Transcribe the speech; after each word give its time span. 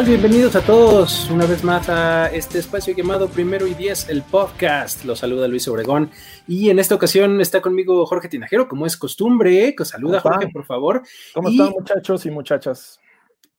Bienvenidos 0.00 0.56
a 0.56 0.62
todos 0.62 1.30
una 1.30 1.46
vez 1.46 1.62
más 1.62 1.88
a 1.88 2.26
este 2.32 2.58
espacio 2.58 2.92
llamado 2.92 3.28
Primero 3.28 3.68
y 3.68 3.74
Diez, 3.74 4.08
el 4.08 4.22
podcast. 4.22 5.04
Los 5.04 5.20
saluda 5.20 5.46
Luis 5.46 5.68
Obregón 5.68 6.10
y 6.48 6.70
en 6.70 6.80
esta 6.80 6.96
ocasión 6.96 7.40
está 7.40 7.60
conmigo 7.60 8.04
Jorge 8.06 8.28
Tinajero, 8.28 8.66
como 8.66 8.84
es 8.84 8.96
costumbre. 8.96 9.76
Que 9.76 9.84
saluda 9.84 10.20
Jorge, 10.20 10.48
por 10.48 10.64
favor. 10.64 11.02
¿Cómo 11.34 11.50
están 11.50 11.70
muchachos 11.70 12.26
y 12.26 12.30
muchachas? 12.32 12.98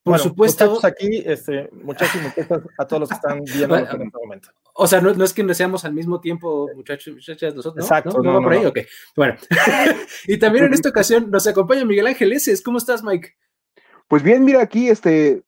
Por 0.01 0.19
supuesto. 0.19 0.65
Muchachos 0.65 0.83
aquí, 0.83 1.23
este, 1.25 1.69
muchachos 1.71 2.15
y 2.15 2.25
muchachas, 2.25 2.61
a 2.77 2.87
todos 2.87 2.99
los 3.01 3.09
que 3.09 3.15
están 3.15 3.41
viendo 3.45 3.77
en 3.77 3.83
este 3.85 4.17
momento. 4.21 4.49
O 4.73 4.87
sea, 4.87 4.99
no, 4.99 5.23
es 5.23 5.33
que 5.33 5.43
no 5.43 5.53
seamos 5.53 5.85
al 5.85 5.93
mismo 5.93 6.19
tiempo, 6.19 6.67
muchachos 6.75 7.07
y 7.07 7.11
muchachas, 7.11 7.55
nosotros. 7.55 7.85
Exacto. 7.85 8.21
No, 8.21 8.33
no, 8.33 8.41
por 8.41 8.51
ahí, 8.51 8.65
ok. 8.65 8.79
Bueno. 9.15 9.35
y 10.27 10.37
también 10.37 10.65
en 10.65 10.73
esta 10.73 10.89
ocasión 10.89 11.31
nos 11.31 11.47
acompaña 11.47 11.85
Miguel 11.85 12.07
Ángel 12.07 12.33
Eses. 12.33 12.61
¿Cómo 12.61 12.79
estás, 12.79 13.01
Mike? 13.01 13.33
Pues 14.09 14.23
bien, 14.23 14.43
mira 14.43 14.61
aquí, 14.61 14.89
este, 14.89 15.43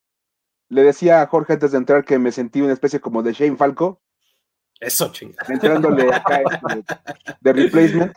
le 0.68 0.82
decía 0.82 1.22
a 1.22 1.26
Jorge 1.26 1.54
antes 1.54 1.72
de 1.72 1.78
entrar 1.78 2.04
que 2.04 2.18
me 2.18 2.32
sentí 2.32 2.60
una 2.60 2.72
especie 2.72 3.00
como 3.00 3.22
de 3.22 3.32
Shane 3.32 3.56
Falco. 3.56 4.00
Eso, 4.80 5.10
chingada. 5.12 5.52
Entrándole 5.52 6.12
acá 6.12 6.42
este, 6.68 6.94
de 7.40 7.52
replacement. 7.52 8.12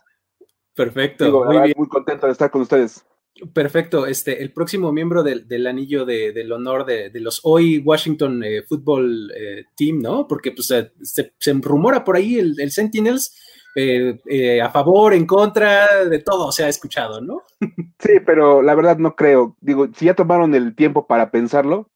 Perfecto. 0.76 1.26
Digo, 1.26 1.46
muy, 1.46 1.60
bien. 1.62 1.74
muy 1.78 1.88
contento 1.88 2.26
de 2.26 2.32
estar 2.32 2.52
con 2.52 2.62
ustedes. 2.62 3.06
Perfecto. 3.54 4.06
Este, 4.06 4.42
el 4.42 4.52
próximo 4.52 4.92
miembro 4.92 5.24
del, 5.24 5.48
del 5.48 5.68
anillo 5.68 6.06
de, 6.06 6.34
del 6.34 6.52
honor 6.52 6.86
de, 6.86 7.10
de, 7.10 7.20
los 7.22 7.40
hoy 7.44 7.78
Washington 7.80 8.44
eh, 8.44 8.64
Football 8.64 9.32
eh, 9.36 9.66
Team, 9.76 10.00
¿no? 10.02 10.28
Porque 10.28 10.52
pues, 10.52 10.68
se, 10.68 10.92
se, 11.02 11.54
rumora 11.54 12.04
por 12.04 12.18
ahí 12.18 12.38
el, 12.38 12.60
el 12.60 12.72
Sentinels 12.72 13.34
eh, 13.76 14.20
eh, 14.26 14.62
a 14.62 14.70
favor, 14.70 15.14
en 15.14 15.26
contra, 15.26 16.04
de 16.06 16.20
todo 16.20 16.52
se 16.52 16.64
ha 16.64 16.70
escuchado, 16.70 17.22
¿no? 17.22 17.44
Sí, 18.00 18.14
pero 18.26 18.62
la 18.62 18.76
verdad 18.76 18.98
no 18.98 19.16
creo. 19.16 19.58
Digo, 19.60 19.88
si 19.94 20.06
ya 20.06 20.14
tomaron 20.14 20.56
el 20.56 20.74
tiempo 20.74 21.06
para 21.06 21.32
pensarlo, 21.32 21.90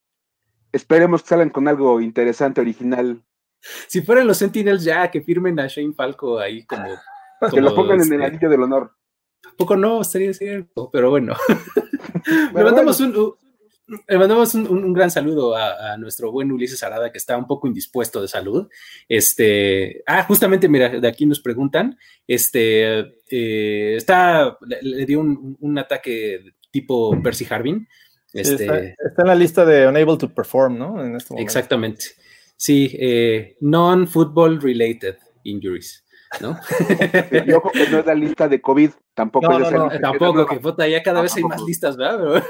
esperemos 0.74 1.22
que 1.22 1.30
salgan 1.30 1.50
con 1.50 1.68
algo 1.70 2.02
interesante, 2.02 2.60
original. 2.60 3.24
Si 3.88 4.02
fueran 4.02 4.28
los 4.28 4.38
Sentinels 4.38 4.84
ya, 4.84 5.10
que 5.10 5.22
firmen 5.22 5.60
a 5.60 5.68
Shane 5.68 5.94
Falco 5.94 6.40
ahí 6.40 6.66
como... 6.66 6.90
como 7.40 7.52
que 7.54 7.62
lo 7.62 7.74
pongan 7.74 8.02
este, 8.02 8.16
en 8.16 8.22
el 8.22 8.28
anillo 8.28 8.50
del 8.50 8.64
honor. 8.64 8.92
Tampoco 9.42 9.78
no, 9.78 10.02
estaría 10.02 10.34
cierto, 10.34 10.90
pero 10.92 11.10
bueno. 11.10 11.36
Le 12.54 12.64
mandamos 12.64 13.00
un, 13.02 13.36
le 14.08 14.18
mandamos 14.18 14.56
un, 14.56 14.68
un 14.68 14.94
gran 14.94 15.12
saludo 15.12 15.56
a, 15.56 15.94
a, 15.94 15.98
nuestro 15.98 16.32
buen 16.32 16.52
Ulises 16.52 16.82
Arada, 16.84 17.12
que 17.12 17.18
está 17.18 17.38
un 17.38 17.48
poco 17.48 17.68
indispuesto 17.68 18.22
de 18.22 18.28
salud. 18.28 18.70
Este, 19.10 20.04
ah, 20.08 20.24
justamente, 20.24 20.70
mira, 20.70 20.90
de 20.90 21.08
aquí 21.08 21.26
nos 21.26 21.42
preguntan, 21.42 21.98
este, 22.28 23.00
eh, 23.30 23.96
está, 23.98 24.58
le, 24.66 24.82
le 24.82 25.06
dio 25.06 25.20
un, 25.20 25.58
un, 25.60 25.78
ataque 25.78 26.54
tipo 26.72 27.22
Percy 27.22 27.46
Harvin. 27.50 27.88
Este, 28.34 28.64
está, 28.66 28.80
está, 28.80 29.22
en 29.22 29.28
la 29.28 29.36
lista 29.36 29.66
de 29.66 29.88
unable 29.88 30.18
to 30.18 30.34
perform, 30.34 30.78
¿no? 30.78 31.04
En 31.04 31.16
este 31.16 31.40
exactamente. 31.40 32.06
Sí, 32.58 32.96
eh, 33.00 33.58
non-football 33.62 34.60
related 34.62 35.18
injuries. 35.44 36.04
¿no? 36.42 36.58
y 37.46 37.52
ojo 37.52 37.72
que 37.72 37.88
no 37.90 38.00
es 38.00 38.06
la 38.06 38.16
lista 38.16 38.48
de 38.48 38.60
COVID, 38.60 38.90
tampoco 39.14 39.48
no, 39.48 39.66
es 39.66 39.72
no, 39.72 39.88
no, 39.88 40.00
tampoco, 40.00 40.46
que 40.48 40.58
puta, 40.58 40.88
ya 40.88 41.04
cada 41.04 41.22
vez 41.22 41.36
hay 41.36 41.44
más 41.44 41.62
listas, 41.62 41.96
¿verdad? 41.96 42.44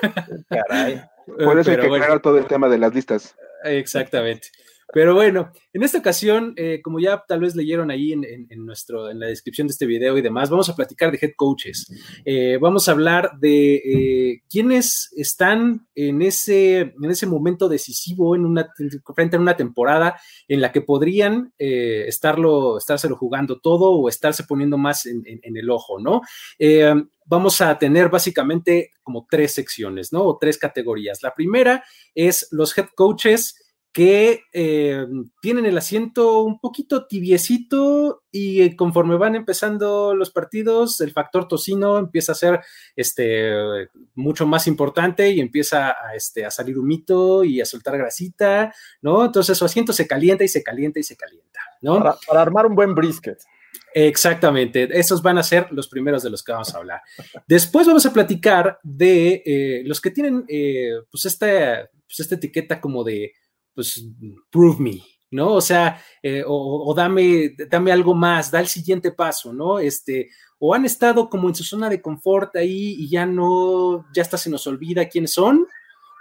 Caray. 0.49 1.01
Por 1.25 1.59
eso 1.59 1.71
hay 1.71 1.77
que 1.77 1.87
bueno. 1.87 2.19
todo 2.21 2.37
el 2.37 2.45
tema 2.45 2.69
de 2.69 2.77
las 2.77 2.93
listas. 2.93 3.35
Exactamente. 3.63 4.49
Pero 4.93 5.15
bueno, 5.15 5.51
en 5.73 5.81
esta 5.81 5.97
ocasión, 5.97 6.53
eh, 6.55 6.79
como 6.83 6.99
ya 6.99 7.23
tal 7.27 7.39
vez 7.39 7.55
leyeron 7.55 7.89
ahí 7.89 8.13
en, 8.13 8.23
en, 8.23 8.47
en, 8.49 8.65
nuestro, 8.65 9.09
en 9.09 9.19
la 9.19 9.25
descripción 9.27 9.67
de 9.67 9.71
este 9.71 9.87
video 9.87 10.17
y 10.17 10.21
demás, 10.21 10.51
vamos 10.51 10.69
a 10.69 10.75
platicar 10.75 11.11
de 11.11 11.17
head 11.19 11.31
coaches. 11.35 11.87
Eh, 12.23 12.57
vamos 12.61 12.87
a 12.87 12.91
hablar 12.91 13.31
de 13.39 13.75
eh, 13.75 14.41
quiénes 14.49 15.09
están 15.17 15.87
en 15.95 16.21
ese, 16.21 16.79
en 16.79 17.09
ese 17.09 17.25
momento 17.25 17.67
decisivo 17.67 18.35
en 18.35 18.45
una, 18.45 18.69
frente 19.15 19.35
a 19.35 19.39
una 19.39 19.57
temporada 19.57 20.19
en 20.47 20.61
la 20.61 20.71
que 20.71 20.81
podrían 20.81 21.53
estarlo, 21.57 22.77
estárselo 22.77 23.15
jugando 23.15 23.59
todo 23.59 23.91
o 23.91 24.09
estarse 24.09 24.43
poniendo 24.43 24.77
más 24.77 25.05
en, 25.05 25.23
el 25.43 25.69
ojo, 25.69 25.99
¿no? 25.99 26.21
Vamos 27.25 27.61
a 27.61 27.79
tener 27.79 28.09
básicamente 28.09 28.91
como 29.01 29.25
tres 29.29 29.53
secciones, 29.53 30.11
¿no? 30.11 30.23
O 30.23 30.37
tres 30.37 30.57
categorías. 30.57 31.23
La 31.23 31.33
primera 31.33 31.83
es 32.13 32.47
los 32.51 32.77
head 32.77 32.87
coaches 32.95 33.62
que 33.93 34.41
eh, 34.51 35.05
tienen 35.39 35.67
el 35.67 35.77
asiento 35.77 36.41
un 36.41 36.59
poquito 36.59 37.05
tibiecito 37.05 38.23
y 38.31 38.75
conforme 38.75 39.17
van 39.17 39.35
empezando 39.35 40.15
los 40.15 40.31
partidos, 40.31 40.99
el 41.01 41.11
factor 41.11 41.47
tocino 41.47 41.99
empieza 41.99 42.31
a 42.31 42.35
ser 42.35 42.61
este, 42.95 43.51
mucho 44.15 44.47
más 44.47 44.65
importante 44.65 45.29
y 45.29 45.39
empieza 45.39 45.91
a, 45.91 46.15
este, 46.15 46.43
a 46.43 46.49
salir 46.49 46.79
humito 46.79 47.43
y 47.43 47.61
a 47.61 47.65
soltar 47.65 47.95
grasita, 47.99 48.73
¿no? 49.03 49.23
Entonces 49.23 49.55
su 49.55 49.63
asiento 49.63 49.93
se 49.93 50.07
calienta 50.07 50.43
y 50.43 50.47
se 50.47 50.63
calienta 50.63 50.99
y 50.99 51.03
se 51.03 51.15
calienta, 51.15 51.59
¿no? 51.81 51.99
Para, 51.99 52.15
para 52.27 52.41
armar 52.41 52.65
un 52.65 52.75
buen 52.75 52.95
brisket. 52.95 53.37
Exactamente, 53.93 54.89
esos 54.91 55.21
van 55.21 55.37
a 55.37 55.43
ser 55.43 55.67
los 55.71 55.87
primeros 55.87 56.23
de 56.23 56.31
los 56.31 56.41
que 56.41 56.51
vamos 56.51 56.73
a 56.73 56.79
hablar. 56.79 57.01
Después 57.47 57.85
vamos 57.85 58.05
a 58.07 58.13
platicar 58.13 58.79
de 58.81 59.43
eh, 59.45 59.83
los 59.85 60.01
que 60.01 60.09
tienen 60.09 60.45
eh, 60.47 60.93
pues, 61.11 61.25
esta, 61.25 61.87
pues 62.07 62.19
esta 62.19 62.35
etiqueta 62.35 62.81
como 62.81 63.03
de 63.03 63.33
pues, 63.73 64.05
prove 64.49 64.79
me, 64.79 65.01
¿no? 65.31 65.53
O 65.53 65.61
sea, 65.61 66.01
eh, 66.21 66.43
o, 66.45 66.93
dame, 66.95 67.55
dame 67.69 67.91
algo 67.91 68.13
más, 68.13 68.51
da 68.51 68.59
el 68.59 68.67
siguiente 68.67 69.11
paso, 69.11 69.53
¿no? 69.53 69.79
Este, 69.79 70.29
o 70.59 70.73
han 70.73 70.85
estado 70.85 71.29
como 71.29 71.49
en 71.49 71.55
su 71.55 71.63
zona 71.63 71.89
de 71.89 72.01
confort 72.01 72.55
ahí 72.55 72.95
y 72.99 73.09
ya 73.09 73.25
no, 73.25 74.05
ya 74.13 74.21
hasta 74.21 74.37
se 74.37 74.49
nos 74.49 74.65
olvida 74.67 75.09
quiénes 75.09 75.33
son, 75.33 75.67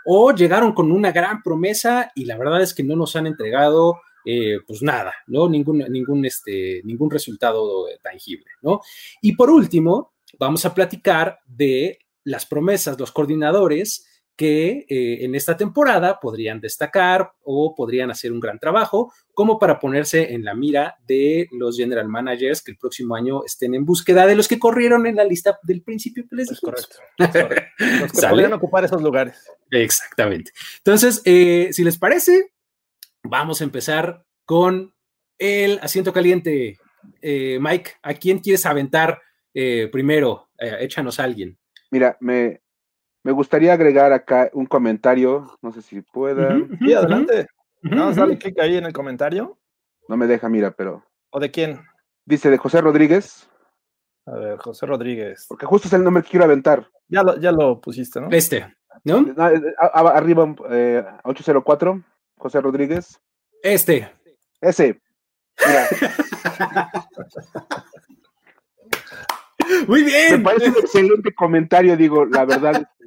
o 0.05 0.33
llegaron 0.33 0.73
con 0.73 0.91
una 0.91 1.13
gran 1.13 1.43
promesa 1.43 2.11
y 2.15 2.25
la 2.25 2.37
verdad 2.37 2.63
es 2.63 2.75
que 2.75 2.83
no 2.83 2.97
nos 2.97 3.15
han 3.17 3.27
entregado. 3.27 4.01
Eh, 4.25 4.61
pues 4.65 4.83
nada, 4.83 5.13
¿no? 5.27 5.49
Ningún, 5.49 5.79
ningún, 5.79 6.25
este, 6.25 6.81
ningún 6.85 7.11
resultado 7.11 7.87
tangible, 8.05 8.47
¿no? 8.63 8.81
Y 9.21 9.35
por 9.35 9.51
último, 9.51 10.13
vamos 10.39 10.65
a 10.65 10.73
platicar 10.73 11.41
de 11.45 11.99
las 12.23 12.47
promesas, 12.47 12.99
los 13.01 13.11
coordinadores 13.11 14.07
que 14.37 14.87
eh, 14.89 15.25
en 15.25 15.35
esta 15.35 15.57
temporada 15.57 16.19
podrían 16.21 16.61
destacar 16.61 17.33
o 17.45 17.75
podrían 17.75 18.11
hacer 18.11 18.33
un 18.33 18.41
gran 18.41 18.59
trabajo, 18.59 19.13
como 19.35 19.59
para 19.59 19.79
ponerse 19.79 20.33
en 20.33 20.45
la 20.45 20.55
mira 20.55 20.97
de 21.07 21.49
los 21.53 21.77
general 21.77 22.09
managers 22.09 22.63
que 22.63 22.73
el 22.73 22.79
próximo 22.79 23.15
año 23.15 23.45
estén 23.45 23.75
en 23.75 23.85
búsqueda 23.85 24.27
de 24.27 24.35
los 24.35 24.49
que 24.49 24.59
corrieron 24.59 25.07
en 25.07 25.17
la 25.17 25.25
lista 25.25 25.59
del 25.63 25.83
principio 25.83 26.25
que 26.29 26.37
les 26.37 26.51
es 26.51 26.61
correcto, 26.61 26.97
es 27.19 27.29
correcto. 27.29 27.67
Los 27.79 28.13
que 28.13 28.19
¿Sale? 28.19 28.31
podrían 28.31 28.53
ocupar 28.55 28.85
esos 28.85 29.03
lugares. 29.03 29.47
Exactamente. 29.71 30.53
Entonces, 30.79 31.23
eh, 31.25 31.69
si 31.73 31.85
les 31.85 31.99
parece, 31.99 32.53
vamos 33.23 33.61
a 33.61 33.65
empezar 33.65 34.25
con 34.45 34.95
el 35.39 35.79
asiento 35.83 36.13
caliente. 36.13 36.79
Eh, 37.21 37.59
Mike, 37.61 37.93
¿a 38.03 38.15
quién 38.15 38.39
quieres 38.39 38.65
aventar 38.67 39.21
eh, 39.55 39.89
primero? 39.91 40.49
échanos 40.59 41.19
a 41.19 41.25
alguien. 41.25 41.59
Mira, 41.91 42.17
me, 42.21 42.62
me 43.25 43.33
gustaría 43.33 43.73
agregar 43.73 44.13
acá 44.13 44.51
un 44.53 44.67
comentario, 44.67 45.57
no 45.63 45.73
sé 45.73 45.83
si 45.83 46.03
pueda. 46.03 46.55
Uh 46.55 46.67
-huh, 46.67 46.79
sí, 46.79 46.93
adelante. 46.93 47.47
Uh 47.85 47.89
-huh, 47.89 47.95
no, 47.95 48.13
dale 48.13 48.39
clic 48.39 48.59
ahí 48.59 48.77
en 48.77 48.87
el 48.87 48.93
comentario. 48.93 49.59
No 50.09 50.17
me 50.17 50.27
deja, 50.27 50.49
mira, 50.49 50.73
pero. 50.73 51.05
¿O 51.31 51.41
de 51.41 51.51
quién? 51.51 51.81
Dice 52.25 52.51
de 52.51 52.59
José 52.59 52.81
Rodríguez. 52.81 53.49
A 54.27 54.37
ver, 54.37 54.59
José 54.59 54.87
Rodríguez. 54.87 55.47
Porque 55.49 55.67
justo 55.67 55.89
es 55.89 55.95
el 55.95 56.05
nombre 56.05 56.23
que 56.23 56.31
quiero 56.31 56.45
aventar. 56.45 56.89
Ya 57.09 57.23
lo, 57.23 57.39
ya 57.39 57.53
lo 57.53 57.81
pusiste, 57.81 58.21
¿no? 58.21 58.29
Este, 58.31 58.75
¿no? 59.05 59.27
Arriba, 59.93 60.55
eh, 60.71 61.05
804, 61.25 62.03
José 62.37 62.61
Rodríguez. 62.61 63.21
Este. 63.63 64.11
Ese. 64.61 65.01
Mira. 65.67 65.89
Muy 69.89 70.05
bien. 70.05 70.39
Me 70.39 70.45
parece 70.45 70.69
un 70.69 70.77
excelente 70.77 71.35
comentario, 71.35 71.97
digo, 71.97 72.25
la 72.25 72.45
verdad. 72.45 72.89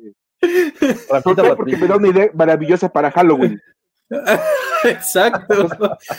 Porque 1.56 1.77
me 1.77 1.88
da 1.88 1.95
una 1.97 2.07
idea 2.09 2.30
maravillosa 2.33 2.89
para 2.89 3.12
Halloween. 3.12 3.62
Exacto. 4.83 5.69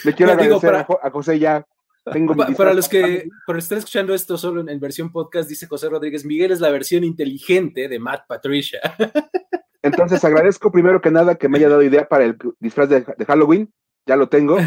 Le 0.05 0.15
quiero 0.15 0.33
agradecer 0.33 0.87
para, 0.87 0.99
a 1.03 1.11
José 1.11 1.39
ya. 1.39 1.65
Tengo 2.13 2.37
para, 2.37 2.55
para 2.55 2.75
los 2.75 2.89
que 2.89 3.29
por 3.47 3.59
estar 3.59 3.79
escuchando 3.79 4.15
esto 4.15 4.39
solo 4.39 4.61
en, 4.61 4.69
en, 4.69 4.79
versión 4.79 5.11
podcast, 5.11 5.49
dice 5.49 5.67
José 5.67 5.89
Rodríguez, 5.89 6.25
Miguel 6.25 6.53
es 6.53 6.61
la 6.61 6.71
versión 6.71 7.03
inteligente 7.03 7.89
de 7.89 7.99
Matt 7.99 8.27
Patricia. 8.29 8.81
Entonces 9.87 10.25
agradezco 10.25 10.73
primero 10.73 11.01
que 11.01 11.11
nada 11.13 11.37
que 11.37 11.49
me 11.49 11.59
haya 11.59 11.69
dado 11.69 11.83
idea 11.83 12.09
para 12.09 12.25
el 12.25 12.37
disfraz 12.59 12.89
de, 12.89 13.05
Halloween, 13.27 13.73
ya 14.05 14.17
lo 14.17 14.29
tengo. 14.29 14.59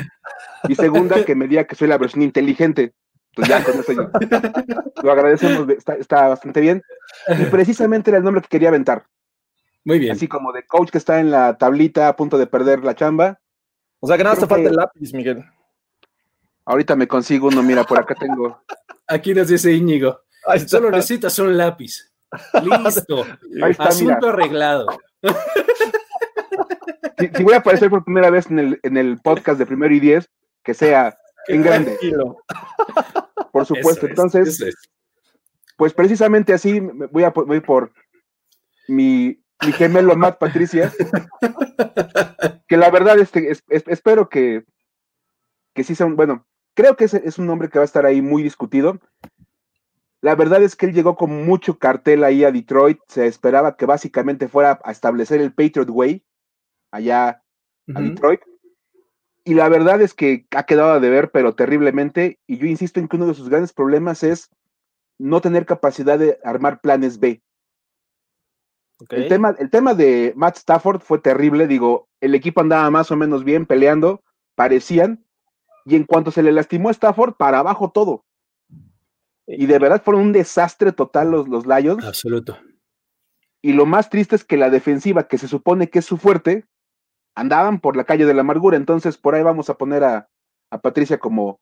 Y 0.67 0.75
segunda, 0.75 1.25
que 1.25 1.35
me 1.35 1.47
diga 1.47 1.65
que 1.65 1.75
soy 1.75 1.89
la 1.89 1.97
versión 1.97 2.21
inteligente. 2.21 2.93
Pues 3.35 3.47
ya 3.47 3.63
con 3.63 3.79
eso 3.79 4.11
lo 5.03 5.11
agradecemos, 5.11 5.67
está, 5.99 6.27
bastante 6.27 6.61
bien. 6.61 6.81
Y 7.37 7.45
precisamente 7.45 8.09
era 8.09 8.17
el 8.17 8.23
nombre 8.23 8.41
que 8.41 8.47
quería 8.47 8.69
aventar. 8.69 9.05
Muy 9.85 9.99
bien. 9.99 10.11
Así 10.11 10.27
como 10.27 10.51
de 10.51 10.65
coach 10.65 10.89
que 10.89 10.97
está 10.97 11.19
en 11.19 11.31
la 11.31 11.57
tablita 11.57 12.07
a 12.07 12.15
punto 12.15 12.37
de 12.37 12.47
perder 12.47 12.83
la 12.83 12.95
chamba. 12.95 13.39
O 13.99 14.07
sea 14.07 14.17
que 14.17 14.23
nada, 14.23 14.35
te 14.35 14.47
falta 14.47 14.69
el 14.69 14.75
lápiz, 14.75 15.13
Miguel. 15.13 15.43
Ahorita 16.65 16.95
me 16.95 17.07
consigo 17.07 17.47
uno, 17.47 17.63
mira, 17.63 17.83
por 17.83 17.99
acá 17.99 18.15
tengo. 18.15 18.61
Aquí 19.07 19.33
nos 19.33 19.47
dice 19.47 19.73
Íñigo. 19.73 20.21
Solo 20.67 20.91
necesitas 20.91 21.37
un 21.39 21.57
lápiz. 21.57 22.13
Listo. 22.85 23.25
Asunto 23.79 24.29
arreglado. 24.29 24.87
Si, 27.17 27.43
voy 27.43 27.53
a 27.53 27.57
aparecer 27.57 27.89
por 27.89 28.03
primera 28.03 28.29
vez 28.29 28.49
en 28.49 28.59
el, 28.59 28.79
en 28.83 28.97
el 28.97 29.19
podcast 29.19 29.59
de 29.59 29.65
Primero 29.65 29.93
y 29.93 29.99
Diez, 29.99 30.29
que 30.63 30.73
sea 30.73 31.17
en 31.47 31.63
grande. 31.63 31.97
Por 33.51 33.65
supuesto. 33.65 34.05
Entonces, 34.05 34.63
pues 35.75 35.93
precisamente 35.93 36.53
así 36.53 36.79
voy 36.79 37.23
a 37.23 37.31
voy 37.31 37.59
por 37.61 37.91
mi, 38.87 39.43
mi 39.65 39.71
gemelo 39.73 40.15
Matt 40.15 40.39
Patricia, 40.39 40.91
que 42.67 42.77
la 42.77 42.89
verdad 42.89 43.19
este, 43.19 43.51
es, 43.51 43.63
espero 43.67 44.29
que, 44.29 44.65
que 45.73 45.83
sí 45.83 45.95
sea 45.95 46.05
un, 46.05 46.15
bueno, 46.15 46.45
creo 46.73 46.95
que 46.95 47.05
es, 47.05 47.13
es 47.13 47.37
un 47.37 47.47
nombre 47.47 47.69
que 47.69 47.79
va 47.79 47.83
a 47.83 47.85
estar 47.85 48.05
ahí 48.05 48.21
muy 48.21 48.43
discutido. 48.43 48.99
La 50.21 50.35
verdad 50.35 50.61
es 50.63 50.75
que 50.75 50.85
él 50.85 50.93
llegó 50.93 51.15
con 51.15 51.45
mucho 51.45 51.77
cartel 51.77 52.23
ahí 52.23 52.43
a 52.43 52.51
Detroit. 52.51 52.99
Se 53.07 53.25
esperaba 53.25 53.77
que 53.77 53.85
básicamente 53.85 54.49
fuera 54.49 54.79
a 54.83 54.91
establecer 54.91 55.39
el 55.39 55.53
Patriot 55.53 55.89
Way 55.89 56.25
allá 56.91 57.41
a 57.95 58.01
Detroit. 58.01 58.41
Y 59.45 59.53
la 59.53 59.69
verdad 59.69 60.01
es 60.01 60.13
que 60.13 60.45
ha 60.51 60.63
quedado 60.63 60.99
de 60.99 61.09
ver, 61.09 61.31
pero 61.31 61.55
terriblemente. 61.55 62.39
Y 62.47 62.57
yo 62.57 62.65
insisto 62.65 62.99
en 62.99 63.07
que 63.07 63.15
uno 63.15 63.27
de 63.27 63.33
sus 63.33 63.49
grandes 63.49 63.71
problemas 63.71 64.23
es 64.23 64.49
no 65.17 65.39
tener 65.41 65.65
capacidad 65.65 66.19
de 66.19 66.37
armar 66.43 66.81
planes 66.81 67.19
B. 67.19 67.41
El, 69.09 69.27
tema, 69.27 69.55
el 69.57 69.69
tema 69.69 69.93
de 69.93 70.33
Matt 70.35 70.57
Stafford 70.57 71.01
fue 71.01 71.19
terrible. 71.19 71.67
Digo, 71.67 72.09
el 72.21 72.35
equipo 72.35 72.61
andaba 72.61 72.89
más 72.89 73.11
o 73.11 73.15
menos 73.15 73.43
bien 73.43 73.65
peleando, 73.65 74.21
parecían. 74.55 75.25
Y 75.85 75.95
en 75.95 76.03
cuanto 76.03 76.31
se 76.31 76.43
le 76.43 76.51
lastimó 76.51 76.89
a 76.89 76.91
Stafford, 76.91 77.35
para 77.35 77.59
abajo 77.59 77.91
todo. 77.91 78.25
Y 79.47 79.65
de 79.65 79.79
verdad 79.79 80.03
fueron 80.03 80.23
un 80.23 80.33
desastre 80.33 80.91
total 80.91 81.31
los, 81.31 81.47
los 81.47 81.65
Lions. 81.65 82.05
Absoluto. 82.05 82.57
Y 83.61 83.73
lo 83.73 83.85
más 83.85 84.09
triste 84.09 84.35
es 84.35 84.43
que 84.43 84.57
la 84.57 84.69
defensiva, 84.69 85.27
que 85.27 85.37
se 85.37 85.47
supone 85.47 85.89
que 85.89 85.99
es 85.99 86.05
su 86.05 86.17
fuerte, 86.17 86.65
andaban 87.35 87.79
por 87.79 87.95
la 87.95 88.03
calle 88.03 88.25
de 88.25 88.33
la 88.33 88.41
amargura. 88.41 88.77
Entonces, 88.77 89.17
por 89.17 89.35
ahí 89.35 89.43
vamos 89.43 89.69
a 89.69 89.75
poner 89.75 90.03
a, 90.03 90.29
Patricia 90.83 91.17
como 91.17 91.59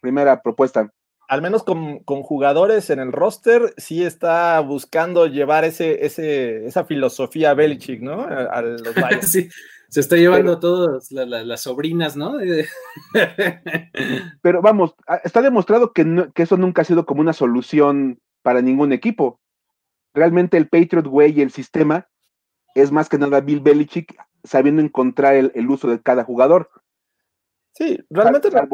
primera 0.00 0.42
propuesta. 0.42 0.92
Al 1.32 1.40
menos 1.40 1.62
con, 1.62 2.02
jugadores 2.04 2.90
en 2.90 2.98
el 2.98 3.10
roster, 3.10 3.72
sí 3.78 4.04
está 4.04 4.60
buscando 4.60 5.26
llevar 5.26 5.64
ese, 5.64 6.04
ese, 6.04 6.66
esa 6.66 6.84
filosofía 6.84 7.54
Belichick, 7.54 8.02
¿no? 8.02 8.20
A, 8.20 8.60
los 8.60 8.82
sí, 9.22 9.48
se 9.88 10.00
está 10.00 10.16
llevando 10.16 10.52
a 10.52 10.60
todas 10.60 11.10
las 11.10 11.62
sobrinas, 11.62 12.18
¿no? 12.18 12.34
pero 14.42 14.60
vamos, 14.60 14.94
está 15.24 15.40
demostrado 15.40 15.94
que, 15.94 16.28
que, 16.34 16.42
eso 16.42 16.58
nunca 16.58 16.82
ha 16.82 16.84
sido 16.84 17.06
como 17.06 17.22
una 17.22 17.32
solución 17.32 18.20
para 18.42 18.60
ningún 18.60 18.92
equipo. 18.92 19.40
Realmente 20.12 20.58
el 20.58 20.68
Patriot 20.68 21.06
Way 21.06 21.38
y 21.38 21.40
el 21.40 21.50
sistema 21.50 22.08
es 22.74 22.92
más 22.92 23.08
que 23.08 23.16
nada 23.16 23.40
Bill 23.40 23.60
Belichick 23.60 24.22
sabiendo 24.44 24.82
encontrar 24.82 25.36
el, 25.36 25.70
uso 25.70 25.88
de 25.88 26.02
cada 26.02 26.24
jugador. 26.24 26.68
Sí, 27.72 27.98
realmente 28.10 28.50
no, 28.50 28.68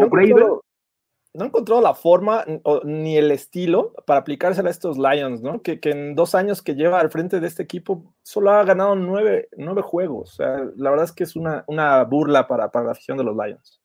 ha 1.39 1.45
encontrado 1.45 1.81
la 1.81 1.95
forma 1.95 2.45
ni 2.85 3.17
el 3.17 3.31
estilo 3.31 3.93
para 4.07 4.21
aplicársela 4.21 4.69
a 4.69 4.73
estos 4.73 4.99
Lions, 4.99 5.43
¿no? 5.43 5.63
Que, 5.63 5.79
en 5.83 6.15
dos 6.15 6.35
años 6.35 6.63
que 6.63 6.75
lleva 6.75 7.01
al 7.01 7.11
frente 7.11 7.41
de 7.41 7.47
este 7.47 7.63
equipo 7.63 8.15
solo 8.23 8.51
ha 8.51 8.65
ganado 8.65 8.95
nueve, 8.97 9.49
juegos. 9.83 10.33
O 10.33 10.37
sea, 10.37 10.69
la 10.77 10.91
verdad 10.91 11.05
es 11.05 11.13
que 11.13 11.25
es 11.25 11.37
una, 11.37 11.65
burla 12.05 12.47
para, 12.49 12.71
la 12.73 12.91
afición 12.93 13.19
de 13.19 13.25
los 13.25 13.37
Lions. 13.37 13.81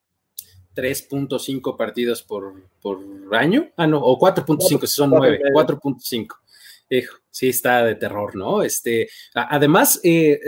3.5 0.76 1.78
partidos 1.78 2.24
por, 2.24 2.54
año. 3.32 3.70
Ah, 3.78 3.88
no, 3.88 4.00
o 4.00 4.18
4.5, 4.18 4.80
si 4.82 4.88
son 4.88 5.12
nueve, 5.12 5.40
4.5. 5.54 6.28
Sí, 7.30 7.50
está 7.50 7.84
de 7.84 7.96
terror, 7.96 8.36
¿no? 8.36 8.62
Este, 8.64 9.10
además, 9.34 10.00
eh, 10.04 10.40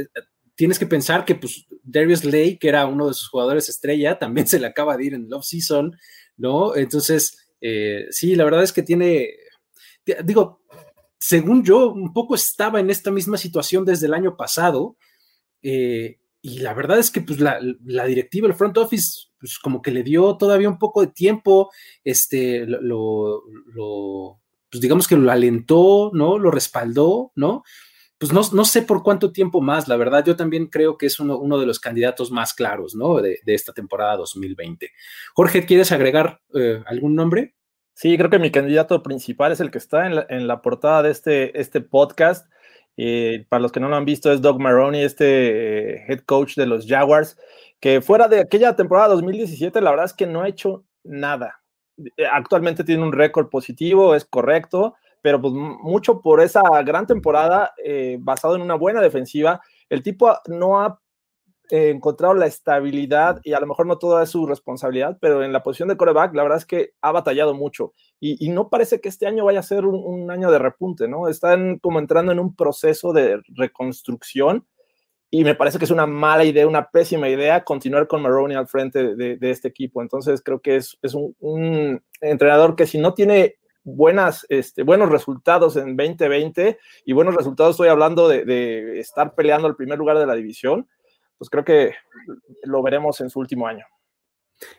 tienes 0.56 0.80
que 0.80 0.86
pensar 0.86 1.26
que 1.26 1.36
pues 1.36 1.66
Darius 1.84 2.24
Lay, 2.24 2.58
que 2.58 2.70
era 2.70 2.86
uno 2.86 3.08
de 3.08 3.14
sus 3.14 3.28
jugadores 3.28 3.70
estrella, 3.70 4.18
también 4.18 4.48
se 4.48 4.60
le 4.60 4.68
acaba 4.68 4.98
de 4.98 5.06
ir 5.06 5.14
en 5.14 5.26
el 5.26 5.34
off-season, 5.34 5.96
¿no? 6.38 6.76
Entonces, 6.76 7.38
eh, 7.62 8.08
sí, 8.12 8.36
la 8.36 8.44
verdad 8.44 8.64
es 8.64 8.74
que 8.74 8.84
tiene, 8.84 9.30
digo, 10.24 10.62
según 11.18 11.64
yo, 11.64 11.92
un 11.92 12.14
poco 12.14 12.36
estaba 12.36 12.80
en 12.80 12.90
esta 12.90 13.12
misma 13.12 13.38
situación 13.38 13.86
desde 13.86 14.08
el 14.08 14.14
año 14.14 14.38
pasado, 14.38 14.98
eh, 15.62 16.20
y 16.42 16.60
la 16.60 16.76
verdad 16.76 17.00
es 17.00 17.10
que 17.10 17.22
pues 17.22 17.40
la, 17.40 17.60
directiva, 18.06 18.48
el 18.48 18.54
front 18.54 18.78
office, 18.78 19.30
pues 19.40 19.58
como 19.58 19.82
que 19.82 19.90
le 19.92 20.04
dio 20.04 20.38
todavía 20.38 20.70
un 20.70 20.78
poco 20.78 21.02
de 21.02 21.08
tiempo, 21.08 21.72
este, 22.04 22.68
lo, 22.68 23.42
lo 23.74 24.40
pues 24.70 24.82
digamos 24.82 25.08
que 25.08 25.16
lo 25.16 25.32
alentó, 25.32 26.12
¿no? 26.14 26.38
Lo 26.38 26.52
respaldó, 26.52 27.32
¿no? 27.36 27.64
Pues 28.18 28.32
no, 28.32 28.66
sé 28.66 28.82
por 28.82 29.04
cuánto 29.04 29.32
tiempo 29.34 29.62
más, 29.62 29.88
la 29.88 29.98
verdad, 29.98 30.24
yo 30.26 30.36
también 30.38 30.68
creo 30.68 30.98
que 30.98 31.08
es 31.08 31.20
uno, 31.20 31.60
de 31.60 31.66
los 31.66 31.80
candidatos 31.80 32.32
más 32.32 32.54
claros, 32.54 32.96
¿no? 32.96 33.22
De, 33.22 33.40
esta 33.46 33.74
temporada 33.74 34.16
2020. 34.18 34.90
Jorge, 35.34 35.66
¿quieres 35.66 35.92
agregar 35.92 36.40
eh, 36.54 36.82
algún 36.86 37.16
nombre? 37.16 37.56
Sí, 37.94 38.18
creo 38.18 38.30
que 38.30 38.40
mi 38.40 38.52
candidato 38.52 39.04
principal 39.04 39.52
es 39.52 39.60
el 39.60 39.72
que 39.72 39.78
está 39.78 40.06
en 40.08 40.48
la, 40.48 40.62
portada 40.62 41.04
de 41.04 41.12
este, 41.12 41.60
este 41.60 41.82
podcast. 41.82 42.50
Eh, 42.98 43.46
para 43.50 43.62
los 43.62 43.74
que 43.74 43.82
no 43.82 43.90
lo 43.90 43.98
han 43.98 44.06
visto, 44.06 44.32
es 44.32 44.42
Doug 44.42 44.62
Maroney, 44.62 45.04
este 45.04 45.96
eh, 45.96 46.06
head 46.08 46.20
coach 46.22 46.56
de 46.56 46.66
los 46.66 46.88
Jaguars, 46.88 47.38
que 47.82 48.02
fuera 48.02 48.30
de 48.30 48.40
aquella 48.40 48.76
temporada 48.76 49.10
2017, 49.10 49.82
la 49.82 49.90
verdad 49.90 50.06
es 50.06 50.14
que 50.14 50.28
no 50.28 50.42
ha 50.42 50.48
hecho 50.48 50.86
nada. 51.04 51.62
Actualmente 52.32 52.86
tiene 52.86 53.04
un 53.04 53.12
récord 53.12 53.50
positivo, 53.50 54.16
es 54.16 54.24
correcto, 54.26 54.96
pero 55.26 55.42
pues 55.42 55.56
mucho 55.56 56.22
por 56.22 56.40
esa 56.40 56.62
gran 56.84 57.08
temporada 57.08 57.74
eh, 57.84 58.18
basado 58.20 58.56
en 58.56 58.62
una 58.62 58.76
buena 58.76 59.02
defensiva. 59.02 59.60
El 59.90 60.04
tipo 60.04 60.32
no 60.46 60.80
ha 60.80 61.00
eh, 61.72 61.90
encontrado 61.90 62.36
la 62.36 62.46
estabilidad 62.46 63.42
y 63.44 63.54
a 63.54 63.60
lo 63.60 63.66
mejor 63.66 63.88
no 63.88 63.98
toda 63.98 64.22
es 64.22 64.30
su 64.30 64.46
responsabilidad, 64.46 65.18
pero 65.20 65.44
en 65.44 65.52
la 65.52 65.64
posición 65.64 65.90
de 65.90 65.98
coreback 65.98 66.36
la 66.36 66.44
verdad 66.44 66.60
es 66.60 66.68
que 66.68 66.92
ha 67.02 67.12
batallado 67.12 67.56
mucho 67.56 67.94
y, 68.20 68.50
no 68.50 68.70
parece 68.70 69.02
que 69.02 69.10
este 69.10 69.26
año 69.26 69.46
vaya 69.46 69.62
a 69.62 69.64
ser 69.64 69.88
un, 69.88 70.30
año 70.30 70.52
de 70.52 70.60
repunte, 70.60 71.08
¿no? 71.08 71.28
Están 71.28 71.80
como 71.80 71.98
entrando 71.98 72.32
en 72.32 72.40
un 72.40 72.56
proceso 72.56 73.12
de 73.12 73.42
reconstrucción 73.48 74.68
y 75.32 75.44
me 75.44 75.56
parece 75.56 75.80
que 75.80 75.86
es 75.86 75.92
una 75.92 76.06
mala 76.06 76.44
idea, 76.44 76.68
una 76.68 76.92
pésima 76.92 77.30
idea 77.30 77.64
continuar 77.64 78.06
con 78.06 78.22
Maroney 78.22 78.56
al 78.56 78.68
frente 78.68 79.16
de, 79.16 79.50
este 79.50 79.70
equipo. 79.70 80.04
Entonces 80.04 80.44
creo 80.44 80.60
que 80.60 80.76
es, 80.76 81.00
un, 81.16 81.36
un, 81.40 82.04
entrenador 82.22 82.76
que 82.76 82.86
si 82.86 83.00
no 83.00 83.16
tiene 83.16 83.56
buenas, 83.86 84.46
este, 84.50 84.84
buenos 84.84 85.10
resultados 85.10 85.78
en 85.78 85.96
2020 85.96 86.80
y 87.06 87.14
buenos 87.14 87.36
resultados, 87.36 87.76
estoy 87.76 87.88
hablando 87.88 88.28
de, 88.28 89.00
estar 89.00 89.36
peleando 89.36 89.68
el 89.68 89.76
primer 89.76 89.98
lugar 89.98 90.18
de 90.18 90.26
la 90.26 90.34
división, 90.34 90.90
pues 91.38 91.50
creo 91.50 91.64
que 91.64 91.94
lo 92.64 92.82
veremos 92.82 93.22
en 93.22 93.30
su 93.30 93.40
último 93.40 93.68
año. 93.68 93.86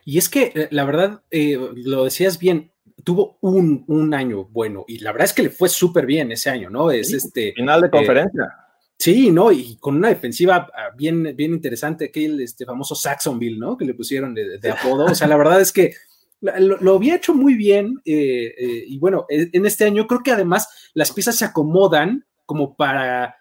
Y 0.03 0.17
es 0.17 0.27
que 0.27 0.51
eh, 0.53 0.67
la 0.71 0.83
verdad, 0.83 1.23
eh, 1.31 1.57
lo 1.75 2.03
decías 2.03 2.37
bien, 2.37 2.71
tuvo 3.03 3.37
un, 3.41 4.13
año 4.13 4.45
bueno 4.45 4.83
y 4.87 4.99
la 4.99 5.11
verdad 5.11 5.25
es 5.25 5.33
que 5.33 5.43
le 5.43 5.49
fue 5.49 5.69
súper 5.69 6.05
bien 6.05 6.31
ese 6.31 6.49
año, 6.49 6.69
¿no? 6.69 6.91
Es 6.91 7.13
este 7.13 7.53
final 7.53 7.81
de 7.81 7.87
eh, 7.87 7.91
conferencia. 7.91 8.53
sí, 8.97 9.31
¿no? 9.31 9.51
Y 9.51 9.77
con 9.77 9.95
una 9.95 10.09
defensiva 10.09 10.67
ah, 10.73 10.89
bien, 10.95 11.35
bien 11.35 11.53
interesante, 11.53 12.05
aquel 12.05 12.41
este 12.41 12.65
famoso 12.65 12.95
Saxonville, 12.95 13.59
¿no? 13.59 13.77
Que 13.77 13.85
le 13.85 13.93
pusieron 13.93 14.33
de, 14.33 14.57
de 14.57 14.71
apodo. 14.71 15.05
O 15.05 15.15
sea, 15.15 15.27
la 15.27 15.37
verdad 15.37 15.61
es 15.61 15.71
que 15.71 15.93
lo, 16.41 16.95
había 16.95 17.15
hecho 17.15 17.33
muy 17.33 17.55
bien 17.55 17.95
eh, 18.05 18.53
eh, 18.57 18.83
y 18.87 18.99
bueno, 18.99 19.25
e, 19.29 19.49
en 19.53 19.65
este 19.65 19.85
año 19.85 20.05
creo 20.07 20.21
que 20.23 20.31
además 20.31 20.67
las 20.93 21.11
piezas 21.11 21.35
se 21.35 21.45
acomodan 21.45 22.25
como 22.45 22.75
para, 22.75 23.35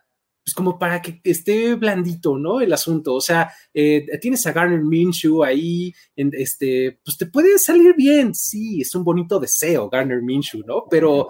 pues 0.45 0.55
como 0.55 0.79
para 0.79 1.03
que 1.03 1.21
esté 1.25 1.75
blandito, 1.75 2.38
¿no? 2.38 2.61
El 2.61 2.73
asunto, 2.73 3.15
o 3.15 3.21
sea, 3.21 3.53
eh, 3.75 4.07
tienes 4.21 4.47
a 4.47 4.53
Garner 4.53 4.83
Minshew 4.83 5.45
ahí, 5.45 5.93
en, 6.17 6.31
este, 6.33 7.00
pues 7.05 7.17
te 7.17 7.26
puede 7.26 7.59
salir 7.59 7.95
bien, 7.97 8.35
sí, 8.35 8.81
es 8.81 8.95
un 8.95 9.05
bonito 9.05 9.38
deseo 9.38 9.88
Garner 9.91 10.23
Minshew, 10.23 10.62
¿no? 10.67 10.85
Pero 10.91 11.29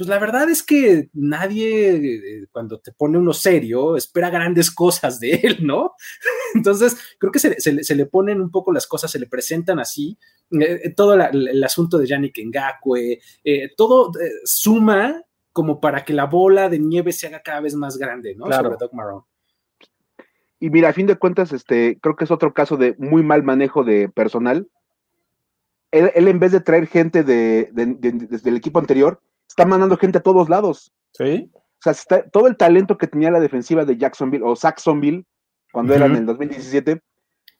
pues 0.00 0.08
la 0.08 0.18
verdad 0.18 0.48
es 0.48 0.62
que 0.62 1.10
nadie, 1.12 1.90
eh, 1.90 2.46
cuando 2.50 2.80
te 2.80 2.90
pone 2.90 3.18
uno 3.18 3.34
serio, 3.34 3.96
espera 3.96 4.30
grandes 4.30 4.70
cosas 4.70 5.20
de 5.20 5.32
él, 5.42 5.58
¿no? 5.60 5.92
Entonces, 6.54 6.96
creo 7.18 7.30
que 7.30 7.38
se, 7.38 7.94
le 7.94 8.06
ponen 8.06 8.40
un 8.40 8.50
poco 8.50 8.72
las 8.72 8.86
cosas, 8.86 9.10
se 9.10 9.18
le 9.18 9.26
presentan 9.26 9.78
así. 9.78 10.16
Eh, 10.58 10.80
eh, 10.84 10.94
todo 10.96 11.12
el 11.12 11.62
asunto 11.62 11.98
de 11.98 12.06
Yannick 12.06 12.38
Ngakwe, 12.42 13.20
todo 13.76 14.10
suma 14.42 15.22
como 15.52 15.82
para 15.82 16.02
que 16.02 16.14
la 16.14 16.24
bola 16.24 16.70
de 16.70 16.78
nieve 16.78 17.12
se 17.12 17.26
haga 17.26 17.42
cada 17.42 17.60
vez 17.60 17.74
más 17.74 17.98
grande, 17.98 18.34
¿no? 18.34 18.50
Sobre 18.50 18.78
Doc 18.80 18.94
Marrone. 18.94 19.26
Y 20.60 20.70
mira, 20.70 20.88
a 20.88 20.94
fin 20.94 21.08
de 21.08 21.16
cuentas, 21.16 21.52
este, 21.52 21.98
creo 22.00 22.16
que 22.16 22.24
es 22.24 22.30
otro 22.30 22.54
caso 22.54 22.78
de 22.78 22.94
muy 22.96 23.22
mal 23.22 23.42
manejo 23.42 23.84
de 23.84 24.08
personal. 24.08 24.66
Él, 25.90 26.26
en 26.26 26.38
vez 26.38 26.52
de 26.52 26.60
traer 26.60 26.86
gente 26.86 27.22
de, 27.22 27.68
desde 27.74 28.48
el 28.48 28.56
equipo 28.56 28.78
anterior, 28.78 29.20
está 29.50 29.66
mandando 29.66 29.98
gente 29.98 30.18
a 30.18 30.22
todos 30.22 30.48
lados. 30.48 30.92
Sí. 31.12 31.50
O 31.52 31.82
sea, 31.82 31.92
está, 31.92 32.22
todo 32.22 32.46
el 32.46 32.56
talento 32.56 32.96
que 32.96 33.08
tenía 33.08 33.30
la 33.30 33.40
defensiva 33.40 33.84
de 33.84 33.96
Jacksonville 33.96 34.44
o 34.44 34.54
Saxonville, 34.54 35.24
cuando 35.72 35.94
eran 35.94 36.12
en 36.12 36.18
el 36.18 36.26
2017, 36.26 37.00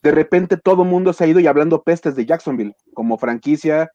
de 0.02 0.10
repente 0.10 0.56
todo 0.56 0.84
el 0.84 0.88
mundo 0.88 1.12
se 1.12 1.24
ha 1.24 1.26
ido 1.26 1.40
y 1.40 1.46
hablando 1.46 1.82
pestes 1.82 2.14
de 2.14 2.26
Jacksonville, 2.26 2.74
como 2.94 3.18
franquicia 3.18 3.90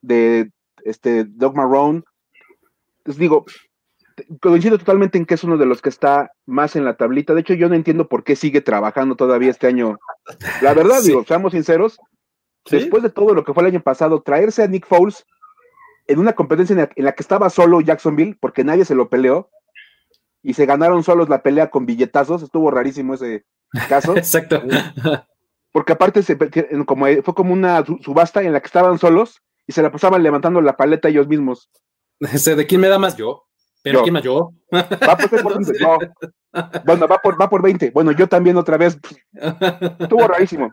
de 0.00 0.50
este 0.84 1.24
Doug 1.24 1.54
Marrone. 1.54 2.02
Les 3.04 3.18
digo, 3.18 3.44
coincido 4.40 4.78
totalmente 4.78 5.18
en 5.18 5.26
que 5.26 5.34
es 5.34 5.44
uno 5.44 5.58
de 5.58 5.66
los 5.66 5.82
que 5.82 5.90
está 5.90 6.32
más 6.46 6.76
en 6.76 6.84
la 6.84 6.96
tablita. 6.96 7.34
De 7.34 7.42
hecho, 7.42 7.54
yo 7.54 7.68
no 7.68 7.74
entiendo 7.74 8.08
por 8.08 8.24
qué 8.24 8.36
sigue 8.36 8.62
trabajando 8.62 9.16
todavía 9.16 9.50
este 9.50 9.66
año. 9.66 9.98
La 10.62 10.72
verdad, 10.72 11.02
digo, 11.04 11.24
seamos 11.24 11.52
sinceros, 11.52 11.98
después 12.70 13.02
de 13.02 13.10
todo 13.10 13.34
lo 13.34 13.44
que 13.44 13.52
fue 13.52 13.62
el 13.64 13.70
año 13.70 13.82
pasado, 13.82 14.22
traerse 14.22 14.62
a 14.62 14.66
Nick 14.66 14.86
Foles 14.86 15.26
en 16.06 16.18
una 16.18 16.34
competencia 16.34 16.90
en 16.94 17.04
la, 17.04 17.12
que 17.12 17.22
estaba 17.22 17.50
solo 17.50 17.80
Jacksonville, 17.80 18.36
porque 18.40 18.64
nadie 18.64 18.84
se 18.84 18.94
lo 18.94 19.08
peleó, 19.08 19.50
y 20.42 20.54
se 20.54 20.66
ganaron 20.66 21.02
solos 21.02 21.28
la 21.28 21.42
pelea 21.42 21.70
con 21.70 21.86
billetazos, 21.86 22.42
estuvo 22.42 22.70
rarísimo 22.70 23.14
ese 23.14 23.44
caso. 23.88 24.14
Exacto. 24.16 24.62
Porque 25.72 25.94
aparte 25.94 26.22
se, 26.22 26.36
como, 26.86 27.06
fue 27.22 27.34
como 27.34 27.52
una 27.52 27.84
subasta 28.02 28.42
en 28.42 28.52
la 28.52 28.60
que 28.60 28.66
estaban 28.66 28.98
solos 28.98 29.42
y 29.66 29.72
se 29.72 29.82
la 29.82 29.90
pasaban 29.90 30.22
levantando 30.22 30.60
la 30.60 30.76
paleta 30.76 31.08
ellos 31.08 31.26
mismos. 31.26 31.70
¿De 32.20 32.66
quién 32.66 32.80
me 32.80 32.88
da 32.88 32.98
más 32.98 33.16
yo? 33.16 33.44
¿Pero 33.82 34.02
quién 34.02 34.14
más 34.14 34.22
yo? 34.22 34.52
Va 34.72 35.16
por, 35.16 35.80
no. 35.80 35.98
Bueno, 36.84 37.06
va 37.06 37.18
por, 37.18 37.40
va 37.40 37.50
por 37.50 37.62
20. 37.62 37.90
Bueno, 37.90 38.12
yo 38.12 38.26
también 38.26 38.56
otra 38.56 38.78
vez. 38.78 38.98
Estuvo 39.98 40.26
rarísimo. 40.26 40.70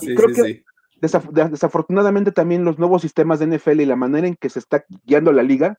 Sí, 0.00 0.14
Creo 0.14 0.28
sí, 0.30 0.34
que 0.34 0.64
desafortunadamente 1.00 2.32
también 2.32 2.64
los 2.64 2.78
nuevos 2.78 3.02
sistemas 3.02 3.38
de 3.38 3.46
NFL 3.46 3.80
y 3.80 3.86
la 3.86 3.96
manera 3.96 4.26
en 4.26 4.36
que 4.36 4.48
se 4.48 4.58
está 4.58 4.84
guiando 5.04 5.32
la 5.32 5.42
liga 5.42 5.78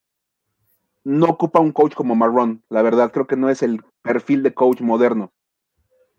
no 1.04 1.28
ocupa 1.28 1.60
un 1.60 1.72
coach 1.72 1.94
como 1.94 2.16
Marrón. 2.16 2.64
La 2.70 2.82
verdad, 2.82 3.12
creo 3.12 3.28
que 3.28 3.38
no 3.38 3.50
es 3.50 3.62
el 3.62 3.82
perfil 4.02 4.44
de 4.44 4.54
coach 4.54 4.82
moderno. 4.82 5.32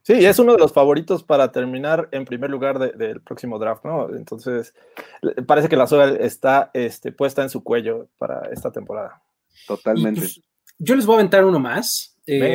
Sí, 0.03 0.13
es 0.25 0.39
uno 0.39 0.53
de 0.53 0.59
los 0.59 0.73
favoritos 0.73 1.25
para 1.25 1.51
terminar 1.51 2.09
en 2.13 2.25
primer 2.25 2.49
lugar 2.49 2.79
del 2.79 3.21
próximo 3.23 3.59
draft, 3.59 3.85
¿no? 3.85 4.15
Entonces, 4.15 4.73
parece 5.49 5.69
que 5.69 5.77
la 5.77 5.89
soga 5.89 6.11
está 6.11 6.71
este, 6.75 7.11
puesta 7.11 7.43
en 7.43 7.51
su 7.51 7.65
cuello 7.65 8.09
para 8.17 8.49
esta 8.53 8.71
temporada. 8.71 9.21
Totalmente. 9.67 10.21
Pues, 10.21 10.41
yo 10.79 10.95
les 10.95 11.07
voy 11.07 11.17
a 11.17 11.19
aventar 11.19 11.45
uno 11.45 11.59
más. 11.59 12.17
Eh, 12.25 12.55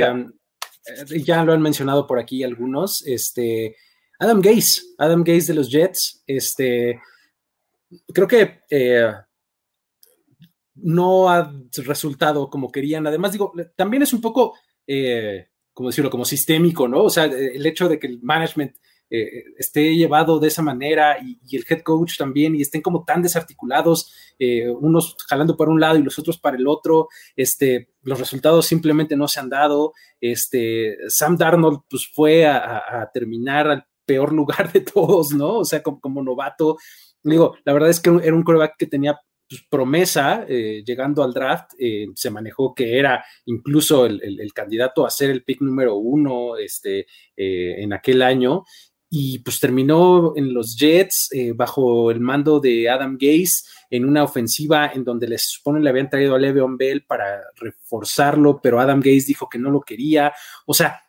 ya 1.26 1.44
lo 1.44 1.52
han 1.52 1.62
mencionado 1.62 2.08
por 2.08 2.20
aquí 2.20 2.42
algunos. 2.46 3.06
Este, 3.06 3.76
Adam 4.22 4.40
Gase, 4.40 4.82
Adam 4.98 5.24
Gase 5.24 5.48
de 5.48 5.54
los 5.54 5.70
Jets. 5.70 6.24
Este, 6.28 7.02
creo 8.14 8.28
que 8.28 8.62
eh, 8.70 9.12
no 10.76 11.30
ha 11.30 11.52
resultado 11.78 12.50
como 12.50 12.72
querían. 12.72 13.08
Además, 13.08 13.32
digo, 13.32 13.52
también 13.76 14.04
es 14.04 14.14
un 14.14 14.22
poco 14.22 14.56
como 15.74 15.90
decirlo, 15.90 16.10
como 16.10 16.26
sistémico, 16.26 16.88
¿no? 16.88 17.04
O 17.04 17.10
sea, 17.10 17.26
el 17.26 17.66
hecho 17.66 17.88
de 17.88 17.98
que 17.98 18.08
el 18.08 18.20
management 18.22 18.76
eh, 19.14 19.44
esté 19.58 19.94
llevado 19.94 20.40
de 20.40 20.48
esa 20.48 20.62
manera 20.62 21.18
y, 21.22 21.38
el 21.56 21.66
head 21.70 21.82
coach 21.82 22.18
también 22.18 22.56
y 22.56 22.62
estén 22.62 22.82
como 22.82 23.04
tan 23.04 23.22
desarticulados, 23.22 24.14
eh, 24.40 24.70
unos 24.70 25.18
jalando 25.28 25.58
para 25.58 25.70
un 25.70 25.82
lado 25.82 25.98
y 25.98 26.04
los 26.04 26.18
otros 26.18 26.40
para 26.40 26.56
el 26.56 26.66
otro, 26.66 27.10
este, 27.36 27.90
los 28.04 28.20
resultados 28.20 28.66
simplemente 28.66 29.18
no 29.18 29.28
se 29.28 29.42
han 29.42 29.50
dado, 29.50 29.94
este, 30.22 30.96
Sam 31.10 31.36
Darnold 31.36 31.82
pues 31.90 32.08
fue 32.08 32.46
a, 32.46 33.10
terminar 33.14 33.68
al 33.68 33.86
peor 34.06 34.34
lugar 34.34 34.72
de 34.72 34.82
todos, 34.82 35.32
¿no? 35.32 35.60
O 35.60 35.66
sea, 35.66 35.82
como, 35.82 36.24
novato, 36.24 36.78
digo, 37.24 37.56
la 37.64 37.74
verdad 37.74 37.90
es 37.90 38.00
que 38.00 38.10
era 38.24 38.36
un 38.36 38.44
coreback 38.44 38.76
que 38.78 38.88
tenía 38.88 39.20
pues, 39.50 39.64
promesa, 39.70 40.46
eh, 40.48 40.84
llegando 40.86 41.24
al 41.24 41.34
draft, 41.34 41.72
eh, 41.78 42.08
se 42.16 42.30
manejó 42.30 42.74
que 42.74 42.98
era 42.98 43.24
incluso 43.46 44.06
el, 44.06 44.54
candidato 44.54 45.06
a 45.06 45.10
ser 45.10 45.30
el 45.30 45.44
pick 45.44 45.62
número 45.62 45.96
uno 45.96 46.58
este, 46.58 47.06
eh, 47.36 47.76
en 47.78 47.94
aquel 47.94 48.22
año, 48.22 48.64
y 49.10 49.40
pues 49.40 49.60
terminó 49.60 50.32
en 50.38 50.54
los 50.54 50.78
Jets 50.78 51.32
bajo 51.56 52.12
el 52.12 52.22
mando 52.22 52.62
de 52.62 52.90
Adam 52.90 53.18
Gase 53.20 53.64
en 53.90 54.06
una 54.06 54.24
ofensiva 54.24 54.90
en 54.94 55.04
donde 55.04 55.28
les 55.28 55.50
supone 55.50 55.82
le 55.82 55.90
habían 55.90 56.10
traído 56.10 56.34
a 56.34 56.40
Le'Veon 56.40 56.78
Bell 56.78 57.04
para 57.04 57.42
reforzarlo, 57.58 58.62
pero 58.64 58.80
Adam 58.80 59.02
Gase 59.02 59.26
dijo 59.28 59.50
que 59.50 59.60
no 59.60 59.70
lo 59.70 59.82
quería, 59.82 60.34
o 60.66 60.74
sea, 60.74 61.02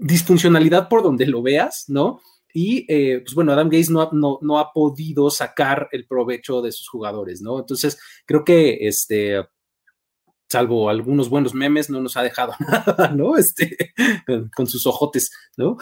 disfuncionalidad 0.00 0.88
por 0.88 1.02
donde 1.02 1.26
lo 1.26 1.42
veas, 1.42 1.84
¿no? 1.88 2.20
Y 2.52 2.86
eh, 2.88 3.20
pues 3.20 3.34
bueno, 3.34 3.52
Adam 3.52 3.68
Gates 3.68 3.90
no, 3.90 4.08
no, 4.12 4.58
ha 4.58 4.72
podido 4.72 5.28
sacar 5.28 5.88
el 5.90 6.06
provecho 6.06 6.62
de 6.62 6.70
sus 6.70 6.88
jugadores, 6.88 7.42
¿no? 7.42 7.58
Entonces, 7.58 7.98
creo 8.26 8.44
que 8.44 8.86
este, 8.86 9.42
salvo 10.48 10.88
algunos 10.88 11.28
buenos 11.28 11.52
memes, 11.52 11.90
no 11.90 12.00
nos 12.00 12.16
ha 12.16 12.22
dejado 12.22 12.54
nada, 12.60 13.08
¿no? 13.08 13.36
Este, 13.36 13.76
con 14.54 14.68
sus 14.68 14.86
ojotes, 14.86 15.32
¿no? 15.56 15.76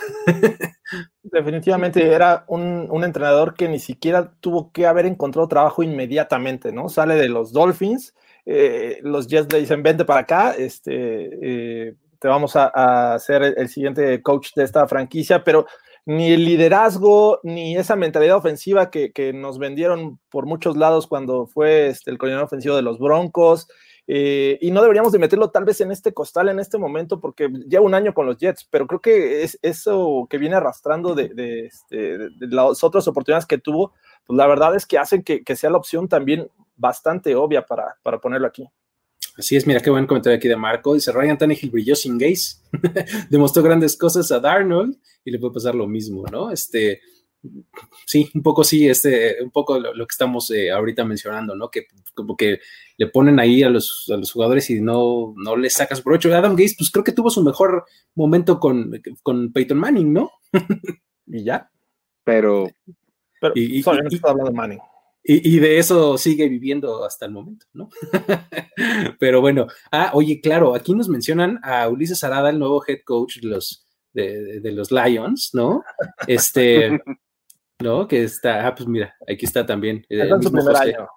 Definitivamente 1.22 2.06
era 2.10 2.46
un, 2.48 2.88
entrenador 3.04 3.52
que 3.52 3.68
ni 3.68 3.78
siquiera 3.78 4.34
tuvo 4.40 4.72
que 4.72 4.86
haber 4.86 5.04
encontrado 5.04 5.48
trabajo 5.48 5.82
inmediatamente, 5.82 6.72
¿no? 6.72 6.88
Sale 6.88 7.16
de 7.16 7.28
los 7.28 7.52
Dolphins, 7.52 8.14
eh, 8.46 8.98
los 9.02 9.26
Jets 9.26 9.52
le 9.52 9.60
dicen, 9.60 9.82
vente 9.82 10.06
para 10.06 10.20
acá, 10.20 10.52
este, 10.52 10.88
eh, 11.42 11.96
te 12.22 12.28
vamos 12.28 12.54
a, 12.54 12.70
a, 13.14 13.18
ser 13.18 13.42
el 13.42 13.68
siguiente 13.68 14.22
coach 14.22 14.50
de 14.54 14.62
esta 14.62 14.86
franquicia, 14.86 15.42
pero 15.42 15.66
ni 16.04 16.32
el 16.32 16.44
liderazgo, 16.44 17.40
ni 17.42 17.76
esa 17.76 17.96
mentalidad 17.96 18.36
ofensiva 18.36 18.90
que, 18.90 19.32
nos 19.34 19.58
vendieron 19.58 20.20
por 20.30 20.46
muchos 20.46 20.76
lados 20.76 21.08
cuando 21.08 21.46
fue 21.46 21.88
este, 21.88 22.12
el 22.12 22.18
coordinador 22.18 22.46
ofensivo 22.46 22.76
de 22.76 22.82
los 22.82 22.98
Broncos. 22.98 23.68
Eh, 24.08 24.58
y 24.60 24.72
no 24.72 24.82
deberíamos 24.82 25.12
de 25.12 25.20
meterlo 25.20 25.50
tal 25.50 25.64
vez 25.64 25.80
en 25.80 25.92
este 25.92 26.12
costal 26.12 26.48
en 26.48 26.58
este 26.58 26.76
momento 26.76 27.20
porque 27.20 27.48
lleva 27.68 27.84
un 27.84 27.94
año 27.94 28.14
con 28.14 28.26
los 28.26 28.36
Jets, 28.36 28.66
pero 28.68 28.88
creo 28.88 29.00
que 29.00 29.44
es 29.44 29.58
eso 29.62 30.26
que 30.28 30.38
viene 30.38 30.56
arrastrando 30.56 31.14
de, 31.14 31.66
este, 31.66 32.18
las 32.40 32.82
otras 32.82 33.06
oportunidades 33.06 33.46
que 33.46 33.58
tuvo, 33.58 33.92
pues 34.26 34.36
la 34.36 34.48
verdad 34.48 34.74
es 34.74 34.86
que 34.86 34.98
hacen 34.98 35.22
que, 35.22 35.44
sea 35.56 35.70
la 35.70 35.78
opción 35.78 36.08
también 36.08 36.48
bastante 36.76 37.36
obvia 37.36 37.64
para, 37.64 37.96
para 38.02 38.20
ponerlo 38.20 38.48
aquí. 38.48 38.68
Así 39.36 39.56
es, 39.56 39.66
mira 39.66 39.80
qué 39.80 39.90
buen 39.90 40.06
comentario 40.06 40.36
aquí 40.36 40.48
de 40.48 40.56
Marco. 40.56 40.94
Dice 40.94 41.12
Ryan 41.12 41.38
Tannehill 41.38 41.70
brilló 41.70 41.96
sin 41.96 42.18
gays, 42.18 42.62
demostró 43.30 43.62
grandes 43.62 43.96
cosas 43.96 44.30
a 44.30 44.40
Darnold 44.40 44.96
y 45.24 45.30
le 45.30 45.38
puede 45.38 45.54
pasar 45.54 45.74
lo 45.74 45.86
mismo, 45.86 46.24
¿no? 46.30 46.50
Este, 46.50 47.00
sí, 48.06 48.30
un 48.34 48.42
poco 48.42 48.62
sí, 48.62 48.88
este, 48.88 49.42
un 49.42 49.50
poco 49.50 49.78
lo, 49.78 50.06
que 50.06 50.12
estamos 50.12 50.50
eh, 50.50 50.70
ahorita 50.70 51.04
mencionando, 51.04 51.54
¿no? 51.54 51.70
Que 51.70 51.86
como 52.14 52.36
que 52.36 52.60
le 52.98 53.06
ponen 53.06 53.40
ahí 53.40 53.62
a 53.62 53.70
los, 53.70 54.10
a 54.12 54.16
los 54.16 54.30
jugadores 54.30 54.68
y 54.70 54.80
no, 54.80 55.34
no 55.36 55.56
les 55.56 55.72
sacas 55.72 56.02
provecho. 56.02 56.34
Adam 56.34 56.52
Gates, 56.52 56.76
pues 56.76 56.90
creo 56.90 57.04
que 57.04 57.12
tuvo 57.12 57.30
su 57.30 57.42
mejor 57.42 57.86
momento 58.14 58.60
con, 58.60 58.92
con 59.22 59.52
Peyton 59.52 59.78
Manning, 59.78 60.12
¿no? 60.12 60.30
y 61.26 61.44
ya. 61.44 61.70
Pero, 62.24 62.68
pero 63.40 63.54
y, 63.56 63.80
y, 63.80 63.82
hablando 63.86 64.44
de 64.44 64.52
Manning. 64.52 64.80
Y, 65.24 65.60
de 65.60 65.78
eso 65.78 66.18
sigue 66.18 66.48
viviendo 66.48 67.04
hasta 67.04 67.26
el 67.26 67.32
momento, 67.32 67.66
¿no? 67.72 67.88
Pero 69.20 69.40
bueno, 69.40 69.68
ah, 69.92 70.10
oye, 70.14 70.40
claro, 70.40 70.74
aquí 70.74 70.94
nos 70.94 71.08
mencionan 71.08 71.60
a 71.62 71.88
Ulises 71.88 72.24
Arada, 72.24 72.50
el 72.50 72.58
nuevo 72.58 72.82
head 72.84 73.02
coach 73.04 73.38
de 73.38 73.48
los, 73.48 73.86
de, 74.12 74.60
los 74.72 74.90
Lions, 74.90 75.50
¿no? 75.54 75.84
Este, 76.26 77.00
¿no? 77.80 78.08
Que 78.08 78.24
está, 78.24 78.66
ah, 78.66 78.74
pues 78.74 78.88
mira, 78.88 79.14
aquí 79.28 79.44
está 79.44 79.64
también. 79.64 80.04
Eh, 80.08 80.28
su 80.40 80.50
primer 80.50 80.76
año. 80.76 81.08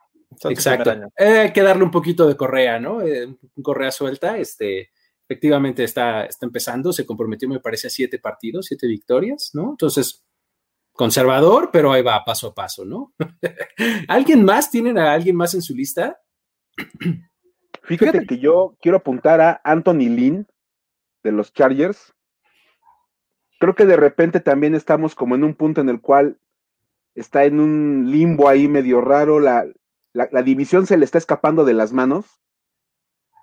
Exacto. 0.50 0.92
Eh, 1.18 1.40
hay 1.40 1.54
que 1.54 1.62
darle 1.62 1.84
un 1.84 1.92
poquito 1.92 2.28
de 2.28 2.36
correa, 2.36 2.80
¿no? 2.80 3.02
Eh, 3.02 3.36
correa 3.64 3.92
suelta, 3.92 4.38
este, 4.38 4.92
efectivamente 5.28 5.84
está, 5.84 6.26
está 6.26 6.46
empezando, 6.46 6.94
se 6.94 7.06
comprometió, 7.06 7.50
me 7.50 7.60
parece, 7.60 7.88
a 7.88 7.90
siete 7.90 8.20
partidos, 8.20 8.68
siete 8.68 8.88
victorias, 8.88 9.52
¿no? 9.54 9.72
Entonces, 9.72 10.25
conservador, 10.96 11.70
pero 11.72 11.92
ahí 11.92 12.02
va 12.02 12.24
paso 12.26 12.48
a 12.48 12.54
paso, 12.54 12.86
¿no? 12.86 13.14
¿Alguien 14.08 14.44
más? 14.44 14.72
¿Tienen 14.72 14.98
a 14.98 15.14
alguien 15.14 15.36
más 15.36 15.54
en 15.54 15.62
su 15.62 15.76
lista? 15.76 16.20
Fíjate 17.84 18.26
que 18.26 18.40
yo 18.40 18.76
quiero 18.82 18.98
apuntar 18.98 19.42
a 19.42 19.62
Anthony 19.64 20.10
Lynn 20.10 20.48
de 21.24 21.32
los 21.32 21.54
Chargers. 21.54 22.14
Creo 23.60 23.76
que 23.76 23.86
de 23.86 23.98
repente 23.98 24.40
también 24.40 24.74
estamos 24.74 25.14
como 25.14 25.36
en 25.36 25.44
un 25.44 25.54
punto 25.54 25.82
en 25.82 25.90
el 25.90 26.02
cual 26.02 26.40
está 27.14 27.46
en 27.46 27.60
un 27.60 28.10
limbo 28.10 28.50
ahí 28.50 28.68
medio 28.68 29.02
raro, 29.02 29.40
la, 29.40 29.66
la 30.14 30.42
división 30.44 30.88
se 30.88 30.98
le 30.98 31.06
está 31.06 31.18
escapando 31.18 31.64
de 31.64 31.74
las 31.74 31.94
manos. 31.94 32.26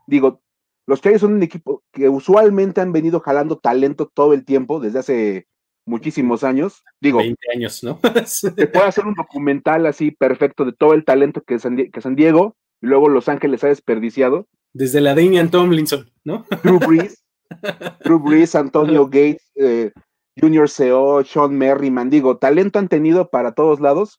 Digo, 0.06 0.42
los 0.86 1.00
Chargers 1.00 1.20
son 1.20 1.34
un 1.34 1.42
equipo 1.42 1.84
que 1.92 2.08
usualmente 2.08 2.80
han 2.80 2.92
venido 2.92 3.20
jalando 3.20 3.58
talento 3.58 4.08
todo 4.08 4.32
el 4.32 4.44
tiempo, 4.44 4.80
desde 4.80 4.98
hace 4.98 5.48
muchísimos 5.86 6.44
años. 6.44 6.82
Digo, 7.00 7.18
20 7.18 7.38
años, 7.54 7.82
¿no? 7.82 8.00
se 8.26 8.50
puede 8.66 8.86
hacer 8.86 9.06
un 9.06 9.14
documental 9.14 9.86
así 9.86 10.10
perfecto 10.10 10.64
de 10.64 10.72
todo 10.72 10.94
el 10.94 11.04
talento 11.04 11.42
que 11.42 11.58
San, 11.58 11.76
que 11.76 12.00
San 12.00 12.16
Diego 12.16 12.56
y 12.80 12.86
luego 12.86 13.08
Los 13.08 13.28
Ángeles 13.28 13.64
ha 13.64 13.68
desperdiciado. 13.68 14.46
Desde 14.72 15.00
la 15.00 15.14
Damian 15.14 15.50
Tomlinson, 15.50 16.10
¿no? 16.24 16.46
Drew 16.62 16.78
Brees, 16.78 17.22
Drew 18.04 18.18
Brees, 18.18 18.54
Antonio 18.54 19.06
Gates, 19.06 19.50
eh, 19.56 19.92
Junior 20.40 20.68
Seo, 20.68 21.24
Sean 21.24 21.56
Merriman, 21.56 22.10
digo, 22.10 22.38
talento 22.38 22.78
han 22.78 22.88
tenido 22.88 23.28
para 23.28 23.52
todos 23.52 23.80
lados. 23.80 24.18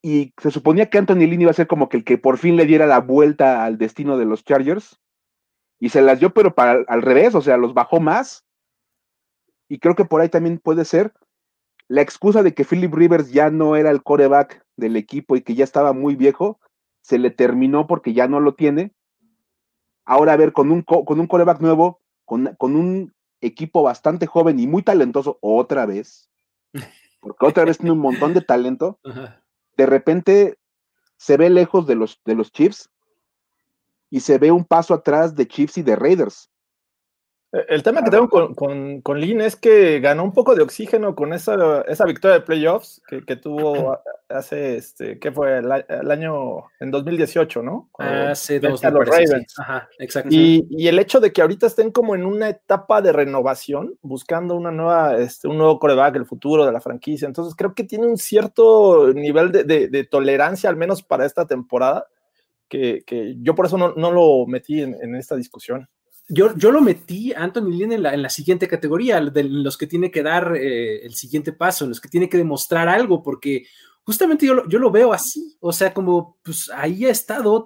Y 0.00 0.32
se 0.40 0.52
suponía 0.52 0.88
que 0.88 0.98
Anthony 0.98 1.26
Lynn 1.26 1.42
iba 1.42 1.50
a 1.50 1.54
ser 1.54 1.66
como 1.66 1.88
que 1.88 1.96
el 1.96 2.04
que 2.04 2.18
por 2.18 2.38
fin 2.38 2.56
le 2.56 2.66
diera 2.66 2.86
la 2.86 3.00
vuelta 3.00 3.64
al 3.64 3.78
destino 3.78 4.16
de 4.16 4.26
los 4.26 4.44
Chargers. 4.44 5.00
Y 5.80 5.88
se 5.88 6.02
las 6.02 6.20
dio, 6.20 6.32
pero 6.32 6.54
para 6.54 6.84
al 6.86 7.02
revés, 7.02 7.34
o 7.34 7.40
sea, 7.40 7.56
los 7.56 7.74
bajó 7.74 8.00
más. 8.00 8.44
Y 9.68 9.78
creo 9.78 9.94
que 9.94 10.04
por 10.04 10.20
ahí 10.20 10.28
también 10.28 10.58
puede 10.58 10.84
ser 10.84 11.12
la 11.88 12.02
excusa 12.02 12.42
de 12.42 12.54
que 12.54 12.64
Philip 12.64 12.94
Rivers 12.94 13.30
ya 13.32 13.50
no 13.50 13.74
era 13.74 13.90
el 13.90 14.02
coreback 14.02 14.64
del 14.76 14.96
equipo 14.96 15.36
y 15.36 15.42
que 15.42 15.54
ya 15.54 15.64
estaba 15.64 15.94
muy 15.94 16.16
viejo, 16.16 16.60
se 17.00 17.18
le 17.18 17.30
terminó 17.30 17.86
porque 17.86 18.12
ya 18.12 18.28
no 18.28 18.40
lo 18.40 18.54
tiene. 18.54 18.92
Ahora, 20.04 20.34
a 20.34 20.36
ver, 20.36 20.52
con 20.52 20.70
un, 20.70 20.82
con 20.82 21.18
un 21.18 21.26
coreback 21.26 21.60
nuevo, 21.60 22.00
con, 22.26 22.54
con 22.58 22.76
un 22.76 23.14
equipo 23.40 23.82
bastante 23.82 24.26
joven 24.26 24.60
y 24.60 24.66
muy 24.66 24.82
talentoso, 24.82 25.38
otra 25.40 25.86
vez, 25.86 26.28
porque 27.20 27.46
otra 27.46 27.64
vez 27.64 27.78
tiene 27.78 27.92
un 27.92 28.00
montón 28.00 28.34
de 28.34 28.42
talento, 28.42 28.98
de 29.76 29.86
repente 29.86 30.58
se 31.16 31.36
ve 31.36 31.48
lejos 31.48 31.86
de 31.86 31.94
los, 31.94 32.20
de 32.24 32.34
los 32.34 32.52
Chiefs 32.52 32.90
y 34.10 34.20
se 34.20 34.38
ve 34.38 34.50
un 34.50 34.64
paso 34.64 34.92
atrás 34.92 35.34
de 35.34 35.48
Chiefs 35.48 35.78
y 35.78 35.82
de 35.82 35.96
Raiders. 35.96 36.50
Eh, 37.52 37.64
el 37.68 37.82
tema 37.82 38.02
que 38.02 38.10
tengo 38.10 38.28
con, 38.28 38.54
con, 38.54 39.00
con, 39.00 39.20
Lynn 39.20 39.40
es 39.40 39.56
que 39.56 40.00
ganó 40.00 40.22
un 40.22 40.32
poco 40.32 40.54
de 40.54 40.62
oxígeno 40.62 41.14
con 41.14 41.32
esa, 41.32 41.82
esa 41.82 42.04
victoria 42.04 42.38
de 42.38 42.44
playoffs 42.44 43.00
que, 43.08 43.24
que 43.24 43.36
tuvo 43.36 43.98
hace, 44.28 44.76
este, 44.76 45.18
¿qué 45.18 45.32
fue? 45.32 45.58
El, 45.58 46.10
año, 46.10 46.64
en 46.78 46.90
2018, 46.90 47.62
¿no? 47.62 47.88
Hace 47.98 48.60
dos 48.60 48.82
los 48.82 49.06
Ravens. 49.06 49.58
Ajá, 49.58 49.88
exacto. 49.98 50.28
Y, 50.30 50.66
y, 50.70 50.88
el 50.88 50.98
hecho 50.98 51.20
de 51.20 51.32
que 51.32 51.40
ahorita 51.40 51.66
estén 51.66 51.90
como 51.90 52.14
en 52.14 52.26
una 52.26 52.50
etapa 52.50 53.00
de 53.00 53.12
renovación, 53.12 53.94
buscando 54.02 54.54
una 54.54 54.70
nueva, 54.70 55.16
este, 55.16 55.48
un 55.48 55.56
nuevo 55.56 55.78
coreback, 55.78 56.16
el 56.16 56.26
futuro 56.26 56.66
de 56.66 56.72
la 56.72 56.80
franquicia, 56.80 57.26
entonces 57.26 57.54
creo 57.54 57.74
que 57.74 57.84
tiene 57.84 58.06
un 58.06 58.18
cierto 58.18 59.12
nivel 59.14 59.52
de, 59.52 59.64
de, 59.64 59.88
de 59.88 60.04
tolerancia, 60.04 60.68
al 60.68 60.76
menos 60.76 61.02
para 61.02 61.24
esta 61.24 61.46
temporada, 61.46 62.06
que, 62.68 63.02
que 63.06 63.36
yo 63.38 63.54
por 63.54 63.64
eso 63.64 63.78
no, 63.78 63.94
no 63.94 64.10
lo 64.10 64.46
metí 64.46 64.82
en, 64.82 64.94
en 65.00 65.14
esta 65.14 65.34
discusión. 65.34 65.88
Yo, 66.28 66.54
yo, 66.56 66.70
lo 66.70 66.82
metí, 66.82 67.32
Anthony 67.32 67.70
Lynn, 67.70 67.92
en 67.92 68.02
la, 68.02 68.12
en 68.12 68.22
la, 68.22 68.28
siguiente 68.28 68.68
categoría, 68.68 69.20
de 69.20 69.44
los 69.44 69.78
que 69.78 69.86
tiene 69.86 70.10
que 70.10 70.22
dar 70.22 70.54
eh, 70.56 71.04
el 71.04 71.14
siguiente 71.14 71.52
paso, 71.52 71.84
en 71.84 71.90
los 71.90 72.00
que 72.00 72.08
tiene 72.08 72.28
que 72.28 72.36
demostrar 72.36 72.86
algo, 72.88 73.22
porque 73.22 73.64
justamente 74.02 74.46
yo 74.46 74.54
lo, 74.54 74.68
yo 74.68 74.78
lo 74.78 74.90
veo 74.90 75.12
así, 75.12 75.56
o 75.60 75.72
sea, 75.72 75.94
como 75.94 76.38
pues 76.42 76.70
ahí 76.74 77.06
ha 77.06 77.10
estado, 77.10 77.64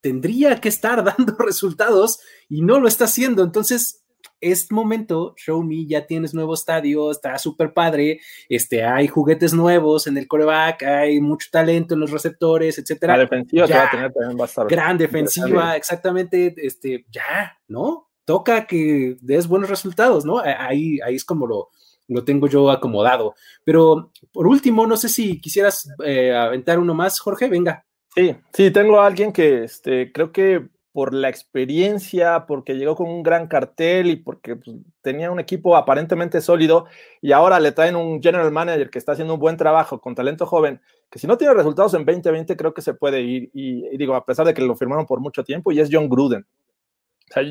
tendría 0.00 0.60
que 0.60 0.68
estar 0.68 1.04
dando 1.16 1.36
resultados 1.38 2.18
y 2.48 2.62
no 2.62 2.80
lo 2.80 2.88
está 2.88 3.04
haciendo, 3.04 3.44
entonces 3.44 3.99
es 4.40 4.70
momento, 4.72 5.34
show 5.36 5.62
me, 5.62 5.86
ya 5.86 6.06
tienes 6.06 6.34
nuevo 6.34 6.54
estadio, 6.54 7.10
está 7.10 7.38
súper 7.38 7.72
padre, 7.72 8.20
este, 8.48 8.84
hay 8.84 9.08
juguetes 9.08 9.52
nuevos 9.52 10.06
en 10.06 10.16
el 10.16 10.26
coreback, 10.26 10.82
hay 10.82 11.20
mucho 11.20 11.48
talento 11.50 11.94
en 11.94 12.00
los 12.00 12.10
receptores, 12.10 12.78
etcétera. 12.78 13.16
La 13.16 13.24
defensiva 13.24 13.66
ya, 13.66 13.76
va 13.76 13.84
a 13.84 13.90
tener 13.90 14.12
también 14.12 14.38
va 14.40 14.64
Gran 14.66 14.98
defensiva, 14.98 15.76
exactamente, 15.76 16.54
este, 16.56 17.06
ya, 17.10 17.58
¿no? 17.68 18.08
Toca 18.24 18.66
que 18.66 19.16
des 19.20 19.46
buenos 19.46 19.68
resultados, 19.68 20.24
¿no? 20.24 20.38
Ahí, 20.38 21.00
ahí 21.00 21.16
es 21.16 21.24
como 21.24 21.46
lo, 21.46 21.70
lo 22.08 22.24
tengo 22.24 22.48
yo 22.48 22.70
acomodado. 22.70 23.34
Pero 23.64 24.12
por 24.32 24.46
último, 24.46 24.86
no 24.86 24.96
sé 24.96 25.08
si 25.08 25.40
quisieras 25.40 25.88
eh, 26.04 26.34
aventar 26.34 26.78
uno 26.78 26.94
más, 26.94 27.18
Jorge, 27.20 27.48
venga. 27.48 27.84
Sí, 28.14 28.36
sí, 28.52 28.70
tengo 28.70 29.00
a 29.00 29.06
alguien 29.06 29.32
que 29.32 29.64
este, 29.64 30.10
creo 30.12 30.32
que 30.32 30.68
por 30.92 31.14
la 31.14 31.28
experiencia, 31.28 32.46
porque 32.46 32.74
llegó 32.74 32.96
con 32.96 33.08
un 33.08 33.22
gran 33.22 33.46
cartel 33.46 34.08
y 34.08 34.16
porque 34.16 34.56
pues, 34.56 34.76
tenía 35.02 35.30
un 35.30 35.38
equipo 35.38 35.76
aparentemente 35.76 36.40
sólido 36.40 36.86
y 37.20 37.32
ahora 37.32 37.60
le 37.60 37.72
traen 37.72 37.94
un 37.94 38.20
general 38.20 38.50
manager 38.50 38.90
que 38.90 38.98
está 38.98 39.12
haciendo 39.12 39.34
un 39.34 39.40
buen 39.40 39.56
trabajo 39.56 40.00
con 40.00 40.14
talento 40.14 40.46
joven, 40.46 40.80
que 41.08 41.18
si 41.18 41.26
no 41.26 41.38
tiene 41.38 41.54
resultados 41.54 41.94
en 41.94 42.04
2020 42.04 42.56
creo 42.56 42.74
que 42.74 42.82
se 42.82 42.94
puede 42.94 43.20
ir 43.20 43.50
y, 43.54 43.96
digo, 43.96 44.14
a 44.14 44.24
pesar 44.24 44.46
de 44.46 44.54
que 44.54 44.62
lo 44.62 44.74
firmaron 44.74 45.06
por 45.06 45.20
mucho 45.20 45.44
tiempo 45.44 45.70
y 45.70 45.80
es 45.80 45.88
John 45.92 46.08
Gruden. 46.08 46.42
O 46.42 47.32
sea, 47.32 47.44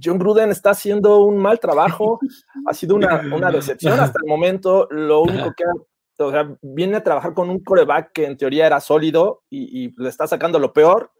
John 0.00 0.18
Gruden 0.18 0.50
está 0.50 0.70
haciendo 0.70 1.18
un 1.24 1.38
mal 1.38 1.58
trabajo, 1.58 2.20
ha 2.66 2.74
sido 2.74 2.94
una, 2.94 3.22
una 3.34 3.50
decepción 3.50 3.98
hasta 3.98 4.20
el 4.22 4.28
momento, 4.28 4.86
lo 4.90 5.22
único 5.22 5.52
que 5.56 5.64
o 6.20 6.30
sea, 6.32 6.56
viene 6.62 6.96
a 6.96 7.04
trabajar 7.04 7.32
con 7.32 7.48
un 7.48 7.60
coreback 7.60 8.12
que 8.12 8.26
en 8.26 8.36
teoría 8.36 8.66
era 8.66 8.80
sólido 8.80 9.42
y, 9.48 9.84
y 9.84 9.94
le 9.96 10.08
está 10.08 10.26
sacando 10.26 10.58
lo 10.58 10.72
peor 10.72 11.12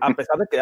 a 0.00 0.10
pesar 0.16 0.38
de 0.38 0.46
que 0.50 0.60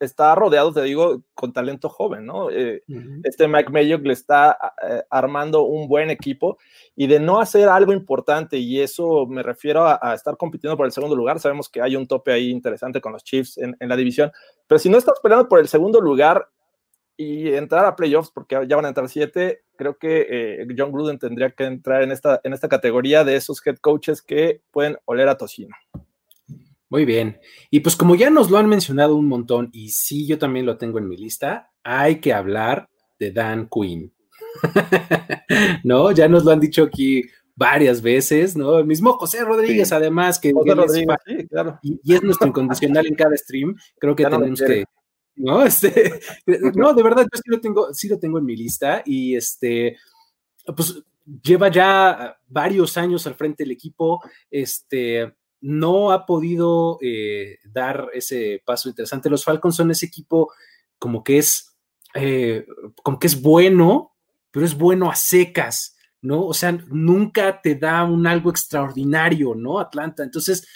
está 0.00 0.34
rodeado, 0.34 0.72
te 0.72 0.82
digo, 0.82 1.22
con 1.34 1.52
talento 1.52 1.88
joven, 1.88 2.26
¿no? 2.26 2.50
Eh, 2.50 2.82
este 3.24 3.48
Mike 3.48 3.70
Mayock 3.70 4.04
le 4.04 4.12
está 4.12 4.56
eh, 4.82 5.02
armando 5.10 5.62
un 5.62 5.88
buen 5.88 6.10
equipo 6.10 6.58
y 6.96 7.06
de 7.06 7.20
no 7.20 7.40
hacer 7.40 7.68
algo 7.68 7.92
importante, 7.92 8.58
y 8.58 8.80
eso 8.80 9.26
me 9.26 9.42
refiero 9.42 9.86
a, 9.86 10.14
estar 10.14 10.36
compitiendo 10.36 10.76
por 10.76 10.86
el 10.86 10.92
segundo 10.92 11.16
lugar, 11.16 11.40
sabemos 11.40 11.68
que 11.68 11.80
hay 11.80 11.96
un 11.96 12.06
tope 12.06 12.32
ahí 12.32 12.50
interesante 12.50 13.00
con 13.00 13.12
los 13.12 13.24
Chiefs 13.24 13.58
en, 13.58 13.76
la 13.80 13.96
división, 13.96 14.32
pero 14.66 14.78
si 14.78 14.88
no 14.88 14.98
estás 14.98 15.20
peleando 15.20 15.48
por 15.48 15.60
el 15.60 15.68
segundo 15.68 16.00
lugar 16.00 16.48
y 17.16 17.52
entrar 17.52 17.84
a 17.84 17.96
playoffs, 17.96 18.30
porque 18.30 18.58
ya 18.68 18.76
van 18.76 18.84
a 18.84 18.88
entrar 18.88 19.08
siete, 19.08 19.62
creo 19.76 19.98
que 19.98 20.64
John 20.76 20.92
Gruden 20.92 21.18
tendría 21.18 21.50
que 21.50 21.64
entrar 21.64 22.02
en 22.02 22.12
esta, 22.12 22.40
en 22.44 22.52
esta 22.52 22.68
categoría 22.68 23.24
de 23.24 23.36
esos 23.36 23.64
head 23.66 23.78
coaches 23.78 24.22
que 24.22 24.62
pueden 24.70 24.96
oler 25.04 25.28
a 25.28 25.36
tocino. 25.36 25.74
Muy 26.90 27.04
bien. 27.04 27.38
Y 27.70 27.80
pues 27.80 27.96
como 27.96 28.14
ya 28.14 28.30
nos 28.30 28.50
lo 28.50 28.58
han 28.58 28.68
mencionado 28.68 29.14
un 29.16 29.28
montón, 29.28 29.68
y 29.72 29.90
sí, 29.90 30.26
yo 30.26 30.38
también 30.38 30.66
lo 30.66 30.78
tengo 30.78 30.98
en 30.98 31.08
mi 31.08 31.16
lista, 31.16 31.70
hay 31.82 32.20
que 32.20 32.32
hablar 32.32 32.88
de 33.18 33.32
Dan 33.32 33.68
Quinn. 33.68 34.12
¿No? 35.84 36.10
Ya 36.12 36.28
nos 36.28 36.44
lo 36.44 36.52
han 36.52 36.60
dicho 36.60 36.84
aquí 36.84 37.24
varias 37.58 38.00
veces, 38.00 38.56
¿no? 38.56 38.78
El 38.78 38.86
mismo 38.86 39.14
José 39.14 39.44
Rodríguez, 39.44 39.90
además, 39.92 40.38
que 40.38 40.50
y, 41.82 42.14
es 42.14 42.22
nuestro 42.22 42.46
incondicional 42.46 43.06
en 43.06 43.16
cada 43.16 43.36
stream, 43.36 43.74
creo 43.98 44.14
que 44.14 44.24
tenemos 44.24 44.60
que, 44.60 44.84
¿no? 45.34 45.64
Este, 45.66 46.20
no, 46.76 46.94
de 46.94 47.02
verdad, 47.02 47.22
yo 47.22 47.36
sí 47.42 47.50
lo 47.50 47.60
tengo, 47.60 47.92
sí 47.92 48.08
lo 48.08 48.18
tengo 48.18 48.38
en 48.38 48.44
mi 48.44 48.56
lista, 48.56 49.02
y 49.04 49.34
este, 49.34 49.96
pues 50.76 51.02
lleva 51.42 51.68
ya 51.68 52.38
varios 52.46 52.96
años 52.96 53.26
al 53.26 53.34
frente 53.34 53.64
del 53.64 53.72
equipo, 53.72 54.22
este, 54.52 55.34
no 55.60 56.12
ha 56.12 56.26
podido 56.26 56.98
eh, 57.00 57.58
dar 57.64 58.08
ese 58.12 58.62
paso 58.64 58.88
interesante. 58.88 59.30
Los 59.30 59.44
Falcons 59.44 59.76
son 59.76 59.90
ese 59.90 60.06
equipo 60.06 60.52
como 60.98 61.24
que 61.24 61.38
es, 61.38 61.76
eh, 62.14 62.66
como 63.02 63.18
que 63.18 63.26
es 63.26 63.40
bueno, 63.40 64.14
pero 64.50 64.64
es 64.64 64.76
bueno 64.76 65.10
a 65.10 65.14
secas, 65.14 65.96
¿no? 66.20 66.46
O 66.46 66.54
sea, 66.54 66.72
nunca 66.72 67.60
te 67.60 67.74
da 67.74 68.04
un 68.04 68.26
algo 68.26 68.50
extraordinario, 68.50 69.54
¿no? 69.54 69.78
Atlanta. 69.78 70.22
Entonces, 70.22 70.66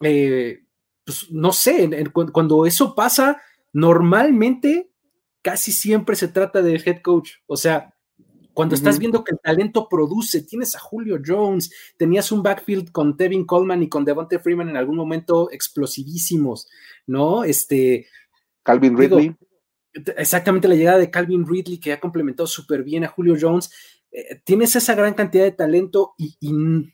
eh, 0.00 0.64
pues 1.04 1.30
no 1.30 1.52
sé, 1.52 1.90
cuando 2.32 2.66
eso 2.66 2.94
pasa, 2.94 3.40
normalmente 3.72 4.90
casi 5.42 5.72
siempre 5.72 6.16
se 6.16 6.28
trata 6.28 6.62
del 6.62 6.82
head 6.84 7.02
coach. 7.02 7.32
O 7.46 7.56
sea, 7.56 7.93
cuando 8.54 8.76
estás 8.76 8.98
viendo 8.98 9.24
que 9.24 9.32
el 9.32 9.40
talento 9.40 9.88
produce, 9.88 10.42
tienes 10.42 10.76
a 10.76 10.78
Julio 10.78 11.20
Jones, 11.24 11.70
tenías 11.98 12.30
un 12.30 12.42
backfield 12.42 12.92
con 12.92 13.16
Tevin 13.16 13.44
Coleman 13.44 13.82
y 13.82 13.88
con 13.88 14.04
Devontae 14.04 14.38
Freeman 14.38 14.68
en 14.68 14.76
algún 14.76 14.96
momento 14.96 15.50
explosivísimos, 15.50 16.68
¿no? 17.06 17.44
Este. 17.44 18.06
Calvin 18.62 18.96
Ridley. 18.96 19.34
exactamente 20.16 20.68
la 20.68 20.76
llegada 20.76 20.98
de 20.98 21.10
Calvin 21.10 21.46
Ridley, 21.46 21.78
que 21.78 21.92
ha 21.92 22.00
complementado 22.00 22.46
súper 22.46 22.84
bien 22.84 23.04
a 23.04 23.08
Julio 23.08 23.36
Jones. 23.38 23.70
Eh, 24.12 24.40
tienes 24.44 24.76
esa 24.76 24.94
gran 24.94 25.14
cantidad 25.14 25.42
de 25.42 25.50
talento 25.50 26.14
y, 26.16 26.36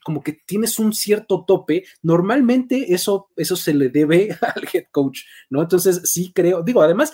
como 0.02 0.22
que 0.22 0.32
tienes 0.32 0.78
un 0.78 0.94
cierto 0.94 1.44
tope. 1.46 1.84
Normalmente 2.02 2.94
eso, 2.94 3.28
eso 3.36 3.54
se 3.54 3.74
le 3.74 3.90
debe 3.90 4.30
al 4.56 4.66
head 4.72 4.86
coach, 4.90 5.20
¿no? 5.50 5.60
Entonces 5.60 6.00
sí 6.04 6.32
creo, 6.34 6.62
digo, 6.62 6.80
además 6.80 7.12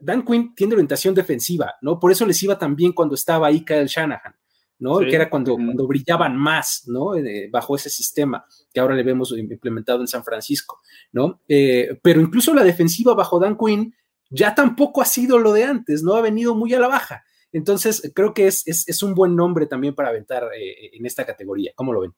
Dan 0.00 0.24
Quinn 0.24 0.54
tiene 0.54 0.74
orientación 0.74 1.14
defensiva, 1.14 1.74
¿no? 1.82 1.98
Por 1.98 2.12
eso 2.12 2.26
les 2.26 2.42
iba 2.42 2.58
tan 2.58 2.74
bien 2.74 2.92
cuando 2.92 3.14
estaba 3.14 3.46
ahí 3.46 3.64
Kyle 3.64 3.86
Shanahan, 3.86 4.34
¿no? 4.78 4.98
Que 4.98 5.14
era 5.14 5.30
cuando, 5.30 5.54
cuando 5.54 5.86
brillaban 5.86 6.36
más, 6.36 6.84
¿no? 6.86 7.14
Eh, 7.14 7.48
bajo 7.50 7.76
ese 7.76 7.90
sistema 7.90 8.44
que 8.72 8.80
ahora 8.80 8.94
le 8.94 9.02
vemos 9.02 9.32
implementado 9.36 10.00
en 10.00 10.08
San 10.08 10.24
Francisco, 10.24 10.80
¿no? 11.12 11.40
Eh, 11.48 11.98
pero 12.02 12.20
incluso 12.20 12.54
la 12.54 12.64
defensiva 12.64 13.14
bajo 13.14 13.38
Dan 13.38 13.56
Quinn 13.56 13.94
ya 14.30 14.54
tampoco 14.54 15.02
ha 15.02 15.04
sido 15.04 15.38
lo 15.38 15.52
de 15.52 15.64
antes, 15.64 16.02
¿no? 16.02 16.14
Ha 16.14 16.20
venido 16.22 16.54
muy 16.54 16.72
a 16.74 16.80
la 16.80 16.88
baja. 16.88 17.24
Entonces, 17.52 18.10
creo 18.14 18.32
que 18.32 18.46
es, 18.46 18.64
es, 18.66 19.02
un 19.02 19.14
buen 19.14 19.36
nombre 19.36 19.66
también 19.66 19.94
para 19.94 20.08
aventar 20.08 20.44
eh, 20.56 20.90
en 20.96 21.04
esta 21.04 21.26
categoría. 21.26 21.72
¿Cómo 21.74 21.92
lo 21.92 22.00
ven? 22.00 22.14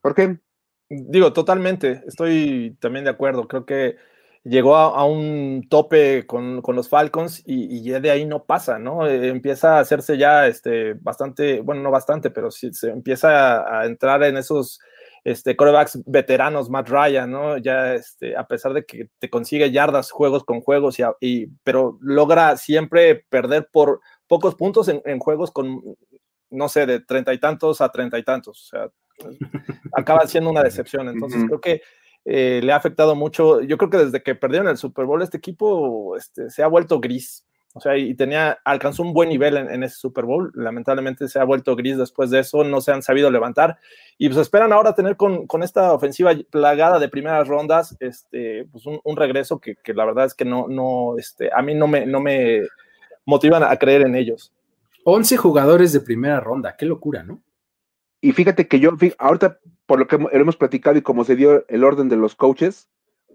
¿Por 0.00 0.14
qué? 0.14 0.38
Digo, 0.88 1.32
totalmente, 1.32 2.02
estoy 2.06 2.76
también 2.80 3.04
de 3.04 3.10
acuerdo. 3.10 3.48
Creo 3.48 3.66
que 3.66 3.96
llegó 4.44 4.76
a, 4.76 5.04
un 5.04 5.66
tope 5.68 6.26
con, 6.26 6.62
los 6.66 6.88
Falcons 6.88 7.42
y, 7.46 7.82
ya 7.82 7.98
de 7.98 8.10
ahí 8.10 8.26
no 8.26 8.44
pasa, 8.44 8.78
¿no? 8.78 9.06
Eh, 9.06 9.28
empieza 9.28 9.76
a 9.76 9.80
hacerse 9.80 10.18
ya 10.18 10.46
este, 10.46 10.94
bastante, 10.94 11.60
bueno, 11.60 11.82
no 11.82 11.90
bastante, 11.90 12.30
pero 12.30 12.50
sí, 12.50 12.72
se 12.72 12.90
empieza 12.90 13.80
a, 13.80 13.86
entrar 13.86 14.22
en 14.22 14.36
esos 14.36 14.80
este, 15.24 15.56
corebacks 15.56 16.00
veteranos, 16.04 16.68
Matt 16.68 16.90
Ryan, 16.90 17.30
¿no? 17.30 17.56
Ya, 17.56 17.94
este, 17.94 18.36
a 18.36 18.46
pesar 18.46 18.74
de 18.74 18.84
que 18.84 19.08
te 19.18 19.30
consigue 19.30 19.70
yardas 19.70 20.10
juegos 20.10 20.44
con 20.44 20.60
juegos, 20.60 20.98
y, 21.20 21.46
pero 21.64 21.98
logra 22.02 22.58
siempre 22.58 23.24
perder 23.30 23.68
por 23.72 24.00
pocos 24.26 24.54
puntos 24.54 24.88
en, 24.88 25.18
juegos 25.20 25.50
con, 25.50 25.80
no 26.50 26.68
sé, 26.68 26.84
de 26.84 27.00
treinta 27.00 27.32
y 27.32 27.38
tantos 27.38 27.80
a 27.80 27.90
treinta 27.90 28.18
y 28.18 28.22
tantos. 28.22 28.60
O 28.62 28.66
sea, 28.66 28.90
acaba 29.92 30.26
siendo 30.26 30.50
una 30.50 30.62
decepción. 30.62 31.08
Entonces, 31.08 31.44
creo 31.46 31.60
que 31.60 31.80
eh, 32.24 32.60
le 32.62 32.72
ha 32.72 32.76
afectado 32.76 33.14
mucho. 33.14 33.60
Yo 33.60 33.76
creo 33.76 33.90
que 33.90 33.98
desde 33.98 34.22
que 34.22 34.34
perdieron 34.34 34.68
el 34.68 34.76
Super 34.76 35.04
Bowl, 35.04 35.22
este 35.22 35.36
equipo 35.36 36.16
este, 36.16 36.50
se 36.50 36.62
ha 36.62 36.66
vuelto 36.66 37.00
gris. 37.00 37.44
O 37.76 37.80
sea, 37.80 37.96
y 37.96 38.14
tenía, 38.14 38.58
alcanzó 38.64 39.02
un 39.02 39.12
buen 39.12 39.28
nivel 39.28 39.56
en, 39.56 39.82
ese 39.82 39.96
Super 39.96 40.24
Bowl. 40.24 40.52
Lamentablemente 40.54 41.28
se 41.28 41.40
ha 41.40 41.44
vuelto 41.44 41.74
gris 41.74 41.98
después 41.98 42.30
de 42.30 42.38
eso, 42.38 42.62
no 42.62 42.80
se 42.80 42.92
han 42.92 43.02
sabido 43.02 43.32
levantar. 43.32 43.78
Y 44.16 44.28
pues 44.28 44.40
esperan 44.40 44.72
ahora 44.72 44.94
tener 44.94 45.16
con, 45.16 45.48
esta 45.60 45.92
ofensiva 45.92 46.32
plagada 46.50 47.00
de 47.00 47.08
primeras 47.08 47.48
rondas, 47.48 47.96
este, 47.98 48.68
pues 48.70 48.84
un, 48.86 49.16
regreso 49.16 49.58
que, 49.58 49.76
la 49.92 50.04
verdad 50.04 50.26
es 50.26 50.34
que 50.34 50.44
no, 50.44 50.68
no, 50.68 51.18
este, 51.18 51.50
a 51.52 51.62
mí 51.62 51.74
no 51.74 51.88
me, 51.88 52.06
no 52.06 52.20
me 52.20 52.62
motivan 53.26 53.64
a 53.64 53.76
creer 53.76 54.02
en 54.02 54.14
ellos. 54.14 54.52
11 55.04 55.36
jugadores 55.36 55.92
de 55.92 56.00
primera 56.00 56.38
ronda, 56.38 56.76
qué 56.78 56.86
locura, 56.86 57.24
¿no? 57.24 57.40
Y 58.24 58.32
fíjate 58.32 58.68
que 58.68 58.80
yo, 58.80 58.92
ahorita 59.18 59.58
por 59.84 59.98
lo 59.98 60.06
que 60.06 60.16
hemos 60.32 60.56
platicado 60.56 60.96
y 60.96 61.02
como 61.02 61.24
se 61.24 61.36
dio 61.36 61.66
el 61.68 61.84
orden 61.84 62.08
de 62.08 62.16
los 62.16 62.34
coaches, 62.34 62.88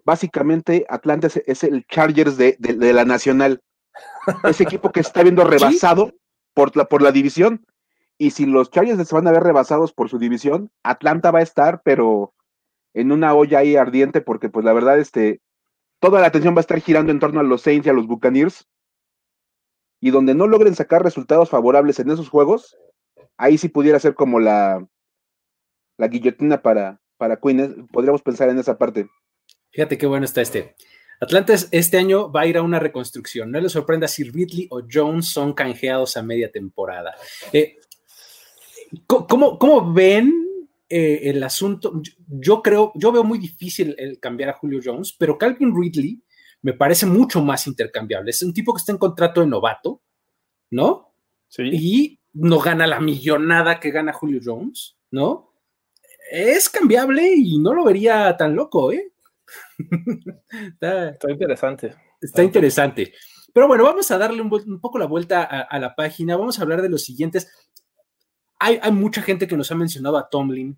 básicamente 0.03 0.87
Atlanta 0.89 1.27
es, 1.45 1.63
el 1.63 1.85
Chargers 1.85 2.37
de 2.37 2.57
la 2.93 3.05
Nacional 3.05 3.61
ese 4.43 4.63
equipo 4.63 4.91
que 4.91 4.99
está 4.99 5.21
viendo 5.21 5.43
rebasado 5.45 6.13
por, 6.55 6.75
la, 6.75 6.85
por 6.85 7.03
la 7.03 7.11
división. 7.11 7.65
Y 8.17 8.31
si 8.31 8.47
los 8.47 8.71
Chargers 8.71 9.07
se 9.07 9.15
van 9.15 9.27
a 9.27 9.31
ver 9.31 9.43
rebasados 9.43 9.93
por 9.93 10.09
su 10.09 10.17
división, 10.17 10.71
Atlanta 10.81 11.29
va 11.29 11.39
a 11.39 11.43
estar, 11.43 11.83
pero 11.83 12.33
en 12.95 13.11
una 13.11 13.35
olla 13.35 13.59
ahí 13.59 13.75
ardiente, 13.75 14.21
porque 14.21 14.49
pues 14.49 14.65
la 14.65 14.73
verdad, 14.73 14.97
este, 14.97 15.39
toda 15.99 16.19
la 16.19 16.27
atención 16.27 16.55
va 16.55 16.59
a 16.59 16.61
estar 16.61 16.79
girando 16.81 17.11
en 17.11 17.19
torno 17.19 17.39
a 17.39 17.43
los 17.43 17.61
Saints 17.61 17.85
y 17.85 17.89
a 17.89 17.93
los 17.93 18.07
Buccaneers. 18.07 18.67
Y 20.01 20.11
donde 20.11 20.33
no 20.33 20.47
logren 20.47 20.75
sacar 20.75 21.03
resultados 21.03 21.49
favorables 21.49 21.99
en 21.99 22.09
esos 22.09 22.29
juegos, 22.29 22.75
ahí 23.39 23.57
sí 23.57 23.69
pudiera 23.69 23.99
ser 23.99 24.13
como 24.13 24.39
la, 24.39 24.85
la 25.97 26.07
guillotina 26.07 26.61
para, 26.61 27.01
para 27.17 27.37
Queen. 27.37 27.87
Podríamos 27.87 28.21
pensar 28.21 28.49
en 28.49 28.59
esa 28.59 28.77
parte. 28.77 29.07
Fíjate 29.71 29.97
qué 29.97 30.05
bueno 30.05 30.25
está 30.25 30.41
este. 30.41 30.75
Atlanta 31.21 31.53
este 31.71 31.97
año 31.97 32.31
va 32.31 32.41
a 32.41 32.47
ir 32.47 32.57
a 32.57 32.61
una 32.61 32.79
reconstrucción. 32.79 33.51
No 33.51 33.59
le 33.59 33.69
sorprenda 33.69 34.07
si 34.07 34.23
Ridley 34.23 34.67
o 34.69 34.81
Jones 34.89 35.29
son 35.29 35.53
canjeados 35.53 36.15
a 36.17 36.21
media 36.21 36.51
temporada. 36.51 37.15
Eh, 37.51 37.77
¿cómo, 39.07 39.93
ven 39.93 40.33
eh, 40.87 41.21
el 41.23 41.43
asunto? 41.43 42.01
Yo 42.27 42.61
creo, 42.61 42.91
yo 42.95 43.11
veo 43.11 43.23
muy 43.23 43.39
difícil 43.39 43.95
el 43.97 44.19
cambiar 44.19 44.49
a 44.49 44.53
Julio 44.53 44.81
Jones, 44.83 45.15
pero 45.17 45.37
Calvin 45.37 45.73
Ridley 45.75 46.21
me 46.61 46.73
parece 46.73 47.05
mucho 47.05 47.41
más 47.41 47.67
intercambiable. 47.67 48.31
Es 48.31 48.43
un 48.43 48.53
tipo 48.53 48.73
que 48.73 48.79
está 48.79 48.91
en 48.91 48.97
contrato 48.97 49.41
de 49.41 49.47
novato, 49.47 50.01
¿no? 50.71 51.13
Sí. 51.49 51.63
Y 51.71 52.18
no 52.39 52.59
gana 52.59 52.87
la 52.87 52.99
millonada 52.99 53.79
que 53.79 53.91
gana 53.91 54.13
Julio 54.13 54.39
Jones, 54.43 54.97
¿no? 55.11 55.53
Es 56.31 56.69
cambiable 56.69 57.33
y 57.35 57.59
no 57.59 57.73
lo 57.73 57.83
vería 57.83 58.35
tan 58.37 58.55
loco, 58.55 58.91
¿eh? 58.91 59.11
está, 60.79 61.17
interesante. 61.29 61.95
Está 62.21 62.43
interesante. 62.43 63.13
Pero 63.53 63.67
bueno, 63.67 63.83
vamos 63.83 64.09
a 64.11 64.17
darle 64.17 64.41
un, 64.41 64.79
poco 64.79 64.99
la 64.99 65.05
vuelta 65.05 65.43
a, 65.43 65.79
la 65.79 65.95
página. 65.95 66.37
Vamos 66.37 66.59
a 66.59 66.61
hablar 66.61 66.81
de 66.81 66.89
los 66.89 67.03
siguientes. 67.03 67.51
Hay, 68.59 68.79
mucha 68.91 69.21
gente 69.21 69.47
que 69.47 69.57
nos 69.57 69.71
ha 69.71 69.75
mencionado 69.75 70.17
a 70.17 70.29
Tomlin, 70.29 70.77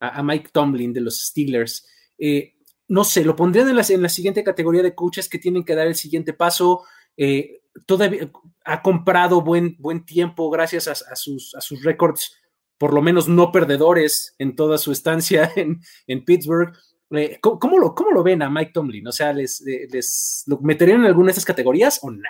a, 0.00 0.22
Mike 0.22 0.50
Tomlin 0.52 0.92
de 0.92 1.00
los 1.00 1.20
Steelers. 1.26 1.86
Eh, 2.16 2.54
no 2.88 3.04
sé, 3.04 3.24
lo 3.24 3.34
pondrían 3.34 3.68
en 3.68 3.76
la, 3.76 3.84
en 3.88 4.02
la, 4.02 4.08
siguiente 4.08 4.44
categoría 4.44 4.82
de 4.82 4.94
coaches 4.94 5.28
que 5.28 5.38
tienen 5.38 5.64
que 5.64 5.74
dar 5.74 5.86
el 5.86 5.96
siguiente 5.96 6.32
paso. 6.32 6.84
Eh, 7.16 7.62
todavía 7.86 8.30
ha 8.64 8.82
comprado 8.82 9.42
buen, 9.42 9.76
buen 9.78 10.04
tiempo 10.04 10.50
gracias 10.50 10.88
a, 10.88 11.16
sus, 11.16 11.54
a 11.54 11.60
sus 11.60 11.82
récords, 11.82 12.36
por 12.78 12.92
lo 12.94 13.02
menos 13.02 13.28
no 13.28 13.52
perdedores 13.52 14.34
en 14.38 14.56
toda 14.56 14.78
su 14.78 14.92
estancia 14.92 15.50
en, 15.56 15.80
en 16.06 16.24
Pittsburgh. 16.24 16.72
Eh, 17.10 17.38
¿cómo, 17.40 17.78
lo, 17.78 17.94
¿Cómo 17.94 18.10
lo 18.10 18.22
ven 18.22 18.40
a 18.42 18.48
Mike 18.48 18.72
Tomlin? 18.72 19.06
O 19.06 19.12
sea, 19.12 19.32
¿les, 19.32 19.66
eh, 19.66 19.86
les 19.90 20.44
lo 20.46 20.58
meterían 20.60 21.00
en 21.00 21.06
alguna 21.06 21.26
de 21.26 21.32
esas 21.32 21.44
categorías 21.44 22.00
o 22.02 22.10
no? 22.10 22.22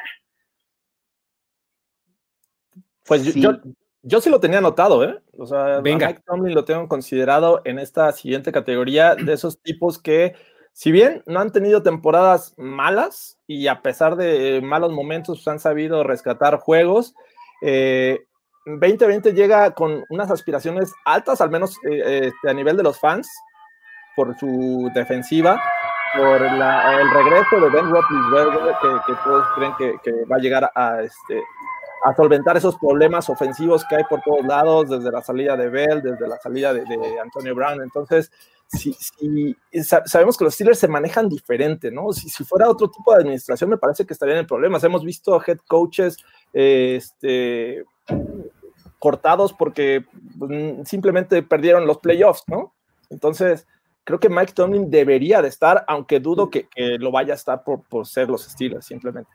Pues 3.04 3.34
yo, 3.34 3.52
yo, 4.02 4.20
sí 4.20 4.28
lo 4.28 4.40
tenía 4.40 4.58
anotado, 4.58 5.04
¿eh? 5.04 5.20
O 5.38 5.46
sea, 5.46 5.80
Venga. 5.80 6.08
Mike 6.08 6.22
Tomlin 6.26 6.54
lo 6.54 6.64
tengo 6.64 6.88
considerado 6.88 7.62
en 7.64 7.78
esta 7.78 8.10
siguiente 8.12 8.50
categoría 8.50 9.14
de 9.14 9.32
esos 9.32 9.60
tipos 9.60 10.00
que, 10.00 10.34
si 10.72 10.90
bien 10.90 11.22
no 11.26 11.40
han 11.40 11.52
tenido 11.52 11.82
temporadas 11.82 12.54
malas 12.56 13.38
y 13.46 13.66
a 13.68 13.82
pesar 13.82 14.16
de 14.16 14.60
malos 14.62 14.92
momentos 14.92 15.38
pues, 15.38 15.48
han 15.48 15.60
sabido 15.60 16.02
rescatar 16.02 16.58
juegos, 16.58 17.14
2020 17.60 19.28
eh, 19.28 19.32
llega 19.34 19.72
con 19.72 20.04
unas 20.10 20.30
aspiraciones 20.30 20.92
altas, 21.04 21.40
al 21.40 21.50
menos 21.50 21.76
este, 21.84 22.50
a 22.50 22.54
nivel 22.54 22.76
de 22.76 22.82
los 22.82 22.98
fans 22.98 23.28
por 24.16 24.36
su 24.38 24.90
defensiva, 24.94 25.62
por 26.16 26.42
el 26.42 27.10
regreso 27.10 27.60
de 27.60 27.70
Ben 27.70 27.90
Roethlisberger, 27.90 28.74
que, 29.06 29.14
todos 29.24 29.46
creen 29.54 29.74
que, 29.78 30.12
va 30.30 30.36
a 30.36 30.40
llegar 30.40 30.70
a, 30.74 31.02
este, 31.02 31.42
a 32.04 32.14
solventar 32.14 32.56
esos 32.56 32.76
problemas 32.78 33.28
ofensivos 33.30 33.84
que 33.88 33.96
hay 33.96 34.04
por 34.04 34.20
todos 34.22 34.44
lados, 34.44 34.90
desde 34.90 35.10
la 35.10 35.22
salida 35.22 35.56
de 35.56 35.68
Bell, 35.68 36.02
desde 36.02 36.26
la 36.26 36.38
salida 36.38 36.74
de, 36.74 36.84
Antonio 37.22 37.54
Brown. 37.54 37.82
Entonces, 37.82 38.30
si, 38.66 38.96
sabemos 40.06 40.36
que 40.36 40.44
los 40.44 40.54
Steelers 40.54 40.78
se 40.78 40.88
manejan 40.88 41.28
diferente, 41.28 41.90
¿no? 41.90 42.12
Si, 42.12 42.28
si, 42.28 42.44
fuera 42.44 42.68
otro 42.68 42.90
tipo 42.90 43.12
de 43.12 43.20
administración, 43.20 43.70
me 43.70 43.76
parece 43.76 44.04
que 44.04 44.14
estarían 44.14 44.38
en 44.38 44.46
problemas. 44.46 44.82
Hemos 44.82 45.04
visto 45.04 45.40
head 45.46 45.58
coaches 45.68 46.16
este, 46.52 47.84
cortados 48.98 49.52
porque 49.52 50.04
pues, 50.38 50.88
simplemente 50.88 51.42
perdieron 51.42 51.86
los 51.86 51.98
playoffs, 51.98 52.44
¿no? 52.46 52.72
Entonces, 53.10 53.66
creo 54.04 54.18
que 54.18 54.28
Mike 54.28 54.52
Tomlin 54.54 54.90
debería 54.90 55.42
de 55.42 55.48
estar, 55.48 55.84
aunque 55.86 56.20
dudo 56.20 56.50
que, 56.50 56.68
lo 56.98 57.10
vaya 57.10 57.34
a 57.34 57.36
estar 57.36 57.62
por, 57.62 58.06
ser 58.06 58.28
los 58.28 58.44
Steelers, 58.44 58.86
simplemente. 58.86 59.30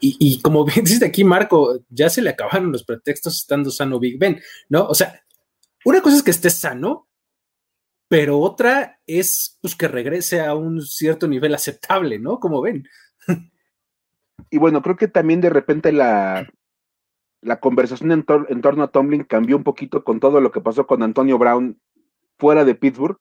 Y, 0.00 0.40
como 0.42 0.64
bien 0.66 0.84
dice 0.84 1.06
aquí 1.06 1.24
Marco, 1.24 1.80
ya 1.88 2.08
se 2.10 2.22
le 2.22 2.30
acabaron 2.30 2.72
los 2.72 2.84
pretextos 2.84 3.36
estando 3.36 3.70
sano 3.70 3.98
Big 3.98 4.18
Ben, 4.18 4.40
¿no? 4.68 4.86
O 4.86 4.94
sea, 4.94 5.22
una 5.84 6.00
cosa 6.00 6.16
es 6.16 6.22
que 6.22 6.30
esté 6.30 6.50
sano, 6.50 7.08
pero 8.08 8.38
otra 8.40 9.00
es 9.06 9.58
pues, 9.60 9.74
que 9.74 9.88
regrese 9.88 10.40
a 10.40 10.54
un 10.54 10.82
cierto 10.82 11.26
nivel 11.28 11.54
aceptable, 11.54 12.18
¿no? 12.18 12.38
Como 12.40 12.60
ven. 12.60 12.88
Y 14.50 14.58
bueno, 14.58 14.82
creo 14.82 14.96
que 14.96 15.08
también 15.08 15.40
de 15.40 15.50
repente 15.50 15.92
la, 15.92 16.46
la 17.40 17.60
conversación 17.60 18.12
en, 18.12 18.24
en 18.48 18.60
torno 18.60 18.82
a 18.82 18.90
Tomlin 18.90 19.24
cambió 19.24 19.56
un 19.56 19.64
poquito 19.64 20.04
con 20.04 20.20
todo 20.20 20.40
lo 20.40 20.52
que 20.52 20.60
pasó 20.60 20.86
con 20.86 21.02
Antonio 21.02 21.38
Brown 21.38 21.80
fuera 22.38 22.64
de 22.64 22.74
Pittsburgh 22.74 23.18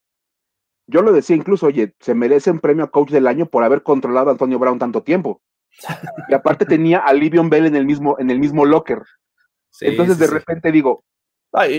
yo 0.92 1.02
lo 1.02 1.14
decía 1.14 1.36
incluso, 1.36 1.68
oye, 1.68 1.96
se 2.00 2.14
merece 2.14 2.52
un 2.52 2.60
premio 2.60 2.84
a 2.84 2.92
coach 2.92 3.12
del 3.12 3.28
año 3.28 3.46
por 3.46 3.64
haber 3.64 3.82
controlado 3.82 4.30
a 4.30 4.34
Antonio 4.34 4.60
Brown 4.60 4.78
tanto 4.78 5.04
tiempo. 5.04 5.42
Y 6.30 6.34
aparte 6.34 6.66
tenía 6.66 7.00
a 7.00 7.14
Livion 7.14 7.50
Bell 7.50 7.66
en 7.66 7.76
el 7.76 7.86
mismo, 7.86 8.18
en 8.20 8.30
el 8.30 8.40
mismo 8.40 8.66
locker. 8.66 9.02
Entonces 9.80 10.18
de 10.20 10.28
repente 10.28 10.72
digo, 10.72 11.04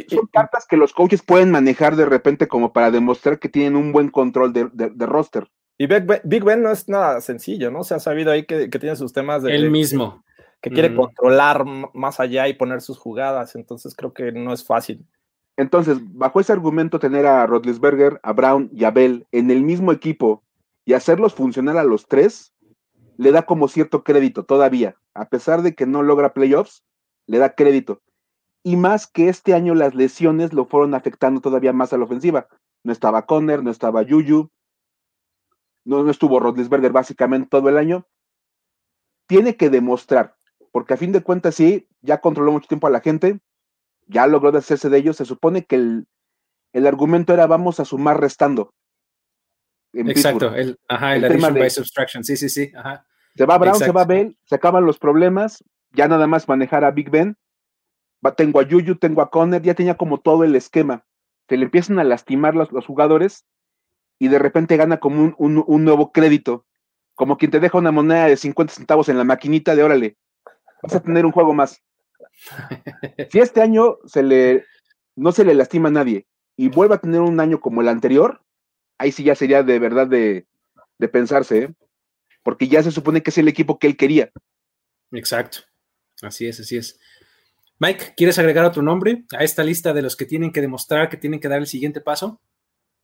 son 0.08 0.26
cartas 0.32 0.66
que 0.66 0.76
los 0.76 0.92
coaches 0.92 1.22
pueden 1.22 1.50
manejar 1.50 1.96
de 1.96 2.06
repente 2.06 2.48
como 2.48 2.72
para 2.72 2.90
demostrar 2.90 3.38
que 3.38 3.48
tienen 3.48 3.76
un 3.76 3.92
buen 3.92 4.10
control 4.10 4.52
de, 4.52 5.06
roster. 5.06 5.48
Y 5.78 5.86
Big 5.86 6.44
ben, 6.44 6.62
no 6.62 6.70
es 6.70 6.88
nada 6.88 7.20
sencillo, 7.20 7.70
¿no? 7.70 7.82
Se 7.82 7.94
ha 7.94 7.98
sabido 7.98 8.30
ahí 8.30 8.44
que, 8.44 8.68
tiene 8.68 8.96
sus 8.96 9.12
temas 9.12 9.42
de... 9.42 9.54
Él 9.54 9.70
mismo. 9.70 10.22
Que, 10.60 10.70
quiere 10.70 10.90
mm. 10.90 10.96
controlar 10.96 11.64
más 11.92 12.20
allá 12.20 12.46
y 12.46 12.54
poner 12.54 12.82
sus 12.82 12.98
jugadas, 12.98 13.56
entonces 13.56 13.96
creo 13.96 14.12
que 14.12 14.30
no 14.30 14.52
es 14.52 14.64
fácil. 14.64 15.04
Entonces, 15.56 15.98
bajo 16.00 16.40
ese 16.40 16.52
argumento, 16.52 17.00
tener 17.00 17.26
a 17.26 17.46
Rodlisberger, 17.46 18.20
a 18.22 18.32
Brown 18.32 18.70
y 18.72 18.84
a 18.84 18.90
Bell 18.90 19.26
en 19.32 19.50
el 19.50 19.62
mismo 19.62 19.90
equipo 19.90 20.44
y 20.84 20.92
hacerlos 20.92 21.34
funcionar 21.34 21.76
a 21.78 21.84
los 21.84 22.06
tres, 22.06 22.52
le 23.22 23.32
da 23.32 23.42
como 23.42 23.68
cierto 23.68 24.02
crédito 24.02 24.44
todavía. 24.44 24.96
A 25.14 25.28
pesar 25.28 25.62
de 25.62 25.74
que 25.74 25.86
no 25.86 26.02
logra 26.02 26.34
playoffs, 26.34 26.82
le 27.26 27.38
da 27.38 27.54
crédito. 27.54 28.02
Y 28.64 28.76
más 28.76 29.06
que 29.06 29.28
este 29.28 29.54
año 29.54 29.74
las 29.74 29.94
lesiones 29.94 30.52
lo 30.52 30.66
fueron 30.66 30.94
afectando 30.94 31.40
todavía 31.40 31.72
más 31.72 31.92
a 31.92 31.98
la 31.98 32.04
ofensiva. 32.04 32.48
No 32.84 32.92
estaba 32.92 33.26
Conner, 33.26 33.62
no 33.62 33.70
estaba 33.70 34.02
Yuyu, 34.02 34.50
no, 35.84 36.02
no 36.02 36.10
estuvo 36.10 36.40
Rodlisberger 36.40 36.92
básicamente 36.92 37.48
todo 37.48 37.68
el 37.68 37.78
año. 37.78 38.06
Tiene 39.26 39.56
que 39.56 39.70
demostrar, 39.70 40.36
porque 40.72 40.94
a 40.94 40.96
fin 40.96 41.12
de 41.12 41.22
cuentas 41.22 41.54
sí, 41.54 41.88
ya 42.00 42.20
controló 42.20 42.52
mucho 42.52 42.68
tiempo 42.68 42.86
a 42.86 42.90
la 42.90 43.00
gente, 43.00 43.40
ya 44.06 44.26
logró 44.26 44.52
deshacerse 44.52 44.90
de 44.90 44.98
ellos. 44.98 45.16
Se 45.16 45.24
supone 45.24 45.64
que 45.64 45.76
el, 45.76 46.86
argumento 46.86 47.32
era 47.32 47.46
vamos 47.46 47.80
a 47.80 47.84
sumar 47.84 48.20
restando. 48.20 48.74
Exacto, 49.94 50.54
el, 50.54 50.78
ajá, 50.88 51.16
el, 51.16 51.24
addition 51.24 51.54
by 51.54 51.70
subtraction, 51.70 52.24
sí, 52.24 52.36
sí, 52.36 52.48
sí. 52.48 52.72
Se 53.34 53.46
va 53.46 53.58
Brown, 53.58 53.78
se 53.78 53.92
va 53.92 54.04
Bell, 54.04 54.36
se 54.44 54.54
acaban 54.54 54.84
los 54.84 54.98
problemas, 54.98 55.64
ya 55.92 56.08
nada 56.08 56.26
más 56.26 56.48
manejar 56.48 56.84
a 56.84 56.90
Big 56.90 57.10
Ben. 57.10 57.36
tengo 58.36 58.60
a 58.60 58.62
Yuyu, 58.62 58.96
tengo 58.96 59.22
a 59.22 59.30
Conner, 59.30 59.62
ya 59.62 59.74
tenía 59.74 59.96
como 59.96 60.20
todo 60.20 60.44
el 60.44 60.54
esquema. 60.54 61.04
se 61.48 61.56
le 61.56 61.64
empiezan 61.64 61.98
a 61.98 62.04
lastimar 62.04 62.54
los, 62.54 62.68
jugadores 62.86 63.44
y 64.18 64.28
de 64.28 64.38
repente 64.38 64.76
gana 64.76 64.98
como 64.98 65.34
un, 65.36 65.84
nuevo 65.84 66.12
crédito, 66.12 66.66
como 67.14 67.36
quien 67.36 67.50
te 67.50 67.60
deja 67.60 67.78
una 67.78 67.90
moneda 67.90 68.26
de 68.26 68.36
50 68.36 68.74
centavos 68.74 69.08
en 69.08 69.18
la 69.18 69.24
maquinita 69.24 69.74
de 69.74 69.82
órale, 69.82 70.16
vas 70.82 70.94
a 70.94 71.00
tener 71.00 71.26
un 71.26 71.32
juego 71.32 71.54
más. 71.54 71.82
Si 73.30 73.38
este 73.38 73.60
año 73.60 73.98
se 74.06 74.22
le, 74.22 74.64
no 75.16 75.32
se 75.32 75.44
le 75.44 75.54
lastima 75.54 75.88
a 75.88 75.92
nadie 75.92 76.26
y 76.56 76.68
vuelve 76.68 76.94
a 76.94 77.00
tener 77.00 77.20
un 77.20 77.40
año 77.40 77.60
como 77.60 77.80
el 77.80 77.88
anterior, 77.88 78.42
ahí 78.98 79.12
sí 79.12 79.24
ya 79.24 79.34
sería 79.34 79.62
de 79.62 79.78
verdad 79.78 80.06
de, 80.06 80.46
pensarse, 81.10 81.58
¿eh? 81.58 81.74
Porque 82.42 82.68
ya 82.68 82.82
se 82.82 82.90
supone 82.90 83.22
que 83.22 83.30
es 83.30 83.38
el 83.38 83.48
equipo 83.48 83.78
que 83.78 83.86
él 83.86 83.96
quería. 83.96 84.30
Exacto, 85.12 85.58
así 86.22 86.46
es, 86.46 86.60
así 86.60 86.76
es. 86.76 86.98
Mike, 87.78 88.14
¿quieres 88.16 88.38
agregar 88.38 88.64
otro 88.64 88.82
nombre 88.82 89.24
a 89.36 89.42
esta 89.42 89.64
lista 89.64 89.92
de 89.92 90.02
los 90.02 90.16
que 90.16 90.24
tienen 90.24 90.52
que 90.52 90.60
demostrar 90.60 91.08
que 91.08 91.16
tienen 91.16 91.40
que 91.40 91.48
dar 91.48 91.58
el 91.58 91.66
siguiente 91.66 92.00
paso? 92.00 92.40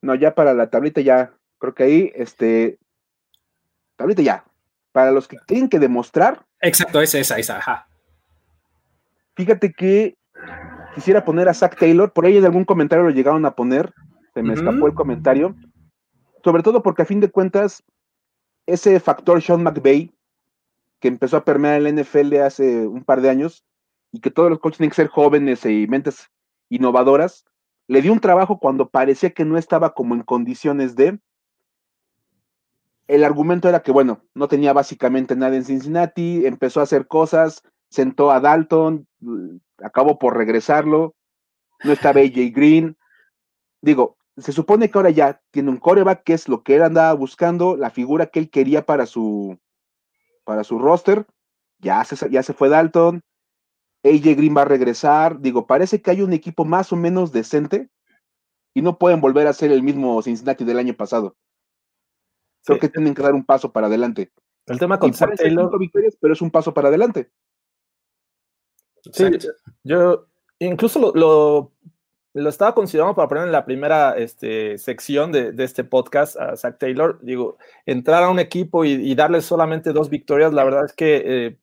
No, 0.01 0.14
ya 0.14 0.35
para 0.35 0.55
la 0.55 0.70
tablita 0.70 1.01
ya, 1.01 1.35
creo 1.59 1.74
que 1.74 1.83
ahí, 1.83 2.12
este, 2.14 2.79
tablita 3.96 4.22
ya, 4.22 4.44
para 4.92 5.11
los 5.11 5.27
que 5.27 5.37
tienen 5.46 5.68
que 5.68 5.79
demostrar. 5.79 6.46
Exacto, 6.61 7.01
esa, 7.01 7.18
esa, 7.18 7.38
esa, 7.38 7.59
ajá. 7.59 7.88
Fíjate 9.35 9.72
que 9.72 10.16
quisiera 10.94 11.24
poner 11.24 11.48
a 11.48 11.55
Zach 11.55 11.77
Taylor, 11.77 12.12
por 12.12 12.27
ahí 12.27 12.37
en 12.37 12.44
algún 12.44 12.64
comentario 12.64 13.05
lo 13.05 13.11
llegaron 13.11 13.46
a 13.46 13.55
poner, 13.55 13.92
se 14.35 14.42
me 14.42 14.55
escapó 14.55 14.87
el 14.87 14.94
comentario, 14.94 15.57
sobre 16.44 16.62
todo 16.62 16.83
porque 16.83 17.03
a 17.03 17.07
fin 17.07 17.20
de 17.20 17.31
cuentas, 17.31 17.83
ese 18.68 19.00
factor 19.00 19.40
Sean 19.40 19.62
McVay, 19.62 20.12
que 21.00 21.09
empezó 21.09 21.38
a 21.38 21.44
permear 21.44 21.81
el 21.81 21.96
NFL 21.96 22.37
hace 22.42 22.87
un 22.87 23.02
par 23.02 23.22
de 23.22 23.31
años, 23.31 23.64
y 24.12 24.20
que 24.20 24.31
todos 24.31 24.50
los 24.50 24.59
coaches 24.59 24.78
tienen 24.78 24.90
que 24.90 24.96
ser 24.96 25.09
jóvenes 25.09 25.64
y 25.64 25.87
mentes 25.87 26.31
innovadoras, 26.68 27.46
le 27.87 28.02
dio 28.02 28.12
un 28.12 28.20
trabajo 28.20 28.59
cuando 28.59 28.90
parecía 28.90 29.31
que 29.31 29.46
no 29.46 29.57
estaba 29.57 29.94
como 29.94 30.14
en 30.14 30.22
condiciones 30.22 30.96
de. 30.96 31.18
El 33.07 33.24
argumento 33.24 33.70
era 33.70 33.83
que, 33.83 33.90
bueno, 33.90 34.22
no 34.35 34.48
tenía 34.48 34.74
básicamente 34.74 35.35
nada 35.35 35.57
en 35.57 35.64
Cincinnati, 35.64 36.44
empezó 36.44 36.81
a 36.81 36.83
hacer 36.83 37.07
cosas, 37.07 37.62
sentó 37.88 38.31
a 38.31 38.40
Dalton, 38.40 39.09
acabó 39.83 40.18
por 40.18 40.37
regresarlo, 40.37 41.14
no 41.85 41.92
estaba 41.92 42.20
AJ 42.20 42.52
Green. 42.52 42.98
Digo, 43.81 44.17
se 44.38 44.53
supone 44.53 44.90
que 44.90 44.98
ahora 44.98 45.11
ya 45.11 45.40
tiene 45.51 45.70
un 45.70 45.79
coreback, 45.79 46.24
que 46.24 46.35
es 46.35 46.48
lo 46.48 46.62
que 46.62 46.77
él 46.77 46.83
andaba 46.83 47.12
buscando, 47.14 47.77
la 47.77 47.90
figura 47.90 48.27
que 48.27 48.38
él 48.38 48.51
quería 48.51 48.87
para 48.87 49.07
su, 49.07 49.59
para 50.44 50.64
su 50.64 50.79
roster. 50.79 51.27
Ya 51.79 52.03
se, 52.05 52.31
ya 52.31 52.42
se 52.42 52.55
fue 52.55 52.68
Dalton, 52.68 53.22
AJ 54.05 54.37
Green 54.37 54.57
va 54.57 54.62
a 54.62 54.66
regresar. 54.66 55.40
Digo, 55.40 55.66
parece 55.66 56.03
que 56.03 56.11
hay 56.11 56.22
un 56.22 56.33
equipo 56.33 56.64
más 56.64 56.92
o 56.92 56.96
menos 56.96 57.33
decente 57.33 57.88
y 58.74 58.83
no 58.83 58.98
pueden 58.98 59.20
volver 59.20 59.46
a 59.46 59.53
ser 59.53 59.72
el 59.72 59.83
mismo 59.83 60.22
Cincinnati 60.22 60.64
del 60.64 60.79
año 60.79 60.94
pasado. 60.94 61.37
Creo 62.64 62.79
que 62.79 62.88
tienen 62.88 63.14
que 63.14 63.22
dar 63.22 63.35
un 63.35 63.44
paso 63.44 63.72
para 63.72 63.87
adelante. 63.87 64.33
El 64.66 64.79
tema 64.79 64.98
con 64.98 65.12
Taylor. 65.12 65.79
victorias, 65.79 66.16
pero 66.20 66.35
es 66.35 66.42
un 66.42 66.51
paso 66.51 66.74
para 66.74 66.88
adelante. 66.88 67.31
Sí, 69.12 69.24
yo 69.85 70.27
incluso 70.59 70.98
lo, 70.98 71.12
lo, 71.14 71.72
estaba 72.46 72.74
considerando 72.74 73.14
para 73.14 73.29
poner 73.29 73.44
en 73.44 73.53
la 73.53 73.64
primera 73.64 74.16
este, 74.16 74.79
sección 74.79 75.33
de, 75.33 75.55
este 75.59 75.85
podcast 75.85 76.37
a 76.37 76.57
Zach 76.57 76.79
Taylor. 76.79 77.18
Digo, 77.22 77.59
entrar 77.87 78.22
a 78.22 78.31
un 78.31 78.38
equipo 78.38 78.85
y, 78.85 79.14
darle 79.14 79.40
solamente 79.40 79.92
dos 79.92 80.11
victorias, 80.11 80.53
la 80.53 80.64
verdad 80.64 80.85
es 80.85 80.92
que 80.92 81.22
eh, 81.24 81.59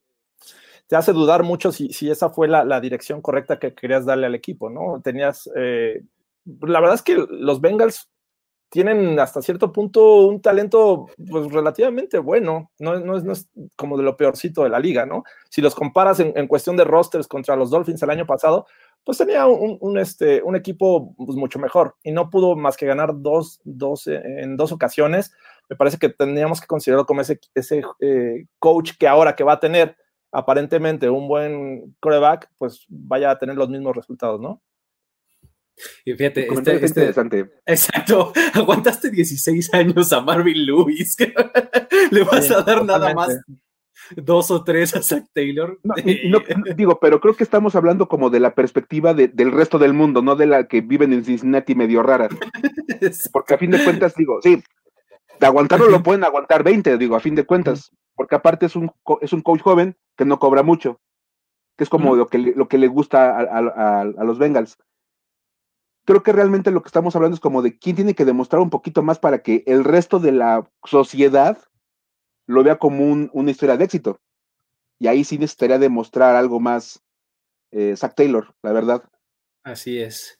te 0.88 0.96
hace 0.96 1.14
dudar 1.14 1.44
mucho 1.44 1.72
si, 1.72 1.90
esa 2.10 2.30
fue 2.30 2.48
la, 2.48 2.80
dirección 2.80 3.22
correcta 3.22 3.60
que 3.60 3.74
querías 3.74 4.06
darle 4.06 4.28
al 4.28 4.36
equipo, 4.36 4.70
¿no? 4.70 5.02
Tenías, 5.04 5.50
eh, 5.56 6.04
la 6.62 6.80
verdad 6.80 6.96
es 6.96 7.02
que 7.02 7.26
los 7.30 7.62
Bengals 7.62 8.10
tienen 8.70 9.18
hasta 9.20 9.42
cierto 9.42 9.72
punto 9.72 10.28
un 10.28 10.42
talento 10.42 11.08
pues 11.30 11.52
relativamente 11.52 12.18
bueno, 12.18 12.72
no, 12.80 13.00
no, 13.00 13.32
es, 13.32 13.48
como 13.76 13.96
de 13.96 14.04
lo 14.04 14.18
peorcito 14.18 14.64
de 14.64 14.70
la 14.70 14.80
liga, 14.80 15.06
¿no? 15.06 15.24
Si 15.50 15.62
los 15.62 15.76
comparas 15.76 16.20
en, 16.20 16.48
cuestión 16.48 16.76
de 16.76 16.84
rosters 16.84 17.28
contra 17.28 17.56
los 17.56 17.70
Dolphins 17.70 18.04
el 18.04 18.10
año 18.10 18.26
pasado, 18.26 18.68
pues 19.06 19.20
tenía 19.20 19.46
un, 19.46 19.98
este, 20.00 20.42
un 20.42 20.56
equipo 20.56 21.16
pues, 21.16 21.38
mucho 21.38 21.60
mejor 21.60 21.96
y 22.04 22.12
no 22.12 22.32
pudo 22.32 22.56
más 22.56 22.76
que 22.76 22.88
ganar 22.88 23.12
dos, 23.16 23.62
dos 23.64 24.08
en 24.08 24.58
dos 24.58 24.72
ocasiones. 24.72 25.32
Me 25.70 25.76
parece 25.76 25.98
que 26.00 26.10
tendríamos 26.10 26.60
que 26.60 26.68
considerarlo 26.68 27.06
como 27.06 27.22
ese, 27.22 27.40
ese 27.54 27.84
eh, 28.00 28.48
coach 28.58 28.94
que 28.98 29.08
ahora 29.08 29.36
que 29.36 29.44
va 29.44 29.54
a 29.54 29.60
tener 29.60 29.96
aparentemente 30.32 31.08
un 31.10 31.28
buen 31.28 31.96
coreback, 32.00 32.50
pues 32.58 32.86
vaya 32.90 33.30
a 33.30 33.38
tener 33.38 33.56
los 33.56 33.70
mismos 33.70 33.96
resultados, 33.96 34.42
¿no? 34.42 34.62
Y 36.04 36.14
fíjate, 36.14 36.48
este, 36.48 36.76
este, 36.76 36.88
interesante. 36.88 37.52
Exacto, 37.66 38.34
aguantaste 38.54 39.12
16 39.12 39.74
años 39.74 40.12
a 40.14 40.22
Marvin 40.22 40.66
Lewis. 40.66 41.16
Le 42.12 42.24
vas 42.24 42.50
a 42.50 42.64
dar 42.64 42.84
nada 42.84 43.14
más 43.14 43.40
dos 44.16 44.52
o 44.52 44.64
tres 44.64 44.96
a 44.96 45.02
Zach 45.02 45.26
Taylor. 45.34 45.80
digo, 46.76 47.00
pero 47.00 47.20
creo 47.20 47.36
que 47.36 47.44
estamos 47.44 47.76
hablando 47.76 48.08
como 48.08 48.30
de 48.30 48.40
la 48.40 48.56
perspectiva 48.56 49.14
del 49.14 49.52
resto 49.52 49.80
del 49.80 49.94
mundo, 49.94 50.22
no 50.22 50.36
de 50.36 50.46
la 50.46 50.68
que 50.68 50.82
viven 50.82 51.14
en 51.14 51.26
Cincinnati 51.26 51.76
medio 51.76 52.04
rara. 52.04 52.30
Porque 53.32 53.54
a 53.54 53.58
fin 53.58 53.72
de 53.72 53.84
cuentas, 53.84 54.16
digo, 54.16 54.40
sí, 54.42 54.64
de 55.40 55.46
aguantarlo 55.46 55.90
lo 55.90 56.04
pueden 56.04 56.24
aguantar 56.24 56.64
20, 56.64 56.98
digo, 56.98 57.16
a 57.16 57.20
fin 57.20 57.36
de 57.36 57.46
cuentas 57.46 57.92
porque 58.16 58.36
aparte 58.36 58.66
es 58.66 58.76
un, 58.76 58.92
es 59.22 59.34
un 59.34 59.42
coach 59.42 59.62
joven 59.62 59.98
que 60.18 60.26
no 60.26 60.40
cobra 60.40 60.64
mucho, 60.64 61.00
que 61.78 61.84
es 61.84 61.90
como 61.90 62.16
lo, 62.16 62.28
que, 62.28 62.38
lo 62.38 62.68
que 62.68 62.78
le 62.78 62.88
gusta 62.88 63.38
a, 63.38 64.06
los 64.24 64.40
Bengals. 64.40 64.78
Creo 66.06 66.24
que 66.24 66.32
realmente 66.32 66.72
lo 66.72 66.82
que 66.82 66.88
estamos 66.88 67.16
hablando 67.16 67.36
es 67.36 67.42
como 67.42 67.62
de 67.62 67.78
quién 67.78 67.96
tiene 67.96 68.14
que 68.14 68.26
demostrar 68.26 68.62
un 68.62 68.70
poquito 68.70 69.04
más 69.04 69.20
para 69.20 69.40
que 69.40 69.64
el 69.68 69.84
resto 69.84 70.20
de 70.20 70.32
la 70.32 70.70
sociedad 70.84 71.58
lo 72.48 72.64
vea 72.64 72.78
como 72.78 73.30
una 73.32 73.52
historia 73.52 73.78
de 73.78 73.86
éxito. 73.86 74.22
Y 75.00 75.08
ahí 75.08 75.24
sí 75.24 75.38
necesitaría 75.38 75.78
demostrar 75.78 76.36
algo 76.36 76.60
más 76.60 77.02
eh, 77.72 77.96
Zach 77.98 78.16
Taylor, 78.16 78.54
la 78.62 78.72
verdad. 78.72 79.04
Así 79.64 80.00
es. 80.00 80.40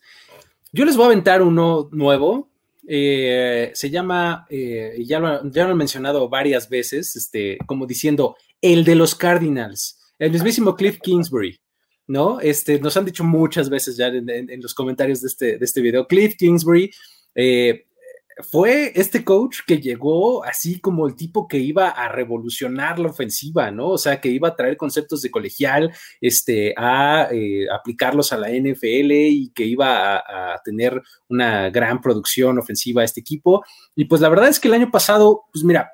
Yo 0.72 0.86
les 0.86 0.96
voy 0.96 1.06
a 1.06 1.08
aventar 1.08 1.42
uno 1.42 1.90
nuevo, 1.92 2.50
eh, 2.88 3.72
se 3.74 3.90
llama, 3.90 4.46
eh, 4.50 5.04
ya, 5.06 5.20
lo, 5.20 5.50
ya 5.50 5.66
lo 5.66 5.72
han 5.72 5.78
mencionado 5.78 6.30
varias 6.30 6.70
veces, 6.70 7.16
este, 7.16 7.58
como 7.66 7.88
diciendo, 7.88 8.36
el 8.62 8.84
de 8.84 8.96
los 8.96 9.16
Cardinals, 9.16 10.00
el 10.20 10.32
mismísimo 10.32 10.76
Cliff 10.76 11.00
Kingsbury, 11.02 11.60
¿no? 12.08 12.40
Este, 12.40 12.80
nos 12.80 12.96
han 12.98 13.06
dicho 13.06 13.24
muchas 13.24 13.70
veces 13.70 13.98
ya 13.98 14.08
en, 14.08 14.62
los 14.62 14.74
comentarios 14.74 15.22
de 15.22 15.28
este, 15.28 15.58
de 15.58 15.66
este 15.66 15.82
video, 15.82 16.08
Cliff 16.08 16.36
Kingsbury, 16.38 16.92
eh, 17.34 17.86
fue 18.44 18.92
este 18.96 19.24
coach 19.24 19.60
que 19.66 19.80
llegó 19.80 20.44
así 20.44 20.80
como 20.80 21.08
el 21.08 21.16
tipo 21.16 21.48
que 21.48 21.58
iba 21.58 21.90
a 21.90 22.10
revolucionar 22.10 23.00
la 23.00 23.10
ofensiva, 23.10 23.72
¿no? 23.72 23.90
O 23.90 23.98
sea, 23.98 24.20
que 24.20 24.30
iba 24.30 24.50
a 24.50 24.56
traer 24.56 24.76
conceptos 24.76 25.22
de 25.22 25.32
colegial, 25.32 25.94
este, 26.20 26.74
a 26.78 27.30
eh, 27.32 27.68
aplicarlos 27.72 28.34
a 28.34 28.38
la 28.38 28.50
NFL 28.50 29.12
y 29.12 29.52
que 29.56 29.66
iba 29.66 30.18
a, 30.18 30.62
tener 30.64 31.02
una 31.30 31.70
gran 31.70 32.02
producción 32.02 32.58
ofensiva 32.58 33.02
a 33.02 33.06
este 33.06 33.22
equipo. 33.22 33.64
Y 33.96 34.06
pues 34.06 34.22
la 34.22 34.30
verdad 34.30 34.50
es 34.50 34.60
que 34.60 34.68
el 34.68 34.74
año 34.74 34.92
pasado, 34.92 35.44
pues 35.52 35.64
mira, 35.64 35.92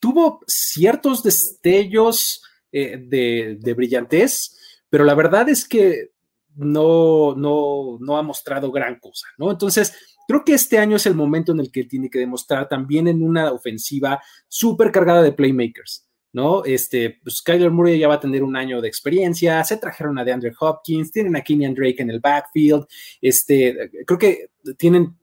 tuvo 0.00 0.40
ciertos 0.46 1.22
destellos 1.22 2.42
eh, 2.72 2.98
de, 2.98 3.58
de 3.60 3.74
brillantez, 3.74 4.56
pero 4.88 5.04
la 5.04 5.14
verdad 5.14 5.48
es 5.48 5.66
que 5.66 6.10
no, 6.56 7.34
no, 7.34 7.98
no 8.00 8.16
ha 8.16 8.22
mostrado 8.22 8.70
gran 8.70 8.98
cosa, 8.98 9.26
¿no? 9.38 9.50
Entonces, 9.50 9.94
Creo 10.30 10.44
que 10.44 10.54
este 10.54 10.78
año 10.78 10.94
es 10.94 11.06
el 11.06 11.16
momento 11.16 11.50
en 11.50 11.58
el 11.58 11.72
que 11.72 11.82
tiene 11.82 12.08
que 12.08 12.20
demostrar 12.20 12.68
también 12.68 13.08
en 13.08 13.20
una 13.20 13.50
ofensiva 13.50 14.22
súper 14.46 14.92
cargada 14.92 15.22
de 15.22 15.32
playmakers. 15.32 16.06
¿no? 16.32 16.64
Este, 16.64 17.18
pues 17.20 17.42
Kyler 17.42 17.72
Murray 17.72 17.98
ya 17.98 18.06
va 18.06 18.14
a 18.14 18.20
tener 18.20 18.44
un 18.44 18.54
año 18.54 18.80
de 18.80 18.86
experiencia, 18.86 19.64
se 19.64 19.78
trajeron 19.78 20.20
a 20.20 20.24
DeAndre 20.24 20.52
Hopkins, 20.60 21.10
tienen 21.10 21.34
a 21.34 21.40
Kenyan 21.40 21.74
Drake 21.74 22.00
en 22.00 22.10
el 22.10 22.20
backfield, 22.20 22.86
este, 23.20 23.90
creo 24.06 24.18
que 24.20 24.50
tienen 24.78 25.18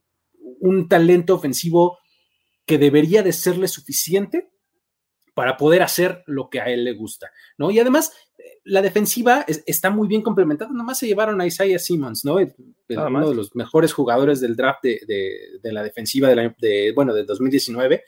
un 0.60 0.90
talento 0.90 1.36
ofensivo 1.36 2.00
que 2.66 2.78
debería 2.78 3.24
de 3.24 3.32
serle 3.32 3.70
suficiente 3.70 4.50
para 5.34 5.56
poder 5.56 5.84
hacer 5.84 6.22
lo 6.26 6.50
que 6.50 6.60
a 6.60 6.66
él 6.66 6.84
le 6.84 6.92
gusta, 6.92 7.32
¿no? 7.58 7.72
Y 7.72 7.80
además, 7.80 8.12
la 8.68 8.82
defensiva 8.82 9.46
está 9.66 9.90
muy 9.90 10.10
bien 10.10 10.22
complementada, 10.22 10.70
nomás 10.72 11.00
se 11.00 11.08
llevaron 11.08 11.40
a 11.40 11.46
Isaiah 11.46 11.80
Simmons, 11.80 12.26
¿no? 12.26 12.36
uno 12.36 13.30
de 13.30 13.36
los 13.36 13.56
mejores 13.56 13.94
jugadores 13.94 14.42
del 14.42 14.58
draft 14.58 14.84
de, 14.84 15.60
la 15.64 15.84
defensiva 15.84 16.28
del 16.28 16.40
año, 16.40 16.56
de, 16.60 16.92
bueno, 16.94 17.14
del 17.14 17.26
2019, 17.26 18.04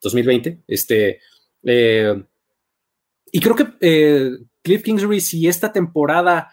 2020, 0.00 0.64
este, 0.66 1.20
eh, 1.62 2.22
y 3.32 3.40
creo 3.40 3.56
que 3.56 3.66
eh, 3.80 4.30
Cliff 4.60 4.82
Kingsbury, 4.82 5.20
si 5.20 5.48
esta 5.48 5.72
temporada 5.72 6.52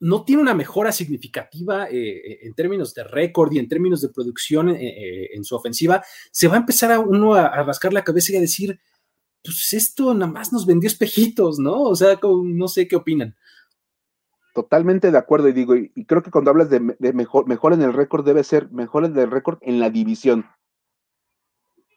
no 0.00 0.24
tiene 0.24 0.42
una 0.42 0.54
mejora 0.54 0.92
significativa 0.92 1.88
eh, 1.90 2.40
en 2.42 2.54
términos 2.54 2.92
de 2.92 3.04
récord 3.04 3.52
y 3.52 3.58
en 3.58 3.68
términos 3.68 4.02
de 4.02 4.10
producción 4.10 4.68
en 4.78 5.44
su 5.44 5.56
ofensiva, 5.56 6.04
se 6.30 6.48
va 6.48 6.56
a 6.56 6.60
empezar 6.60 6.92
a 6.92 7.00
uno 7.00 7.34
a 7.34 7.62
rascar 7.62 7.94
la 7.94 8.04
cabeza 8.04 8.32
y 8.32 8.36
a 8.36 8.40
decir, 8.40 8.78
pues 9.42 9.72
esto 9.72 10.14
nada 10.14 10.30
más 10.30 10.52
nos 10.52 10.66
vendió 10.66 10.88
espejitos, 10.88 11.58
¿no? 11.58 11.82
O 11.82 11.96
sea, 11.96 12.18
no 12.22 12.68
sé 12.68 12.86
qué 12.88 12.96
opinan. 12.96 13.36
Totalmente 14.54 15.10
de 15.10 15.18
acuerdo 15.18 15.48
y 15.48 15.52
digo, 15.52 15.76
y, 15.76 16.04
creo 16.06 16.22
que 16.22 16.30
cuando 16.30 16.50
hablas 16.50 16.68
de, 16.70 16.80
mejor, 16.80 17.46
mejor 17.46 17.72
en 17.72 17.82
el 17.82 17.92
récord 17.92 18.24
debe 18.24 18.44
ser 18.44 18.70
mejor 18.72 19.04
en 19.04 19.16
el 19.16 19.30
récord 19.30 19.58
en 19.62 19.80
la 19.80 19.90
división. 19.90 20.46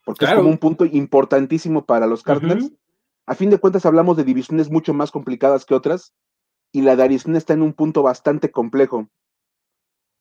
Porque 0.06 0.26
es 0.26 0.34
como 0.34 0.50
un 0.50 0.58
punto 0.58 0.86
importantísimo 0.86 1.86
para 1.86 2.08
los 2.08 2.24
Cardinals. 2.24 2.72
A 3.26 3.36
fin 3.36 3.50
de 3.50 3.58
cuentas 3.58 3.86
hablamos 3.86 4.18
de 4.18 4.26
divisiones 4.26 4.70
mucho 4.70 4.94
más 4.94 5.12
complicadas 5.12 5.66
que 5.66 5.74
otras 5.74 6.14
y 6.74 6.82
la 6.82 6.96
de 6.96 7.04
Arizona 7.04 7.38
está 7.38 7.54
en 7.54 7.62
un 7.62 7.74
punto 7.74 8.04
bastante 8.04 8.52
complejo. 8.52 9.08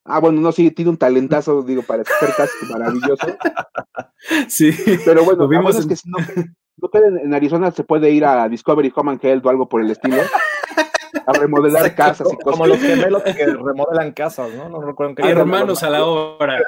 Ah, 0.05 0.19
bueno, 0.19 0.41
no, 0.41 0.51
sí, 0.51 0.71
tiene 0.71 0.91
un 0.91 0.97
talentazo, 0.97 1.63
digo, 1.63 1.81
para 1.83 2.03
ser 2.03 2.29
casi 2.35 2.65
maravilloso. 2.71 3.27
Sí. 4.47 4.71
Pero 5.03 5.25
bueno, 5.25 5.49
vimos 5.49 5.75
es 5.75 5.85
que 5.85 5.97
si 5.97 6.09
no, 6.09 6.17
no 6.77 6.89
en 6.93 7.33
Arizona 7.33 7.71
se 7.71 7.83
puede 7.83 8.11
ir 8.11 8.25
a 8.25 8.47
Discovery 8.49 8.91
Home 8.95 9.11
and 9.11 9.25
Health 9.25 9.45
o 9.45 9.49
algo 9.49 9.69
por 9.69 9.81
el 9.81 9.91
estilo 9.91 10.21
a 11.25 11.33
remodelar 11.33 11.95
casas 11.95 12.27
y 12.31 12.35
cosas. 12.37 12.51
Como 12.51 12.67
los 12.67 12.79
gemelos 12.79 13.23
que 13.23 13.45
remodelan 13.45 14.11
casas, 14.13 14.53
¿no? 14.53 14.69
No 14.69 14.81
recuerdo 14.81 15.15
que 15.15 15.29
hermanos 15.29 15.83
a 15.83 15.89
la 15.89 16.05
obra. 16.05 16.61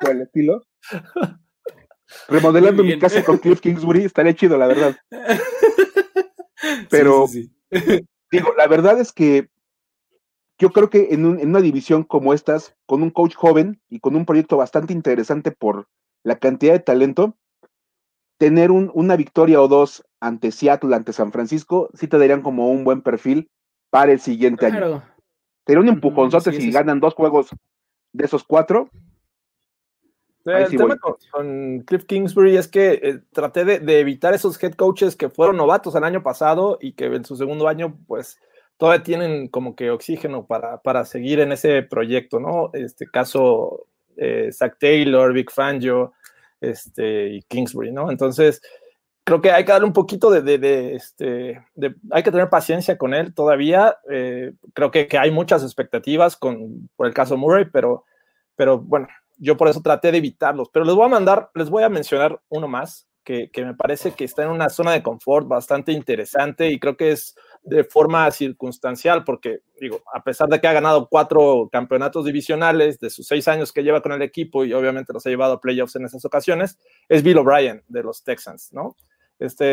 por 0.00 0.10
el 0.10 0.22
estilo. 0.22 0.62
Remodelando 2.28 2.84
mi 2.84 2.98
casa 2.98 3.24
con 3.24 3.38
Cliff 3.38 3.60
Kingsbury 3.60 4.04
estaría 4.04 4.34
chido, 4.34 4.56
la 4.56 4.68
verdad. 4.68 4.96
Pero, 6.88 7.26
digo, 8.30 8.54
la 8.56 8.68
verdad 8.68 9.00
es 9.00 9.12
que 9.12 9.50
yo 10.58 10.70
creo 10.70 10.88
que 10.88 11.08
en, 11.10 11.40
en, 11.40 11.48
una 11.48 11.60
división 11.60 12.04
como 12.04 12.32
estas, 12.32 12.76
con 12.86 13.02
un 13.02 13.10
coach 13.10 13.34
joven 13.34 13.82
y 13.88 13.98
con 13.98 14.14
un 14.14 14.24
proyecto 14.24 14.56
bastante 14.56 14.92
interesante 14.92 15.50
por 15.50 15.88
la 16.22 16.38
cantidad 16.38 16.72
de 16.72 16.80
talento, 16.80 17.36
tener 18.38 18.70
una 18.70 19.16
victoria 19.16 19.60
o 19.60 19.68
dos 19.68 20.04
ante 20.20 20.50
Seattle, 20.50 20.94
ante 20.94 21.12
San 21.12 21.32
Francisco, 21.32 21.90
sí 21.94 22.08
te 22.08 22.18
darían 22.18 22.42
como 22.42 22.70
un 22.70 22.84
buen 22.84 23.02
perfil 23.02 23.50
para 23.90 24.12
el 24.12 24.20
siguiente 24.20 24.66
año. 24.66 25.02
Te 25.64 25.76
un 25.76 25.88
empujonzote 25.88 26.52
si 26.52 26.70
ganan 26.70 27.00
dos 27.00 27.14
juegos 27.14 27.48
de 28.12 28.24
esos 28.24 28.44
cuatro. 28.44 28.90
El 30.44 30.76
tema 30.76 30.96
con, 30.96 31.80
Cliff 31.80 32.04
Kingsbury 32.04 32.56
es 32.56 32.68
que 32.68 33.00
eh, 33.02 33.20
traté 33.32 33.64
de, 33.64 33.98
evitar 33.98 34.32
esos 34.32 34.62
head 34.62 34.74
coaches 34.74 35.16
que 35.16 35.28
fueron 35.28 35.56
novatos 35.56 35.96
el 35.96 36.04
año 36.04 36.22
pasado 36.22 36.78
y 36.80 36.92
que 36.92 37.06
en 37.06 37.24
su 37.24 37.34
segundo 37.34 37.66
año, 37.66 37.98
pues, 38.06 38.38
todavía 38.76 39.02
tienen 39.02 39.48
como 39.48 39.74
que 39.74 39.90
oxígeno 39.90 40.46
para, 40.46 40.80
para 40.82 41.04
seguir 41.04 41.40
en 41.40 41.50
ese 41.50 41.82
proyecto, 41.82 42.38
¿no? 42.38 42.70
Este 42.74 43.06
caso, 43.06 43.86
eh, 44.16 44.50
Zach 44.52 44.76
Taylor, 44.78 45.32
Vic 45.32 45.50
Fangio, 45.50 46.12
este, 46.60 47.28
y 47.34 47.42
Kingsbury, 47.42 47.92
¿no? 47.92 48.10
Entonces, 48.10 48.60
creo 49.26 49.40
que 49.40 49.50
hay 49.50 49.64
que 49.64 49.72
darle 49.72 49.88
un 49.88 49.92
poquito 49.92 50.30
de, 50.30 50.94
este, 50.94 51.60
hay 52.12 52.22
que 52.22 52.30
tener 52.30 52.48
paciencia 52.48 52.96
con 52.96 53.12
él 53.12 53.34
todavía. 53.34 53.98
Eh, 54.08 54.52
creo 54.72 54.90
que, 54.90 55.08
hay 55.18 55.32
muchas 55.32 55.64
expectativas 55.64 56.36
con, 56.36 56.88
por 56.94 57.08
el 57.08 57.14
caso 57.14 57.36
Murray, 57.36 57.66
pero, 57.72 58.04
pero 58.54 58.78
bueno, 58.78 59.08
yo 59.36 59.56
por 59.56 59.68
eso 59.68 59.82
traté 59.82 60.12
de 60.12 60.18
evitarlos. 60.18 60.68
Pero 60.72 60.84
les 60.84 60.94
voy 60.94 61.06
a 61.06 61.08
mandar, 61.08 61.50
les 61.54 61.68
voy 61.68 61.82
a 61.82 61.88
mencionar 61.88 62.40
uno 62.48 62.68
más 62.68 63.08
que, 63.24 63.50
que 63.50 63.64
me 63.64 63.74
parece 63.74 64.12
que 64.12 64.24
está 64.24 64.44
en 64.44 64.50
una 64.50 64.68
zona 64.68 64.92
de 64.92 65.02
confort 65.02 65.48
bastante 65.48 65.90
interesante 65.90 66.70
y 66.70 66.78
creo 66.78 66.96
que 66.96 67.10
es 67.10 67.34
de 67.66 67.82
forma 67.82 68.30
circunstancial, 68.30 69.24
porque 69.24 69.60
digo, 69.80 70.02
a 70.14 70.22
pesar 70.22 70.48
de 70.48 70.60
que 70.60 70.68
ha 70.68 70.72
ganado 70.72 71.08
cuatro 71.08 71.68
campeonatos 71.70 72.24
divisionales 72.24 73.00
de 73.00 73.10
sus 73.10 73.26
seis 73.26 73.48
años 73.48 73.72
que 73.72 73.82
lleva 73.82 74.00
con 74.00 74.12
el 74.12 74.22
equipo 74.22 74.64
y 74.64 74.72
obviamente 74.72 75.12
los 75.12 75.26
ha 75.26 75.30
llevado 75.30 75.54
a 75.54 75.60
playoffs 75.60 75.96
en 75.96 76.04
esas 76.04 76.24
ocasiones, 76.24 76.78
es 77.08 77.22
Bill 77.24 77.38
O'Brien 77.38 77.82
de 77.88 78.02
los 78.04 78.22
Texans, 78.22 78.72
¿no? 78.72 78.96
Este 79.38 79.64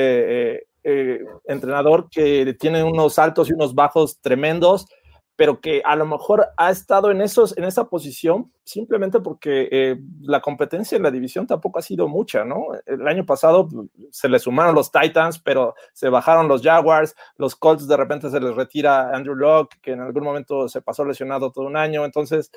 eh, 0.55 0.67
eh, 0.83 1.23
entrenador 1.45 2.09
que 2.09 2.55
tiene 2.59 2.83
unos 2.83 3.19
altos 3.19 3.49
y 3.49 3.53
unos 3.53 3.75
bajos 3.75 4.19
tremendos, 4.19 4.87
pero 5.35 5.61
que 5.61 5.81
a 5.83 5.95
lo 5.95 6.05
mejor 6.05 6.49
ha 6.57 6.69
estado 6.69 7.09
en, 7.09 7.21
esos, 7.21 7.57
en 7.57 7.63
esa 7.63 7.89
posición 7.89 8.51
simplemente 8.63 9.19
porque 9.19 9.67
eh, 9.71 9.99
la 10.21 10.41
competencia 10.41 10.95
en 10.95 11.03
la 11.03 11.11
división 11.11 11.47
tampoco 11.47 11.79
ha 11.79 11.81
sido 11.81 12.07
mucha, 12.07 12.45
¿no? 12.45 12.67
El 12.85 13.07
año 13.07 13.25
pasado 13.25 13.67
se 14.11 14.29
le 14.29 14.39
sumaron 14.39 14.75
los 14.75 14.91
Titans, 14.91 15.39
pero 15.39 15.73
se 15.93 16.09
bajaron 16.09 16.47
los 16.47 16.61
Jaguars, 16.61 17.15
los 17.37 17.55
Colts 17.55 17.87
de 17.87 17.97
repente 17.97 18.29
se 18.29 18.39
les 18.39 18.55
retira 18.55 19.09
Andrew 19.15 19.35
Locke, 19.35 19.79
que 19.81 19.91
en 19.91 20.01
algún 20.01 20.23
momento 20.23 20.69
se 20.69 20.81
pasó 20.81 21.03
lesionado 21.03 21.51
todo 21.51 21.65
un 21.65 21.77
año, 21.77 22.05
entonces 22.05 22.51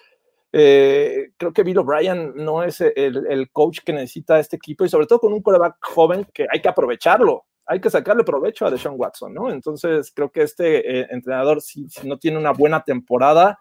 eh, 0.53 1.31
creo 1.37 1.53
que 1.53 1.63
Bill 1.63 1.79
O'Brien 1.79 2.35
no 2.37 2.63
es 2.63 2.81
el, 2.81 3.27
el, 3.29 3.51
coach 3.51 3.81
que 3.85 3.93
necesita 3.93 4.39
este 4.39 4.57
equipo 4.57 4.85
y 4.85 4.89
sobre 4.89 5.07
todo 5.07 5.19
con 5.21 5.33
un 5.33 5.43
quarterback 5.43 5.77
joven 5.81 6.27
que 6.33 6.47
hay 6.51 6.61
que 6.61 6.69
aprovecharlo, 6.69 7.47
hay 7.67 7.81
que 7.81 7.91
sacarle 7.91 8.25
provecho 8.25 8.65
a 8.65 8.71
Deshaun 8.71 8.95
Watson, 8.99 9.35
¿no? 9.35 9.51
Entonces, 9.51 10.13
creo 10.15 10.31
que 10.31 10.43
este 10.43 11.01
eh, 11.01 11.07
entrenador, 11.11 11.61
si, 11.61 11.87
no 12.05 12.19
tiene 12.19 12.39
una 12.39 12.53
buena 12.53 12.85
temporada, 12.85 13.59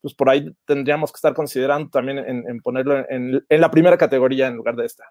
pues 0.00 0.14
por 0.14 0.30
ahí 0.30 0.54
tendríamos 0.64 1.10
que 1.10 1.16
estar 1.16 1.34
considerando 1.34 1.90
también 1.90 2.18
en, 2.18 2.60
ponerlo 2.60 3.04
en, 3.08 3.44
la 3.48 3.70
primera 3.70 3.98
categoría 3.98 4.46
en 4.46 4.54
lugar 4.54 4.76
de 4.76 4.86
esta. 4.86 5.04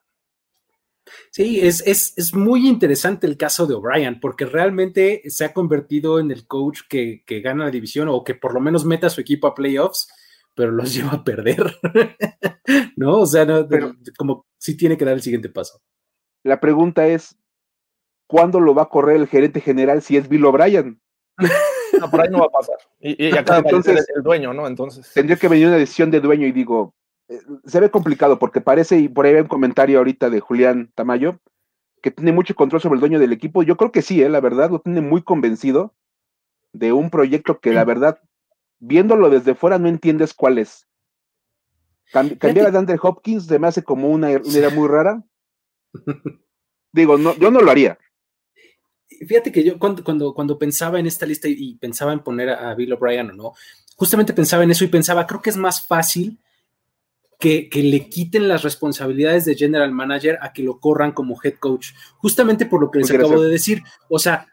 Sí, 1.32 1.60
es, 1.62 1.86
es, 1.86 2.34
muy 2.34 2.68
interesante 2.68 3.28
el 3.28 3.38
caso 3.38 3.66
de 3.66 3.76
O'Brien, 3.76 4.20
porque 4.20 4.46
realmente 4.46 5.22
se 5.28 5.46
ha 5.46 5.54
convertido 5.54 6.20
en 6.20 6.32
el 6.32 6.48
coach 6.48 6.82
que, 6.90 7.24
gana 7.44 7.66
la 7.66 7.72
división 7.72 8.08
o 8.10 8.24
que 8.24 8.36
por 8.36 8.54
lo 8.54 8.62
menos 8.62 8.86
meta 8.86 9.08
a 9.08 9.10
su 9.10 9.20
equipo 9.20 9.48
a 9.48 9.56
playoffs, 9.56 10.08
pero 10.56 10.72
los 10.72 10.94
lleva 10.94 11.12
a 11.12 11.24
perder. 11.24 11.78
¿No? 12.96 13.20
O 13.20 13.26
sea, 13.26 13.46
como 14.18 14.46
sí 14.58 14.78
tiene 14.78 14.98
que 14.98 15.06
dar 15.06 15.16
el 15.16 15.22
siguiente 15.22 15.50
paso. 15.50 15.82
La 16.44 16.62
pregunta 16.62 17.08
es, 17.08 17.38
¿cuándo 18.28 18.60
lo 18.60 18.76
va 18.76 18.84
a 18.84 18.90
correr 18.90 19.16
el 19.16 19.28
gerente 19.28 19.62
general 19.62 20.02
si 20.02 20.18
es 20.18 20.30
Bill 20.30 20.46
O'Brien? 20.46 21.02
No, 22.00 22.12
por 22.12 22.22
ahí 22.22 22.30
no 22.30 22.40
va 22.40 22.46
a 22.46 22.50
pasar. 22.50 22.78
Y, 23.00 23.36
acá 23.36 23.58
entonces, 23.58 24.06
el 24.14 24.22
dueño, 24.22 24.54
¿no? 24.54 24.68
Entonces. 24.68 25.12
Tendría 25.14 25.38
que 25.38 25.48
venir 25.48 25.68
una 25.68 25.78
decisión 25.78 26.12
de 26.12 26.20
dueño 26.20 26.46
y 26.46 26.52
digo, 26.52 26.94
eh, 27.30 27.40
se 27.66 27.80
ve 27.80 27.90
complicado 27.90 28.40
porque 28.40 28.62
parece, 28.62 28.98
y 29.00 29.08
por 29.08 29.26
ahí 29.26 29.34
hay 29.34 29.42
un 29.42 29.48
comentario 29.48 29.98
ahorita 29.98 30.30
de 30.30 30.40
Julián 30.40 30.92
Tamayo, 30.96 31.40
que 32.02 32.12
tiene 32.12 32.32
mucho 32.32 32.56
control 32.56 32.82
sobre 32.82 32.96
el 32.96 33.00
dueño 33.00 33.20
del 33.20 33.34
equipo. 33.34 33.64
Yo 33.64 33.78
creo 33.78 33.92
que 33.92 34.02
sí, 34.02 34.22
¿eh? 34.22 34.30
la 34.30 34.42
verdad, 34.42 34.70
lo 34.70 34.80
tiene 34.80 35.02
muy 35.02 35.22
convencido 35.24 35.96
de 36.74 36.92
un 36.92 37.10
proyecto 37.10 37.60
que 37.60 37.74
la 37.74 37.86
verdad, 37.86 38.20
viéndolo 38.80 39.30
desde 39.30 39.56
fuera, 39.56 39.80
no 39.80 39.88
entiendes 39.88 40.34
cuál 40.34 40.58
es. 40.58 40.88
cambiar 42.12 42.68
a 42.68 42.72
Dante 42.72 42.98
Hopkins 43.02 43.46
se 43.48 43.60
me 43.60 43.68
hace 43.68 43.84
como 43.84 44.10
una, 44.10 44.28
una 44.28 44.48
idea 44.48 44.70
muy 44.70 44.88
rara. 44.88 45.24
Digo, 46.94 47.18
no, 47.18 47.36
yo 47.36 47.52
no 47.52 47.62
lo 47.62 47.72
haría. 47.72 47.98
Fíjate 49.26 49.52
que 49.52 49.64
yo 49.64 49.80
cuando, 49.80 50.34
cuando, 50.34 50.58
pensaba 50.58 51.00
en 51.00 51.08
esta 51.08 51.26
lista 51.26 51.48
y, 51.48 51.76
pensaba 51.76 52.14
en 52.14 52.20
poner 52.20 52.50
a, 52.50 52.74
Bill 52.76 52.94
O'Brien 52.94 53.30
o 53.32 53.34
no, 53.34 53.54
justamente 53.96 54.34
pensaba 54.34 54.64
en 54.64 54.72
eso 54.72 54.84
y 54.84 54.88
pensaba, 54.88 55.26
creo 55.26 55.42
que 55.42 55.50
es 55.50 55.58
más 55.58 55.86
fácil 55.86 56.40
que, 57.40 57.70
le 57.74 58.10
quiten 58.10 58.48
las 58.48 58.64
responsabilidades 58.64 59.46
de 59.46 59.56
general 59.56 59.92
manager 59.92 60.38
a 60.42 60.54
que 60.54 60.64
lo 60.64 60.80
corran 60.80 61.12
como 61.12 61.40
head 61.44 61.56
coach, 61.60 61.90
justamente 62.18 62.66
por 62.66 62.82
lo 62.82 62.92
que 62.92 63.00
les 63.00 63.12
acabo 63.12 63.42
de 63.42 63.50
decir. 63.50 63.84
O 64.10 64.20
sea, 64.20 64.48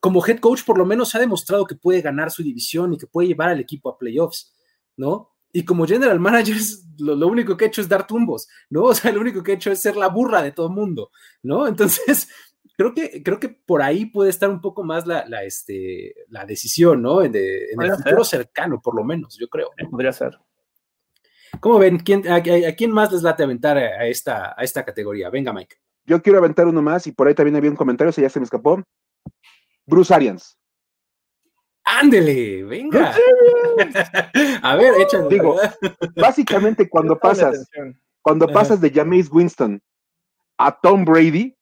como 0.00 0.24
head 0.26 0.38
coach 0.38 0.64
por 0.64 0.78
lo 0.78 0.86
menos 0.86 1.14
ha 1.14 1.20
demostrado 1.20 1.66
que 1.66 1.76
puede 1.76 2.00
ganar 2.00 2.30
su 2.30 2.42
división 2.42 2.92
y 2.92 2.98
que 2.98 3.06
puede 3.06 3.28
llevar 3.28 3.50
al 3.50 3.60
equipo 3.60 3.88
a 3.88 3.98
playoffs, 3.98 4.52
¿no? 4.96 5.30
Y 5.52 5.64
como 5.64 5.86
general 5.86 6.18
manager, 6.18 6.56
lo, 6.98 7.14
lo, 7.14 7.26
único 7.28 7.56
que 7.56 7.66
ha 7.66 7.68
hecho 7.68 7.82
es 7.82 7.88
dar 7.88 8.06
tumbos, 8.06 8.48
¿no? 8.70 8.84
O 8.84 8.94
sea, 8.94 9.12
lo 9.12 9.20
único 9.20 9.42
que 9.42 9.52
ha 9.52 9.54
hecho 9.54 9.70
es 9.70 9.80
ser 9.80 9.96
la 9.96 10.08
burra 10.08 10.42
de 10.42 10.52
todo 10.52 10.68
el 10.68 10.72
mundo, 10.72 11.10
¿no? 11.42 11.66
Entonces, 11.66 12.28
creo 12.76 12.94
que, 12.94 13.22
creo 13.22 13.38
que 13.38 13.48
por 13.48 13.82
ahí 13.82 14.06
puede 14.06 14.30
estar 14.30 14.50
un 14.50 14.60
poco 14.60 14.82
más 14.84 15.06
la, 15.06 15.26
la, 15.26 15.44
este, 15.44 16.14
la 16.28 16.44
decisión, 16.44 17.02
¿no? 17.02 17.22
En, 17.22 17.34
el 17.34 17.94
futuro 17.96 18.24
cercano, 18.24 18.80
por 18.80 18.94
lo 18.94 19.04
menos, 19.04 19.36
yo 19.38 19.48
creo. 19.48 19.70
Podría 19.90 20.12
ser. 20.12 20.38
¿Cómo 21.60 21.78
ven? 21.78 21.98
¿Quién, 21.98 22.28
a, 22.30 22.42
quién 22.42 22.90
más 22.90 23.12
les 23.12 23.22
late 23.22 23.42
aventar 23.42 23.76
a 23.76 24.06
esta, 24.06 24.54
a 24.56 24.62
esta 24.62 24.84
categoría? 24.84 25.30
Venga, 25.30 25.52
Mike. 25.52 25.76
Yo 26.04 26.20
quiero 26.22 26.38
aventar 26.38 26.66
uno 26.66 26.82
más 26.82 27.06
y 27.06 27.12
por 27.12 27.28
ahí 27.28 27.34
también 27.34 27.56
había 27.56 27.70
un 27.70 27.76
comentario, 27.76 28.12
si 28.12 28.22
ya 28.22 28.28
se 28.28 28.40
me 28.40 28.44
escapó. 28.44 28.82
Bruce 29.86 30.12
Arians. 30.12 30.58
Ándele, 31.84 32.64
venga. 32.64 33.14
a 34.62 34.76
ver, 34.76 34.94
échale. 35.00 35.28
Digo, 35.28 35.58
básicamente 36.16 36.88
cuando 36.88 37.18
pasas, 37.18 37.68
cuando 38.20 38.46
pasas 38.48 38.80
de 38.80 38.90
Jameis 38.90 39.30
Winston 39.30 39.80
a 40.58 40.78
Tom 40.80 41.04
Brady, 41.04 41.56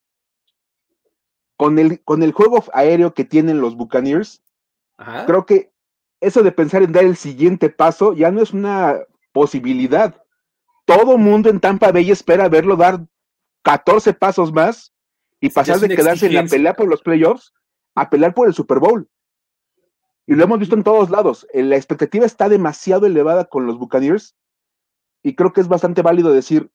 con 1.61 1.77
el, 1.77 2.03
con 2.03 2.23
el 2.23 2.31
juego 2.31 2.63
aéreo 2.73 3.13
que 3.13 3.23
tienen 3.23 3.61
los 3.61 3.75
Buccaneers, 3.75 4.41
creo 5.27 5.45
que 5.45 5.71
eso 6.19 6.41
de 6.41 6.51
pensar 6.51 6.81
en 6.81 6.91
dar 6.91 7.03
el 7.03 7.15
siguiente 7.15 7.69
paso 7.69 8.13
ya 8.13 8.31
no 8.31 8.41
es 8.41 8.51
una 8.51 8.97
posibilidad. 9.31 10.23
Todo 10.85 11.19
mundo 11.19 11.51
en 11.51 11.59
Tampa 11.59 11.91
Bay 11.91 12.09
espera 12.09 12.49
verlo 12.49 12.77
dar 12.77 13.05
14 13.61 14.15
pasos 14.15 14.51
más 14.51 14.91
y 15.39 15.49
pasar 15.49 15.77
de 15.77 15.95
quedarse 15.95 16.25
en 16.25 16.33
la 16.33 16.45
pelea 16.45 16.73
por 16.73 16.87
los 16.87 17.03
playoffs 17.03 17.53
a 17.93 18.09
pelear 18.09 18.33
por 18.33 18.47
el 18.47 18.55
Super 18.55 18.79
Bowl. 18.79 19.07
Y 20.25 20.33
lo 20.33 20.43
hemos 20.45 20.57
visto 20.57 20.73
en 20.73 20.83
todos 20.83 21.11
lados. 21.11 21.45
Eh, 21.53 21.61
la 21.61 21.75
expectativa 21.75 22.25
está 22.25 22.49
demasiado 22.49 23.05
elevada 23.05 23.45
con 23.45 23.67
los 23.67 23.77
Buccaneers 23.77 24.35
y 25.21 25.35
creo 25.35 25.53
que 25.53 25.61
es 25.61 25.67
bastante 25.67 26.01
válido 26.01 26.33
decir, 26.33 26.71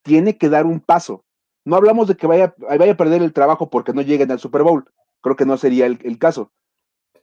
tiene 0.00 0.38
que 0.38 0.48
dar 0.48 0.64
un 0.64 0.80
paso. 0.80 1.26
No 1.64 1.76
hablamos 1.76 2.08
de 2.08 2.16
que 2.16 2.26
vaya, 2.26 2.54
vaya 2.58 2.92
a 2.92 2.96
perder 2.96 3.22
el 3.22 3.32
trabajo 3.32 3.70
porque 3.70 3.92
no 3.92 4.02
lleguen 4.02 4.30
al 4.30 4.38
Super 4.38 4.62
Bowl. 4.62 4.84
Creo 5.20 5.36
que 5.36 5.44
no 5.44 5.56
sería 5.56 5.86
el, 5.86 6.18
caso. 6.18 6.52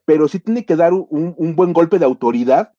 pero 0.06 0.28
sí 0.28 0.40
tiene 0.40 0.66
que 0.66 0.76
dar 0.76 0.94
un, 0.94 1.56
buen 1.56 1.74
golpe 1.74 2.00
de 2.00 2.06
autoridad 2.06 2.74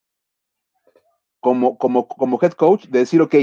como, 1.41 1.77
como, 1.79 2.09
como 2.09 2.39
head 2.41 2.53
coach, 2.53 2.87
de 2.87 3.01
decir, 3.01 3.21
ok, 3.21 3.35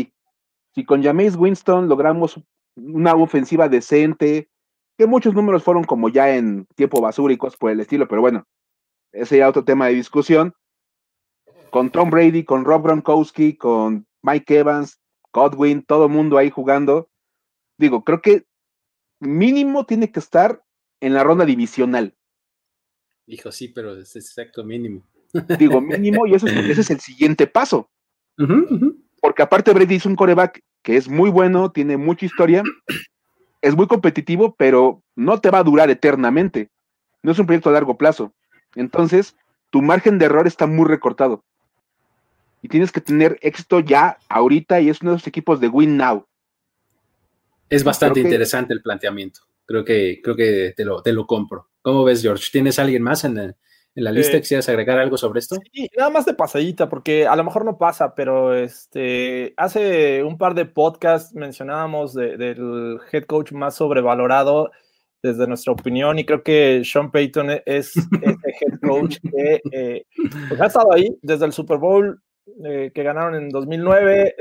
si 0.74 0.86
con 0.86 1.04
Jameis 1.04 1.36
Winston 1.36 1.88
logramos 1.88 2.42
una 2.76 3.14
ofensiva 3.16 3.70
decente, 3.70 4.50
que 4.98 5.08
muchos 5.08 5.34
números 5.34 5.64
fueron 5.64 5.84
como 5.84 6.10
ya 6.10 6.36
en 6.36 6.66
tiempo 6.76 7.02
basura 7.02 7.34
y 7.34 7.38
cosas 7.38 7.58
por 7.58 7.72
el 7.72 7.80
estilo, 7.80 8.08
pero 8.08 8.22
bueno, 8.22 8.46
ese 9.12 9.38
ya 9.38 9.50
otro 9.50 9.64
tema 9.64 9.88
de 9.88 9.94
discusión. 9.94 10.54
Con 11.70 11.90
Tom 11.90 12.10
Brady, 12.10 12.44
con 12.44 12.64
Rob 12.64 12.84
Gronkowski, 12.84 13.58
con 13.58 14.08
Mike 14.22 14.60
Evans, 14.60 15.00
Godwin, 15.34 15.84
todo 15.84 16.06
el 16.06 16.12
mundo 16.12 16.38
ahí 16.38 16.50
jugando. 16.50 17.10
Digo, 17.78 18.04
creo 18.04 18.22
que 18.22 18.46
mínimo 19.20 19.86
tiene 19.86 20.12
que 20.12 20.20
estar 20.20 20.64
en 21.00 21.14
la 21.14 21.24
ronda 21.24 21.46
divisional. 21.46 22.16
Hijo, 23.28 23.52
sí, 23.52 23.70
pero 23.70 23.96
es 23.96 24.16
exacto 24.16 24.64
mínimo. 24.64 25.08
Digo, 25.60 25.82
mínimo, 25.82 26.28
y 26.28 26.36
ese 26.36 26.48
es 26.48 26.90
el 26.90 27.00
siguiente 27.02 27.48
paso. 27.48 27.90
Porque 29.22 29.42
aparte 29.42 29.74
Brady 29.74 29.96
es 29.96 30.06
un 30.06 30.16
coreback 30.16 30.62
que 30.84 30.98
es 30.98 31.10
muy 31.10 31.30
bueno, 31.30 31.72
tiene 31.72 31.98
mucha 31.98 32.26
historia, 32.26 32.64
es 33.62 33.76
muy 33.76 33.88
competitivo, 33.88 34.56
pero 34.56 35.02
no 35.16 35.42
te 35.42 35.50
va 35.50 35.60
a 35.60 35.64
durar 35.64 35.90
eternamente. 35.90 36.70
No 37.24 37.32
es 37.32 37.40
un 37.40 37.48
proyecto 37.48 37.70
a 37.70 37.74
largo 37.74 37.98
plazo. 37.98 38.34
Entonces, 38.76 39.36
tu 39.72 39.82
margen 39.82 40.20
de 40.20 40.26
error 40.26 40.46
está 40.46 40.68
muy 40.68 40.86
recortado. 40.86 41.44
Y 42.62 42.68
tienes 42.68 42.92
que 42.92 43.02
tener 43.02 43.40
éxito 43.42 43.80
ya, 43.80 44.18
ahorita, 44.30 44.80
y 44.80 44.90
es 44.90 45.02
uno 45.02 45.12
de 45.12 45.18
los 45.18 45.28
equipos 45.28 45.60
de 45.60 45.68
Win 45.68 45.98
Now. 45.98 46.26
Es 47.70 47.84
bastante 47.84 48.20
interesante 48.20 48.74
el 48.74 48.82
planteamiento. 48.82 49.42
Creo 49.66 49.84
que, 49.84 50.22
creo 50.24 50.36
que 50.36 50.74
te 50.76 50.86
lo, 50.86 51.02
te 51.02 51.12
lo 51.12 51.26
compro. 51.26 51.70
¿Cómo 51.82 52.04
ves, 52.04 52.22
George? 52.22 52.50
¿Tienes 52.52 52.80
alguien 52.80 53.02
más 53.02 53.24
en, 53.24 53.56
la 53.96 54.12
lista? 54.12 54.38
Eh, 54.38 54.42
¿Quisieras 54.42 54.70
agregar 54.70 55.00
algo 55.00 55.18
sobre 55.18 55.40
esto? 55.40 55.58
Sí, 55.74 55.90
nada 55.98 56.10
más 56.10 56.26
de 56.26 56.34
pasadita, 56.34 56.90
porque 56.90 57.28
a 57.28 57.36
lo 57.36 57.44
mejor 57.44 57.66
no 57.66 57.78
pasa, 57.78 58.14
pero 58.14 58.54
este, 58.54 59.54
hace 59.58 60.24
un 60.24 60.38
par 60.38 60.54
de 60.54 60.66
podcasts 60.66 61.34
mencionábamos 61.34 62.14
del 62.14 63.00
head 63.12 63.24
coach 63.26 63.52
más 63.52 63.76
sobrevalorado 63.76 64.72
desde 65.24 65.48
nuestra 65.48 65.74
opinión, 65.74 66.20
y 66.20 66.26
creo 66.26 66.44
que 66.44 66.84
Sean 66.86 67.12
Payton 67.12 67.62
es 67.66 67.94
ese 68.22 68.56
head 68.62 68.80
coach 68.82 69.18
que 69.22 69.62
eh, 69.72 70.06
pues, 70.50 70.62
ha 70.62 70.68
estado 70.68 70.94
ahí 70.94 71.18
desde 71.24 71.46
el 71.46 71.54
Super 71.54 71.78
Bowl 71.78 72.22
eh, 72.64 72.92
que 72.94 73.04
ganaron 73.04 73.34
en 73.34 73.50
2009. 73.50 74.36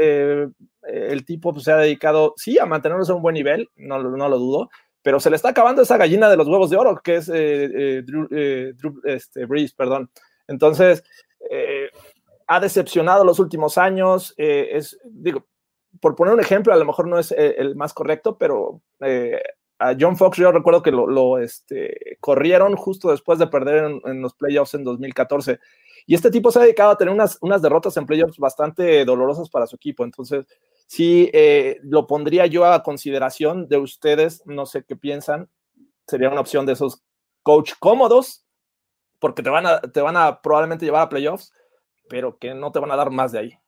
Eh, 0.88 1.08
el 1.10 1.24
tipo 1.24 1.52
pues, 1.52 1.64
se 1.64 1.72
ha 1.72 1.76
dedicado, 1.76 2.34
sí, 2.36 2.58
a 2.58 2.66
mantenernos 2.66 3.10
a 3.10 3.14
un 3.14 3.22
buen 3.22 3.34
nivel, 3.34 3.70
no, 3.76 3.98
lo 3.98 4.38
dudo, 4.38 4.70
pero 5.02 5.20
se 5.20 5.30
le 5.30 5.36
está 5.36 5.50
acabando 5.50 5.82
esa 5.82 5.96
gallina 5.96 6.28
de 6.30 6.36
los 6.36 6.48
huevos 6.48 6.70
de 6.70 6.76
oro, 6.76 7.00
que 7.02 7.16
es 7.16 7.26
Drew, 7.26 9.00
este, 9.04 9.44
Breeze, 9.46 9.74
perdón. 9.76 10.10
Entonces, 10.48 11.04
ha 12.46 12.60
decepcionado 12.60 13.24
los 13.24 13.38
últimos 13.38 13.76
años. 13.76 14.32
es, 14.36 14.98
digo, 15.04 15.46
por 16.00 16.14
poner 16.14 16.32
un 16.32 16.40
ejemplo, 16.40 16.72
a 16.72 16.76
lo 16.76 16.86
mejor 16.86 17.06
no 17.06 17.18
es 17.18 17.32
el 17.32 17.76
más 17.76 17.92
correcto, 17.92 18.38
pero 18.38 18.80
a 19.78 19.96
John 19.98 20.16
Fox 20.16 20.38
yo 20.38 20.52
recuerdo 20.52 20.82
que 20.82 20.90
lo, 20.90 21.38
este, 21.38 22.16
corrieron 22.20 22.76
justo 22.76 23.10
después 23.10 23.38
de 23.38 23.46
perder 23.46 24.00
en, 24.04 24.22
los 24.22 24.34
playoffs 24.34 24.74
en 24.74 24.84
2014. 24.84 25.58
Y 26.06 26.14
este 26.14 26.30
tipo 26.30 26.50
se 26.50 26.58
ha 26.58 26.62
dedicado 26.62 26.90
a 26.90 26.98
tener 26.98 27.14
unas 27.14 27.62
derrotas 27.62 27.96
en 27.96 28.06
playoffs 28.06 28.38
bastante 28.38 29.04
dolorosas 29.04 29.48
para 29.48 29.66
su 29.66 29.76
equipo. 29.76 30.04
Entonces, 30.04 30.46
sí, 30.86 31.30
eh, 31.32 31.78
lo 31.82 32.06
pondría 32.06 32.46
yo 32.46 32.64
a 32.64 32.82
consideración 32.82 33.68
de 33.68 33.78
ustedes, 33.78 34.42
no 34.46 34.66
sé 34.66 34.84
qué 34.84 34.96
piensan. 34.96 35.48
Sería 36.06 36.30
una 36.30 36.40
opción 36.40 36.66
de 36.66 36.72
esos 36.74 37.02
coach 37.42 37.72
cómodos, 37.78 38.44
porque 39.18 39.42
te 39.42 39.50
van 39.50 39.66
a, 39.66 39.80
te 39.80 40.00
van 40.00 40.16
a 40.16 40.40
probablemente 40.40 40.84
llevar 40.84 41.02
a 41.02 41.08
playoffs, 41.08 41.52
pero 42.08 42.38
que 42.38 42.54
no 42.54 42.72
te 42.72 42.78
van 42.78 42.90
a 42.90 42.96
dar 42.96 43.10
más 43.10 43.32
de 43.32 43.38
ahí 43.38 43.58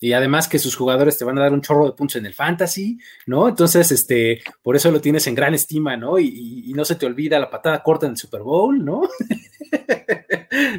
y 0.00 0.12
además 0.12 0.48
que 0.48 0.58
sus 0.58 0.76
jugadores 0.76 1.18
te 1.18 1.24
van 1.24 1.38
a 1.38 1.42
dar 1.42 1.52
un 1.52 1.60
chorro 1.60 1.86
de 1.86 1.92
puntos 1.92 2.16
en 2.16 2.26
el 2.26 2.34
fantasy, 2.34 2.98
¿no? 3.26 3.48
Entonces, 3.48 3.90
este, 3.90 4.42
por 4.62 4.76
eso 4.76 4.90
lo 4.90 5.00
tienes 5.00 5.26
en 5.26 5.34
gran 5.34 5.54
estima, 5.54 5.96
¿no? 5.96 6.18
Y, 6.18 6.72
no 6.74 6.84
se 6.84 6.94
te 6.94 7.06
olvida 7.06 7.38
la 7.40 7.50
patada 7.50 7.82
corta 7.82 8.06
en 8.06 8.12
el 8.12 8.18
Super 8.18 8.42
Bowl, 8.42 8.84
¿no? 8.84 9.02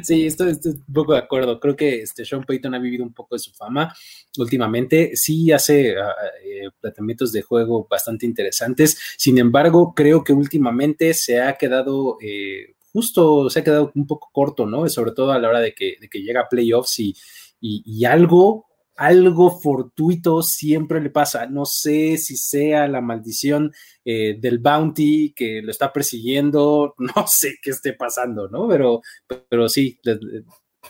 sí, 0.02 0.26
estoy, 0.26 0.52
un 0.64 0.92
poco 0.92 1.12
de 1.12 1.18
acuerdo. 1.18 1.58
Creo 1.60 1.76
que 1.76 2.02
este 2.02 2.24
Sean 2.24 2.44
Payton 2.44 2.74
ha 2.74 2.78
vivido 2.78 3.04
un 3.04 3.12
poco 3.12 3.34
de 3.34 3.40
su 3.40 3.52
fama 3.52 3.94
últimamente. 4.38 5.12
Sí 5.14 5.52
hace 5.52 5.94
uh, 5.96 6.70
planteamientos 6.80 7.32
de 7.32 7.42
juego 7.42 7.86
bastante 7.88 8.26
interesantes. 8.26 8.98
Sin 9.16 9.38
embargo, 9.38 9.94
creo 9.94 10.24
que 10.24 10.32
últimamente 10.32 11.14
se 11.14 11.40
ha 11.40 11.54
quedado 11.54 12.18
eh, 12.20 12.74
justo, 12.92 13.50
se 13.50 13.60
ha 13.60 13.64
quedado 13.64 13.92
un 13.94 14.06
poco 14.06 14.30
corto, 14.32 14.66
¿no? 14.66 14.88
Sobre 14.88 15.12
todo 15.12 15.32
a 15.32 15.38
la 15.38 15.48
hora 15.48 15.60
de 15.60 15.74
que, 15.74 15.96
de 16.00 16.08
que 16.08 16.22
llega 16.22 16.42
a 16.42 16.48
playoffs 16.48 16.98
y, 17.00 17.14
y 17.60 18.04
algo 18.04 18.69
algo 19.00 19.58
fortuito 19.58 20.42
siempre 20.42 21.00
le 21.00 21.08
pasa. 21.08 21.46
No 21.46 21.64
sé 21.64 22.18
si 22.18 22.36
sea 22.36 22.86
la 22.86 23.00
maldición 23.00 23.72
eh, 24.04 24.36
del 24.38 24.58
bounty 24.58 25.32
que 25.32 25.62
lo 25.62 25.70
está 25.70 25.90
persiguiendo, 25.90 26.94
no 27.16 27.26
sé 27.26 27.54
qué 27.62 27.70
esté 27.70 27.94
pasando, 27.94 28.48
¿no? 28.48 28.68
Pero, 28.68 29.00
pero 29.48 29.70
sí, 29.70 29.98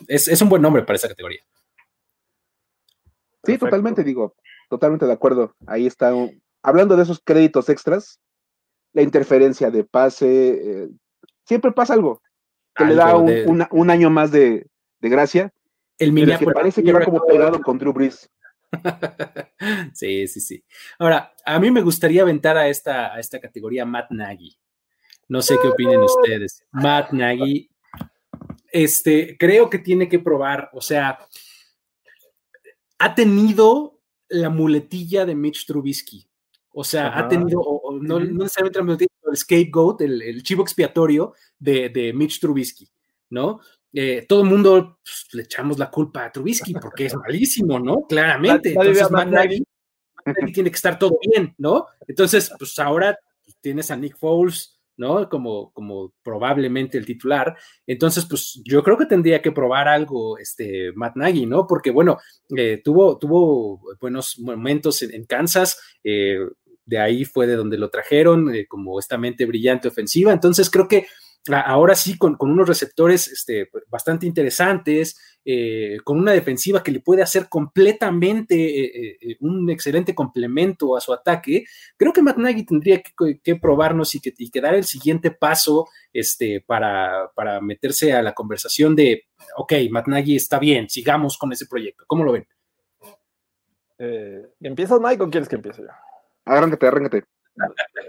es, 0.09 0.41
un 0.41 0.49
buen 0.49 0.61
nombre 0.61 0.83
para 0.83 0.97
esa 0.97 1.07
categoría. 1.07 1.39
Sí, 3.45 3.57
totalmente, 3.57 4.03
digo, 4.03 4.35
totalmente 4.69 5.05
de 5.05 5.13
acuerdo. 5.13 5.55
Ahí 5.65 5.87
está. 5.87 6.11
hablando 6.63 6.97
de 6.97 7.03
esos 7.03 7.21
créditos 7.23 7.69
extras, 7.69 8.19
la 8.91 9.03
interferencia 9.03 9.71
de 9.71 9.85
pase, 9.85 10.49
eh, 10.49 10.89
siempre 11.45 11.71
pasa 11.71 11.93
algo 11.93 12.21
que 12.75 12.83
le 12.83 12.95
da 12.95 13.15
un, 13.15 13.89
año 13.89 14.09
más 14.09 14.31
de, 14.31 14.67
de 14.99 15.09
gracia 15.09 15.53
el 16.01 16.37
que 16.39 16.45
parece 16.47 16.83
que 16.83 16.91
va 16.91 17.03
como 17.03 17.25
pegado 17.25 17.61
con 17.61 17.77
Drew 17.77 17.93
Brees. 17.93 18.29
sí, 19.93 20.27
sí, 20.27 20.39
sí. 20.39 20.63
Ahora, 20.97 21.33
a 21.45 21.59
mí 21.59 21.71
me 21.71 21.81
gustaría 21.81 22.21
aventar 22.21 22.57
a 22.57 22.67
esta, 22.67 23.13
a 23.13 23.19
esta 23.19 23.39
categoría 23.39 23.85
Matt 23.85 24.11
Nagy. 24.11 24.57
No 25.27 25.41
sé 25.41 25.57
qué 25.61 25.67
opinen 25.67 26.01
ustedes. 26.01 26.63
Matt 26.71 27.11
Nagy, 27.11 27.69
este, 28.71 29.37
creo 29.37 29.69
que 29.69 29.79
tiene 29.79 30.09
que 30.09 30.19
probar, 30.19 30.69
o 30.73 30.81
sea, 30.81 31.19
ha 32.99 33.15
tenido 33.15 33.99
la 34.29 34.49
muletilla 34.49 35.25
de 35.25 35.35
Mitch 35.35 35.65
Trubisky. 35.65 36.27
O 36.73 36.83
sea, 36.83 37.17
ha 37.17 37.27
tenido, 37.27 37.61
no, 38.01 38.19
necesariamente 38.19 38.79
la 38.79 38.85
muletilla, 38.85 39.11
el 39.29 39.37
scapegoat, 39.37 40.01
el, 40.01 40.41
chivo 40.43 40.63
expiatorio 40.63 41.33
de, 41.59 41.89
de 41.89 42.13
Mitch 42.13 42.39
Trubisky, 42.39 42.89
¿no? 43.29 43.59
Eh, 43.93 44.25
todo 44.27 44.43
el 44.43 44.49
mundo 44.49 44.99
pues, 45.03 45.27
le 45.33 45.43
echamos 45.43 45.77
la 45.77 45.89
culpa 45.89 46.25
a 46.25 46.31
Trubisky 46.31 46.73
porque 46.73 47.07
es 47.07 47.15
malísimo, 47.15 47.79
¿no? 47.79 48.05
Claramente. 48.07 48.69
Entonces, 48.69 49.07
tiene 50.53 50.69
que 50.69 50.75
estar 50.75 50.97
todo 50.97 51.17
bien, 51.21 51.53
¿no? 51.57 51.87
Entonces, 52.07 52.51
pues 52.57 52.77
ahora 52.79 53.17
tienes 53.59 53.91
a 53.91 53.97
Nick 53.97 54.17
Foles, 54.17 54.79
¿no? 54.97 55.27
Como, 55.27 55.71
como 55.73 56.13
probablemente 56.23 56.97
el 56.97 57.05
titular. 57.05 57.57
Entonces, 57.85 58.25
pues 58.25 58.61
yo 58.63 58.83
creo 58.83 58.97
que 58.97 59.05
tendría 59.05 59.41
que 59.41 59.51
probar 59.51 59.87
algo, 59.87 60.37
este, 60.37 60.91
Matt 60.93 61.15
Nagy, 61.15 61.45
¿no? 61.45 61.67
Porque, 61.67 61.91
bueno, 61.91 62.17
eh, 62.55 62.81
tuvo, 62.83 63.17
tuvo 63.17 63.81
buenos 63.99 64.39
momentos 64.39 65.01
en, 65.01 65.25
Kansas. 65.25 65.79
Eh, 66.03 66.39
de 66.85 66.99
ahí 66.99 67.25
fue 67.25 67.47
de 67.47 67.55
donde 67.55 67.77
lo 67.77 67.89
trajeron, 67.89 68.51
como 68.67 68.99
esta 68.99 69.17
mente 69.17 69.45
brillante 69.45 69.87
ofensiva. 69.87 70.31
Entonces, 70.31 70.69
creo 70.69 70.87
que 70.87 71.07
ahora 71.49 71.95
sí 71.95 72.17
con, 72.17 72.37
unos 72.39 72.67
receptores 72.67 73.27
este, 73.27 73.69
bastante 73.87 74.25
interesantes, 74.25 75.17
eh, 75.43 75.97
con 76.03 76.19
una 76.19 76.33
defensiva 76.33 76.83
que 76.83 76.91
le 76.91 76.99
puede 76.99 77.23
hacer 77.23 77.49
completamente 77.49 78.55
eh, 78.55 79.17
eh, 79.19 79.37
un 79.39 79.69
excelente 79.71 80.13
complemento 80.13 80.95
a 80.95 81.01
su 81.01 81.13
ataque, 81.13 81.65
creo 81.97 82.13
que 82.13 82.21
Matt 82.21 82.37
Nagy 82.37 82.65
tendría 82.65 83.01
que, 83.01 83.55
probarnos 83.55 84.13
y 84.13 84.19
que, 84.19 84.61
dar 84.61 84.75
el 84.75 84.83
siguiente 84.83 85.31
paso 85.31 85.87
este, 86.13 86.61
para, 86.61 87.31
meterse 87.61 88.13
a 88.13 88.21
la 88.21 88.33
conversación 88.33 88.95
de, 88.95 89.23
ok, 89.57 89.73
Matt 89.89 90.07
Nagy 90.07 90.35
está 90.35 90.59
bien, 90.59 90.89
sigamos 90.89 91.37
con 91.37 91.51
ese 91.51 91.65
proyecto. 91.65 92.03
¿Cómo 92.05 92.23
lo 92.23 92.33
ven? 92.33 92.47
¿Empiezas, 94.59 94.99
Mike, 94.99 95.21
o 95.21 95.29
quieres 95.29 95.47
que 95.47 95.55
empiece 95.55 95.83
yo? 95.83 95.89
Arráncate, 96.45 96.87
arráncate. 96.87 97.23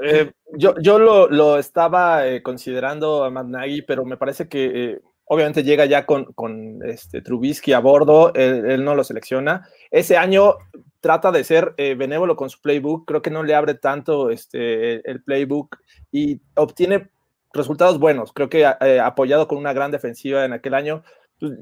Eh, 0.03 0.33
yo 0.55 0.75
yo 0.81 0.99
lo, 0.99 1.59
estaba 1.59 2.27
eh, 2.27 2.43
considerando 2.43 3.25
a 3.25 3.31
Matt 3.31 3.47
Nagy, 3.47 3.83
pero 3.83 4.05
me 4.05 4.17
parece 4.17 4.49
que 4.49 4.65
eh, 4.65 5.01
obviamente 5.25 5.63
llega 5.63 5.85
ya 5.87 6.07
con, 6.07 6.27
con 6.33 6.81
este, 6.85 7.23
Trubisky 7.23 7.73
a 7.73 7.81
bordo, 7.81 8.33
él, 8.35 8.85
no 8.85 8.95
lo 8.95 9.05
selecciona. 9.05 9.69
Ese 9.91 10.17
año 10.17 10.57
trata 11.01 11.33
de 11.33 11.45
ser 11.45 11.75
benévolo 11.77 12.37
con 12.37 12.49
su 12.49 12.61
playbook, 12.61 13.07
creo 13.07 13.23
que 13.23 13.31
no 13.31 13.43
le 13.43 13.55
abre 13.55 13.75
tanto 13.75 14.31
este, 14.31 15.09
el 15.11 15.23
playbook 15.23 15.79
y 16.13 16.41
obtiene 16.55 17.11
resultados 17.53 17.99
buenos, 17.99 18.33
creo 18.33 18.49
que 18.49 18.65
apoyado 18.65 19.49
con 19.49 19.59
una 19.59 19.73
gran 19.73 19.91
defensiva 19.91 20.45
en 20.45 20.53
aquel 20.53 20.75
año, 20.75 21.03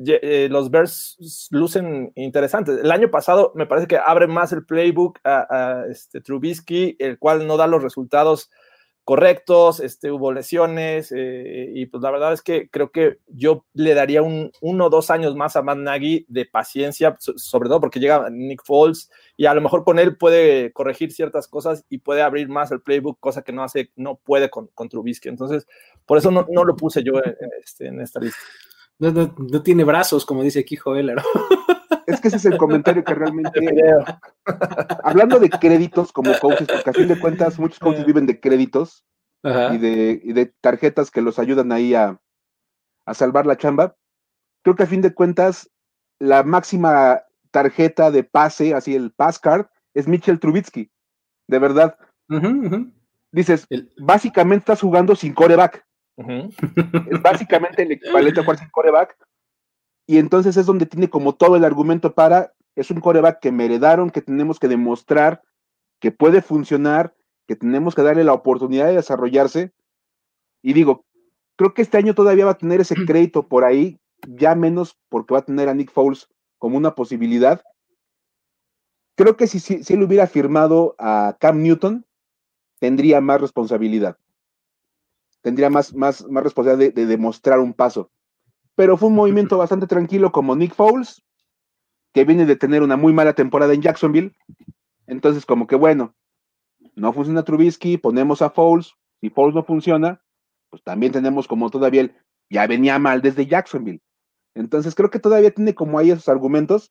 eh, 0.07 0.49
los 0.51 0.71
Bears 0.71 1.49
lucen 1.51 2.13
interesantes. 2.15 2.79
El 2.79 2.93
año 2.93 3.11
pasado 3.11 3.53
me 3.55 3.67
parece 3.67 3.87
que 3.87 3.99
abre 3.99 4.27
más 4.27 4.53
el 4.53 4.65
playbook 4.65 5.19
a, 5.25 5.85
este 5.91 6.21
Trubisky, 6.21 6.97
el 6.99 7.19
cual 7.19 7.47
no 7.47 7.57
da 7.57 7.67
los 7.67 7.83
resultados 7.83 8.51
correctos, 9.05 9.81
este, 9.81 10.13
hubo 10.13 10.31
lesiones, 10.31 11.11
eh, 11.17 11.73
y 11.75 11.87
pues 11.87 12.03
la 12.03 12.13
verdad 12.13 12.33
es 12.33 12.43
que 12.43 12.69
creo 12.69 12.93
que 12.93 13.19
yo 13.27 13.65
le 13.73 13.95
daría 13.95 14.23
un 14.23 14.53
uno 14.61 14.87
o 14.87 14.91
dos 14.91 15.11
años 15.11 15.35
más 15.35 15.57
a 15.57 15.63
Matt 15.63 15.79
Nagy 15.79 16.27
de 16.29 16.45
paciencia, 16.45 17.17
sobre 17.19 17.69
todo 17.69 17.81
porque 17.81 17.99
llega 17.99 18.29
Nick 18.31 18.63
Foles 18.65 19.11
y 19.37 19.47
a 19.47 19.55
lo 19.55 19.63
mejor 19.63 19.83
con 19.83 19.99
él 19.99 20.17
puede 20.17 20.73
corregir 20.73 21.11
ciertas 21.11 21.49
cosas 21.49 21.85
y 21.89 21.99
puede 21.99 22.23
abrir 22.23 22.49
más 22.49 22.71
el 22.71 22.83
playbook, 22.83 23.19
cosa 23.19 23.43
que 23.43 23.53
no 23.53 23.65
hace, 23.65 23.91
no 23.97 24.17
puede 24.17 24.49
con, 24.49 24.69
con 24.75 24.89
Trubisky. 24.89 25.29
Entonces, 25.29 25.67
por 26.07 26.19
eso 26.19 26.31
no, 26.31 26.45
lo 26.47 26.77
puse 26.77 27.03
yo 27.03 27.15
en, 27.25 27.35
este, 27.65 27.87
en 27.87 28.01
esta 28.01 28.21
lista. 28.21 28.39
No, 29.01 29.63
tiene 29.63 29.85
brazos, 29.85 30.27
como 30.27 30.43
dice 30.43 30.61
aquí 30.61 30.77
Joel. 30.77 31.15
Es 32.07 32.21
que 32.21 32.27
ese 32.27 32.39
es 32.39 32.45
el 32.45 32.59
comentario 32.59 33.05
que 33.05 33.15
realmente. 33.15 33.61
Hablando 35.05 35.39
de 35.39 35.49
créditos 35.49 36.11
como 36.13 36.37
coaches, 36.41 36.67
porque 36.67 36.91
a 36.91 36.93
fin 36.93 37.07
de 37.07 37.21
cuentas 37.21 37.57
muchos 37.57 37.79
coaches 37.79 38.05
viven 38.05 38.27
de 38.27 38.41
créditos 38.41 39.05
y 39.45 39.79
de, 39.79 40.21
de, 40.25 40.53
tarjetas 40.61 41.13
que 41.13 41.23
los 41.23 41.39
ayudan 41.39 41.71
ahí 41.71 41.95
a, 41.95 42.21
a 43.07 43.15
salvar 43.15 43.47
la 43.47 43.57
chamba. 43.57 43.97
Creo 44.63 44.75
que 44.75 44.83
a 44.83 44.89
fin 44.89 45.03
de 45.03 45.15
cuentas 45.15 45.71
la 46.19 46.43
máxima 46.43 47.23
tarjeta 47.53 48.11
de 48.11 48.25
pase, 48.25 48.75
así 48.75 48.97
el 48.97 49.13
pass 49.13 49.39
card, 49.39 49.67
es 49.95 50.09
Mitchell 50.09 50.41
Trubitsky. 50.41 50.91
De 51.47 51.59
verdad. 51.61 51.97
Dices, 53.33 53.67
básicamente 53.99 54.63
estás 54.63 54.81
jugando 54.81 55.15
sin 55.15 55.33
coreback. 55.33 55.85
Es 57.11 57.23
básicamente 57.23 57.83
el 57.83 57.93
equivalente 57.93 58.41
a 58.41 58.45
jugar 58.45 58.59
sin 58.59 58.71
coreback 58.71 59.17
y 60.07 60.19
entonces 60.19 60.57
es 60.57 60.67
donde 60.67 60.87
tiene 60.87 61.09
como 61.09 61.37
todo 61.37 61.55
el 61.55 61.65
argumento 61.65 62.15
para, 62.15 62.53
es 62.75 62.91
un 62.91 63.01
coreback 63.01 63.39
que 63.39 63.53
me 63.53 63.67
heredaron, 63.67 64.11
que 64.11 64.21
tenemos 64.21 64.59
que 64.59 64.67
demostrar 64.67 65.43
que 66.01 66.11
puede 66.11 66.43
funcionar, 66.43 67.15
que 67.47 67.55
tenemos 67.55 67.95
que 67.95 68.03
darle 68.03 68.25
la 68.25 68.33
oportunidad 68.33 68.87
de 68.87 68.95
desarrollarse. 68.95 69.73
Y 70.63 70.73
digo, 70.73 71.05
creo 71.57 71.75
que 71.75 71.83
este 71.83 71.99
año 71.99 72.15
todavía 72.15 72.47
va 72.47 72.53
a 72.53 72.59
tener 72.59 72.81
ese 72.81 72.97
crédito 73.07 73.47
por 73.47 73.65
ahí, 73.65 74.01
ya 74.27 74.55
menos 74.55 74.99
porque 75.09 75.35
va 75.35 75.41
a 75.41 75.45
tener 75.45 75.69
a 75.69 75.75
Nick 75.75 75.93
Foles 75.93 76.29
como 76.59 76.77
una 76.77 76.95
posibilidad. 76.95 77.63
Creo 79.17 79.37
que 79.37 79.47
si, 79.47 79.61
si, 79.61 79.93
él 79.93 80.03
hubiera 80.03 80.27
firmado 80.27 80.97
a 80.99 81.37
Cam 81.39 81.63
Newton, 81.63 82.07
tendría 82.81 83.21
más 83.21 83.41
responsabilidad. 83.41 84.17
Tendría 85.43 85.71
más, 85.71 85.95
más, 85.95 86.27
más 86.29 86.45
responsabilidad 86.45 86.93
de 86.95 87.07
demostrar 87.07 87.61
un 87.61 87.73
paso 87.73 88.11
pero 88.81 88.97
fue 88.97 89.11
un 89.11 89.15
movimiento 89.15 89.59
bastante 89.59 89.87
tranquilo 89.87 90.33
como 90.33 90.57
Nick 90.57 90.75
Foles, 90.75 91.23
que 92.15 92.25
viene 92.25 92.47
de 92.47 92.57
tener 92.57 92.83
una 92.83 92.97
muy 92.97 93.13
mala 93.13 93.35
temporada 93.35 93.75
en 93.75 93.83
Jacksonville. 93.83 94.35
Entonces, 95.07 95.45
como 95.45 95.67
que 95.67 95.77
bueno, 95.77 96.15
no 96.95 97.13
funciona 97.13 97.45
Trubisky, 97.45 97.99
ponemos 97.99 98.41
a 98.41 98.49
Foles, 98.49 98.95
si 99.21 99.29
Foles 99.29 99.55
no 99.55 99.65
funciona, 99.65 100.23
pues 100.71 100.83
también 100.83 101.13
tenemos 101.13 101.47
como 101.47 101.69
todavía 101.69 102.01
el, 102.01 102.15
ya 102.49 102.67
venía 102.67 102.99
mal 102.99 103.21
desde 103.21 103.45
Jacksonville. 103.45 104.01
Entonces, 104.55 104.95
creo 104.95 105.11
que 105.11 105.19
todavía 105.19 105.51
tiene 105.51 105.75
como 105.75 105.99
ahí 105.99 106.11
esos 106.11 106.31
argumentos. 106.31 106.91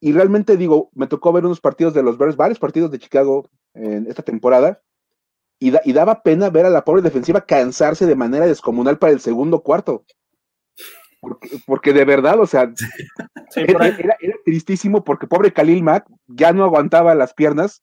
Y 0.00 0.12
realmente 0.12 0.56
digo, 0.56 0.90
me 0.94 1.08
tocó 1.08 1.32
ver 1.32 1.44
unos 1.44 1.60
partidos 1.60 1.94
de 1.94 2.04
los 2.04 2.16
Bears, 2.16 2.36
varios 2.36 2.60
partidos 2.60 2.92
de 2.92 3.00
Chicago 3.00 3.50
en 3.74 4.06
esta 4.06 4.22
temporada, 4.22 4.82
y, 5.58 5.72
y 5.88 5.92
daba 5.92 6.22
pena 6.22 6.50
ver 6.50 6.66
a 6.66 6.70
la 6.70 6.84
pobre 6.84 7.02
defensiva 7.02 7.46
cansarse 7.46 8.06
de 8.06 8.16
manera 8.16 8.46
descomunal 8.46 8.98
para 8.98 9.12
el 9.12 9.20
segundo 9.20 9.62
cuarto. 9.62 10.04
Porque, 11.66 11.92
de 11.92 12.04
verdad, 12.04 12.38
o 12.40 12.46
sea, 12.46 12.72
era, 13.56 13.96
tristísimo 14.44 15.02
porque 15.02 15.26
pobre 15.26 15.52
Khalil 15.52 15.82
Mack 15.82 16.06
ya 16.26 16.52
no 16.52 16.64
aguantaba 16.64 17.14
las 17.14 17.34
piernas 17.34 17.82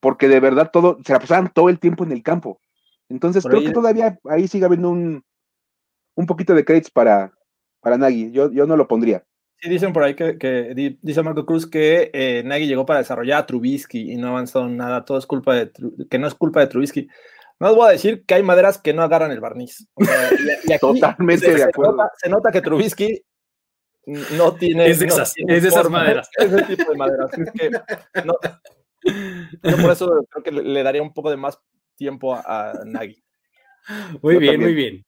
porque 0.00 0.28
de 0.28 0.38
verdad 0.38 0.70
todo, 0.70 0.98
se 1.04 1.12
la 1.14 1.18
pasaban 1.18 1.50
todo 1.52 1.68
el 1.70 1.78
tiempo 1.78 2.04
en 2.04 2.12
el 2.12 2.22
campo. 2.22 2.60
Entonces 3.08 3.44
creo 3.44 3.62
que 3.62 3.72
todavía 3.72 4.18
ahí 4.28 4.48
sigue 4.48 4.66
habiendo 4.66 4.90
un, 4.90 5.24
un 6.14 6.26
poquito 6.26 6.54
de 6.54 6.64
créditos 6.64 6.90
para, 6.90 7.32
para 7.80 7.96
Nagy. 7.96 8.30
Yo, 8.30 8.50
yo 8.52 8.66
no 8.66 8.76
lo 8.76 8.86
pondría. 8.86 9.24
Sí, 9.60 9.70
dicen 9.70 9.92
por 9.92 10.02
ahí 10.02 10.14
que, 10.14 10.96
dice 11.00 11.22
Marco 11.22 11.46
Cruz 11.46 11.66
que 11.66 12.10
eh, 12.12 12.42
Nagy 12.44 12.66
llegó 12.66 12.84
para 12.84 12.98
desarrollar 12.98 13.40
a 13.40 13.46
Trubisky 13.46 14.12
y 14.12 14.16
no 14.16 14.28
ha 14.28 14.30
avanzado 14.30 14.68
nada. 14.68 15.04
Todo 15.04 15.18
es 15.18 15.26
culpa 15.26 15.54
de 15.54 15.72
que 16.10 16.18
no 16.18 16.26
es 16.26 16.34
culpa 16.34 16.60
de 16.60 16.66
Trubisky. 16.66 17.08
No 17.60 17.70
os 17.70 17.76
voy 17.76 17.88
a 17.88 17.92
decir 17.92 18.24
que 18.26 18.34
hay 18.34 18.42
maderas 18.42 18.78
que 18.78 18.92
no 18.92 19.02
agarran 19.02 19.30
el 19.30 19.40
barniz. 19.40 19.88
Totalmente 20.80 21.54
de 21.54 21.62
acuerdo. 21.62 21.96
Se 22.16 22.28
nota, 22.28 22.52
que 22.52 22.60
Trubisky 22.60 23.22
no 24.32 24.54
tiene. 24.54 24.86
Es 24.86 24.98
de 24.98 25.06
esas, 25.06 25.32
es 25.36 25.62
de 25.62 25.68
esas 25.68 25.88
maderas. 25.88 26.28
Ese 26.36 26.62
tipo 26.62 26.90
de 26.90 26.98
maderas. 26.98 27.30
Es 27.38 27.52
que 27.52 27.70
no, 28.24 28.34
yo 29.62 29.76
por 29.76 29.90
eso 29.92 30.26
creo 30.30 30.42
que 30.42 30.52
le, 30.52 30.82
daría 30.82 31.02
un 31.02 31.12
poco 31.12 31.30
de 31.30 31.36
más 31.36 31.58
tiempo 31.96 32.34
a, 32.34 32.72
Nagy. 32.84 33.22
Muy 34.22 34.38
bien, 34.38 34.60
muy 34.60 34.74
bien. 34.74 35.04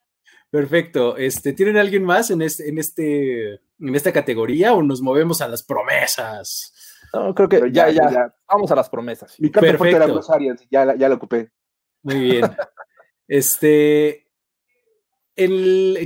Perfecto. 0.56 1.18
Este, 1.18 1.52
¿Tienen 1.52 1.76
alguien 1.76 2.02
más 2.02 2.30
en 2.30 2.40
este, 2.40 2.66
en 2.70 2.78
este, 2.78 3.52
en 3.78 3.94
esta 3.94 4.10
categoría 4.10 4.72
o 4.72 4.82
nos 4.82 5.02
movemos 5.02 5.42
a 5.42 5.48
las 5.48 5.62
promesas? 5.62 6.72
No, 7.12 7.34
creo 7.34 7.46
que 7.46 7.70
ya, 7.70 7.90
ya, 7.90 8.34
Vamos 8.48 8.70
a 8.70 8.74
las 8.74 8.88
promesas. 8.88 9.38
Mi 9.38 9.50
carta 9.50 9.76
fuerte 9.76 9.96
era 9.96 10.06
ya, 10.70 10.96
ya 10.96 11.08
la 11.10 11.14
ocupé. 11.14 11.50
Muy 12.02 12.20
bien. 12.20 12.44
Este, 13.28 14.25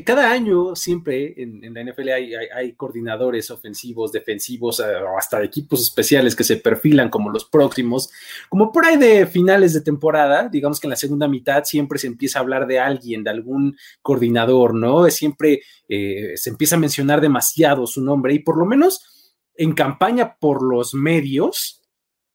cada 0.04 0.32
año 0.32 0.74
siempre 0.74 1.34
en, 1.40 1.72
la 1.72 1.84
NFL 1.84 2.08
hay, 2.52 2.72
coordinadores 2.72 3.48
ofensivos, 3.52 4.10
defensivos, 4.10 4.80
eh, 4.80 4.84
hasta 5.16 5.42
equipos 5.44 5.82
especiales 5.82 6.34
que 6.34 6.42
se 6.42 6.56
perfilan 6.56 7.10
como 7.10 7.30
los 7.30 7.44
próximos. 7.44 8.10
Como 8.48 8.72
por 8.72 8.86
ahí 8.86 8.96
de 8.96 9.26
finales 9.26 9.72
de 9.72 9.82
temporada, 9.82 10.48
digamos 10.48 10.80
que 10.80 10.88
en 10.88 10.90
la 10.90 10.96
segunda 10.96 11.28
mitad 11.28 11.62
siempre 11.62 12.00
se 12.00 12.08
empieza 12.08 12.40
a 12.40 12.42
hablar 12.42 12.66
de 12.66 12.80
alguien, 12.80 13.22
de 13.22 13.30
algún 13.30 13.76
coordinador, 14.02 14.74
¿no? 14.74 15.08
Siempre 15.10 15.62
eh, 15.88 16.32
se 16.34 16.50
empieza 16.50 16.74
a 16.74 16.80
mencionar 16.80 17.20
demasiado 17.20 17.86
su 17.86 18.02
nombre 18.02 18.34
y 18.34 18.40
por 18.40 18.58
lo 18.58 18.66
menos 18.66 19.34
en 19.54 19.74
campaña 19.74 20.38
por 20.40 20.60
los 20.62 20.92
medios, 20.92 21.82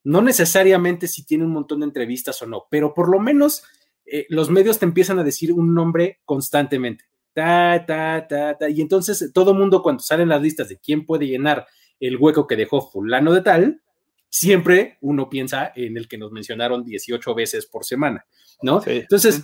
no 0.05 0.21
necesariamente 0.21 1.09
si 1.09 1.25
tiene 1.25 1.43
un 1.43 1.51
montón 1.51 1.81
de 1.81 1.87
entrevistas 1.87 2.41
o 2.41 2.45
no, 2.45 2.67
pero 2.69 2.93
por 2.93 3.09
lo 3.09 3.19
menos 3.19 3.63
eh, 4.05 4.25
los 4.29 4.49
medios 4.49 4.79
te 4.79 4.85
empiezan 4.85 5.19
a 5.19 5.23
decir 5.23 5.51
un 5.51 5.73
nombre 5.73 6.19
constantemente. 6.25 7.05
Ta, 7.33 7.85
ta, 7.85 8.27
ta, 8.27 8.57
ta. 8.57 8.69
Y 8.69 8.81
entonces 8.81 9.31
todo 9.33 9.53
mundo 9.53 9.81
cuando 9.81 10.01
salen 10.01 10.29
las 10.29 10.41
listas 10.41 10.69
de 10.69 10.77
quién 10.77 11.05
puede 11.05 11.27
llenar 11.27 11.65
el 11.99 12.17
hueco 12.17 12.47
que 12.47 12.55
dejó 12.55 12.89
fulano 12.89 13.33
de 13.33 13.41
tal, 13.41 13.81
siempre 14.29 14.97
uno 15.01 15.29
piensa 15.29 15.71
en 15.75 15.97
el 15.97 16.07
que 16.07 16.17
nos 16.17 16.31
mencionaron 16.31 16.83
18 16.83 17.35
veces 17.35 17.65
por 17.65 17.85
semana, 17.85 18.25
¿no? 18.61 18.81
Entonces, 18.85 19.43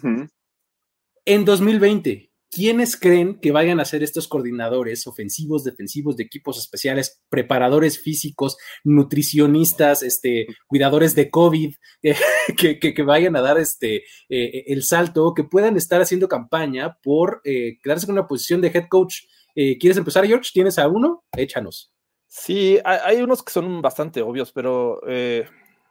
en 1.25 1.45
2020, 1.45 2.30
¿quiénes 2.51 2.97
creen 2.97 3.39
que 3.39 3.51
vayan 3.51 3.79
a 3.79 3.85
ser 3.85 4.03
estos 4.03 4.27
coordinadores 4.27 5.07
ofensivos, 5.07 5.63
defensivos 5.63 6.17
de 6.17 6.23
equipos 6.23 6.59
especiales, 6.59 7.21
preparadores 7.29 7.99
físicos, 7.99 8.57
nutricionistas, 8.83 10.03
este, 10.03 10.47
cuidadores 10.67 11.15
de 11.15 11.31
COVID, 11.31 11.73
que, 12.57 13.03
vayan 13.03 13.35
a 13.37 13.41
dar 13.41 13.57
este, 13.57 14.03
eh, 14.29 14.65
el 14.67 14.83
salto, 14.83 15.33
que 15.33 15.45
puedan 15.45 15.77
estar 15.77 16.01
haciendo 16.01 16.27
campaña 16.27 16.97
por 17.01 17.41
eh, 17.45 17.79
quedarse 17.81 18.05
con 18.05 18.13
una 18.13 18.27
posición 18.27 18.59
de 18.61 18.67
head 18.67 18.87
coach? 18.89 19.23
Eh, 19.55 19.77
¿Quieres 19.77 19.97
empezar, 19.97 20.27
George? 20.27 20.51
¿Tienes 20.53 20.77
a 20.77 20.87
uno? 20.87 21.23
Échanos. 21.35 21.93
Sí, 22.27 22.79
hay, 22.83 23.21
unos 23.21 23.43
que 23.43 23.51
son 23.51 23.81
bastante 23.81 24.21
obvios, 24.21 24.51
pero 24.53 25.01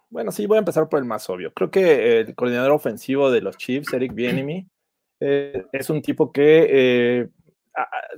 bueno, 0.09 0.33
sí, 0.33 0.47
voy 0.47 0.57
a 0.57 0.61
empezar 0.61 0.89
por 0.89 0.99
el 0.99 1.05
más 1.05 1.29
obvio. 1.29 1.53
Creo 1.53 1.71
que 1.71 2.21
el 2.21 2.35
coordinador 2.35 2.73
ofensivo 2.73 3.31
de 3.31 3.43
los 3.43 3.59
Chiefs, 3.59 3.93
Eric 3.93 4.15
Bienemy, 4.15 4.67
eh, 5.21 5.65
es 5.73 5.91
un 5.91 6.03
tipo 6.03 6.33
que 6.33 6.67
eh, 6.69 7.29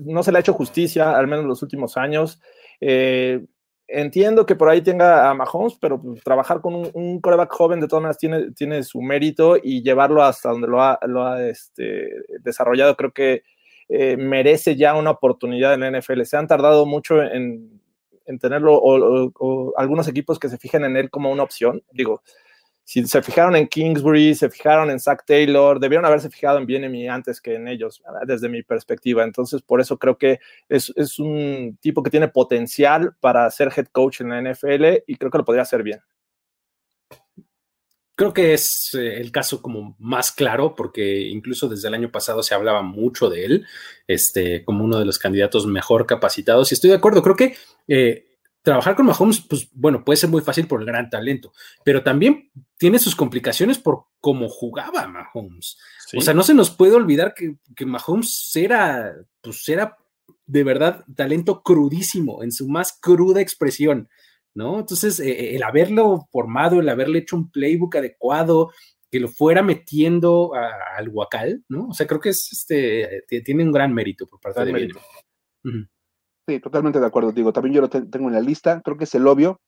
no 0.00 0.22
se 0.22 0.32
le 0.32 0.38
ha 0.38 0.40
hecho 0.40 0.54
justicia, 0.54 1.16
al 1.16 1.26
menos 1.26 1.42
en 1.42 1.48
los 1.48 1.62
últimos 1.62 1.96
años. 1.96 2.40
Eh, 2.80 3.44
entiendo 3.88 4.46
que 4.46 4.56
por 4.56 4.68
ahí 4.68 4.80
tenga 4.80 5.28
a 5.28 5.34
Mahomes, 5.34 5.76
pero 5.80 6.00
pues, 6.00 6.22
trabajar 6.22 6.60
con 6.60 6.90
un, 6.94 7.20
coreback 7.20 7.52
joven 7.52 7.80
de 7.80 7.88
todas 7.88 8.02
maneras 8.02 8.18
tiene, 8.18 8.52
tiene 8.52 8.82
su 8.82 9.02
mérito 9.02 9.56
y 9.62 9.82
llevarlo 9.82 10.22
hasta 10.22 10.50
donde 10.50 10.68
lo 10.68 10.82
ha, 10.82 10.98
lo 11.06 11.26
ha 11.26 11.46
este, 11.46 12.08
desarrollado, 12.40 12.96
creo 12.96 13.12
que 13.12 13.42
merece 14.16 14.74
ya 14.74 14.94
una 14.94 15.10
oportunidad 15.10 15.74
en 15.74 15.80
la 15.80 16.00
NFL. 16.00 16.22
Se 16.22 16.38
han 16.38 16.46
tardado 16.46 16.86
mucho 16.86 17.22
en, 17.22 17.82
en 18.26 18.38
tenerlo, 18.38 18.74
o, 18.74 19.74
algunos 19.76 20.08
equipos 20.08 20.38
que 20.38 20.48
se 20.48 20.58
fijen 20.58 20.84
en 20.84 20.96
él 20.96 21.10
como 21.10 21.30
una 21.30 21.42
opción. 21.42 21.82
Digo, 21.92 22.22
si 22.84 23.06
se 23.06 23.22
fijaron 23.22 23.56
en 23.56 23.68
Kingsbury, 23.68 24.34
se 24.34 24.50
fijaron 24.50 24.90
en 24.90 24.98
Zach 24.98 25.24
Taylor, 25.24 25.78
debieron 25.78 26.04
haberse 26.04 26.30
fijado 26.30 26.58
en 26.58 26.66
Bienemy 26.66 27.08
antes 27.08 27.40
que 27.40 27.54
en 27.54 27.68
ellos, 27.68 28.02
desde 28.26 28.48
mi 28.48 28.62
perspectiva. 28.62 29.24
Entonces, 29.24 29.62
por 29.62 29.80
eso 29.80 29.98
creo 29.98 30.18
que 30.18 30.40
es, 30.68 30.92
es, 30.96 31.18
un 31.18 31.78
tipo 31.80 32.02
que 32.02 32.10
tiene 32.10 32.28
potencial 32.28 33.14
para 33.20 33.50
ser 33.50 33.72
head 33.76 33.86
coach 33.86 34.20
en 34.20 34.30
la 34.30 34.42
NFL 34.42 35.04
y 35.06 35.16
creo 35.16 35.30
que 35.30 35.38
lo 35.38 35.44
podría 35.44 35.62
hacer 35.62 35.82
bien. 35.82 36.00
Creo 38.14 38.34
que 38.34 38.52
es 38.52 38.94
eh, 38.94 39.20
el 39.20 39.32
caso 39.32 39.62
como 39.62 39.96
más 39.98 40.32
claro, 40.32 40.74
porque 40.74 41.20
incluso 41.22 41.68
desde 41.68 41.88
el 41.88 41.94
año 41.94 42.12
pasado 42.12 42.42
se 42.42 42.54
hablaba 42.54 42.82
mucho 42.82 43.30
de 43.30 43.44
él, 43.46 43.66
este, 44.06 44.64
como 44.64 44.84
uno 44.84 44.98
de 44.98 45.06
los 45.06 45.18
candidatos 45.18 45.66
mejor 45.66 46.06
capacitados. 46.06 46.70
Y 46.70 46.74
estoy 46.74 46.90
de 46.90 46.96
acuerdo, 46.96 47.22
creo 47.22 47.36
que 47.36 47.56
eh, 47.88 48.31
trabajar 48.62 48.94
con 48.94 49.06
Mahomes, 49.06 49.40
pues 49.40 49.68
bueno, 49.72 50.04
puede 50.04 50.16
ser 50.16 50.30
muy 50.30 50.40
fácil 50.40 50.66
por 50.66 50.80
el 50.80 50.86
gran 50.86 51.10
talento, 51.10 51.52
pero 51.84 52.02
también 52.02 52.50
tiene 52.78 52.98
sus 52.98 53.16
complicaciones 53.16 53.78
por 53.78 54.04
cómo 54.20 54.48
jugaba 54.48 55.06
Mahomes. 55.08 55.78
O 56.16 56.20
sea, 56.20 56.32
no 56.32 56.42
se 56.42 56.54
nos 56.54 56.70
puede 56.70 56.94
olvidar 56.94 57.34
que, 57.34 57.56
que 57.74 57.86
Mahomes 57.86 58.54
era, 58.54 59.14
pues 59.40 59.68
era 59.68 59.96
de 60.46 60.64
verdad 60.64 61.04
talento 61.14 61.62
crudísimo, 61.62 62.42
en 62.42 62.52
su 62.52 62.68
más 62.68 62.98
cruda 63.00 63.40
expresión, 63.40 64.08
¿no? 64.54 64.80
Entonces, 64.80 65.18
eh, 65.20 65.30
eh, 65.30 65.56
el 65.56 65.62
haberlo 65.62 66.28
formado, 66.30 66.80
el 66.80 66.88
haberle 66.88 67.20
hecho 67.20 67.36
un 67.36 67.50
playbook 67.50 67.96
adecuado, 67.96 68.70
que 69.10 69.20
lo 69.20 69.28
fuera 69.28 69.62
metiendo 69.62 70.52
al 70.54 71.08
guacal, 71.10 71.62
¿no? 71.68 71.88
O 71.88 71.94
sea, 71.94 72.06
creo 72.06 72.20
que 72.20 72.30
es 72.30 72.48
este, 72.50 73.24
tiene 73.44 73.62
un 73.62 73.70
gran 73.72 73.92
mérito 73.92 74.26
por 74.26 74.40
parte 74.40 74.64
de 74.64 74.72
Bill. 74.72 74.94
Sí, 76.46 76.58
totalmente 76.58 76.98
de 76.98 77.06
acuerdo, 77.06 77.32
digo, 77.32 77.52
también 77.52 77.74
yo 77.74 77.80
lo 77.80 77.88
tengo 77.88 78.28
en 78.28 78.34
la 78.34 78.40
lista, 78.40 78.80
creo 78.82 78.96
que 78.96 79.04
es 79.04 79.14
el 79.14 79.26
obvio. 79.26 79.60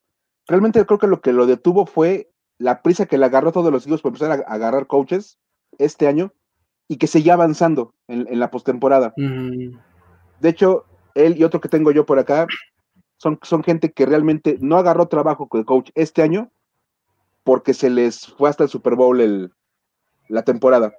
Realmente 0.46 0.84
creo 0.84 0.98
que 0.98 1.06
lo 1.06 1.20
que 1.20 1.32
lo 1.32 1.46
detuvo 1.46 1.86
fue 1.86 2.30
la 2.58 2.82
prisa 2.82 3.06
que 3.06 3.18
le 3.18 3.26
agarró 3.26 3.50
a 3.50 3.52
todos 3.52 3.72
los 3.72 3.86
hijos 3.86 4.02
por 4.02 4.10
empezar 4.10 4.30
a, 4.32 4.52
agarrar 4.52 4.86
coaches 4.86 5.38
este 5.78 6.06
año 6.06 6.32
y 6.88 6.96
que 6.96 7.06
seguía 7.06 7.34
avanzando 7.34 7.94
en, 8.08 8.38
la 8.38 8.50
postemporada. 8.50 9.14
De 9.16 10.48
hecho, 10.48 10.84
él 11.14 11.36
y 11.38 11.44
otro 11.44 11.60
que 11.60 11.68
tengo 11.68 11.92
yo 11.92 12.04
por 12.04 12.18
acá 12.18 12.46
son, 13.16 13.38
son 13.42 13.62
gente 13.62 13.92
que 13.92 14.06
realmente 14.06 14.58
no 14.60 14.76
agarró 14.76 15.06
trabajo 15.06 15.48
con 15.48 15.60
el 15.60 15.66
coach 15.66 15.90
este 15.94 16.22
año 16.22 16.50
porque 17.44 17.74
se 17.74 17.90
les 17.90 18.26
fue 18.26 18.50
hasta 18.50 18.64
el 18.64 18.70
Super 18.70 18.96
Bowl 18.96 19.20
el, 19.20 19.52
la 20.28 20.42
temporada. 20.42 20.94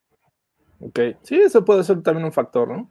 Ok, 0.80 1.00
sí, 1.22 1.36
eso 1.36 1.66
puede 1.66 1.84
ser 1.84 2.02
también 2.02 2.26
un 2.26 2.32
factor, 2.32 2.68
¿no? 2.68 2.90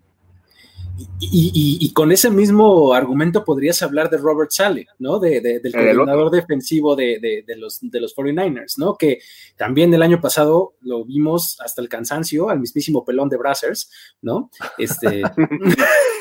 Y, 1.20 1.92
con 1.92 2.12
ese 2.12 2.30
mismo 2.30 2.95
argumento 2.95 3.45
podrías 3.45 3.82
hablar 3.82 4.11
de 4.11 4.18
Robert 4.18 4.51
Sale, 4.51 4.86
¿no? 4.99 5.18
De, 5.18 5.40
del 5.40 5.72
coordinador 5.72 6.30
defensivo 6.30 6.95
de, 6.95 7.45
los, 7.57 7.78
de 7.80 8.01
los 8.01 8.14
49ers, 8.14 8.78
¿no? 8.78 8.97
Que 8.97 9.18
también 9.57 9.92
el 9.95 10.03
año 10.03 10.20
pasado 10.20 10.74
lo 10.82 11.05
vimos 11.05 11.61
hasta 11.61 11.82
el 11.82 11.88
cansancio, 11.88 12.49
al 12.49 12.61
mismísimo 12.61 13.05
pelón 13.05 13.28
de 13.28 13.36
Brazzers, 13.36 13.90
¿no? 14.22 14.51
Este. 14.78 15.22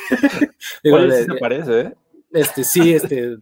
parece, 1.39 1.80
¿eh? 1.82 1.93
Este, 2.34 2.63
sí, 2.63 2.93
este, 2.93 3.38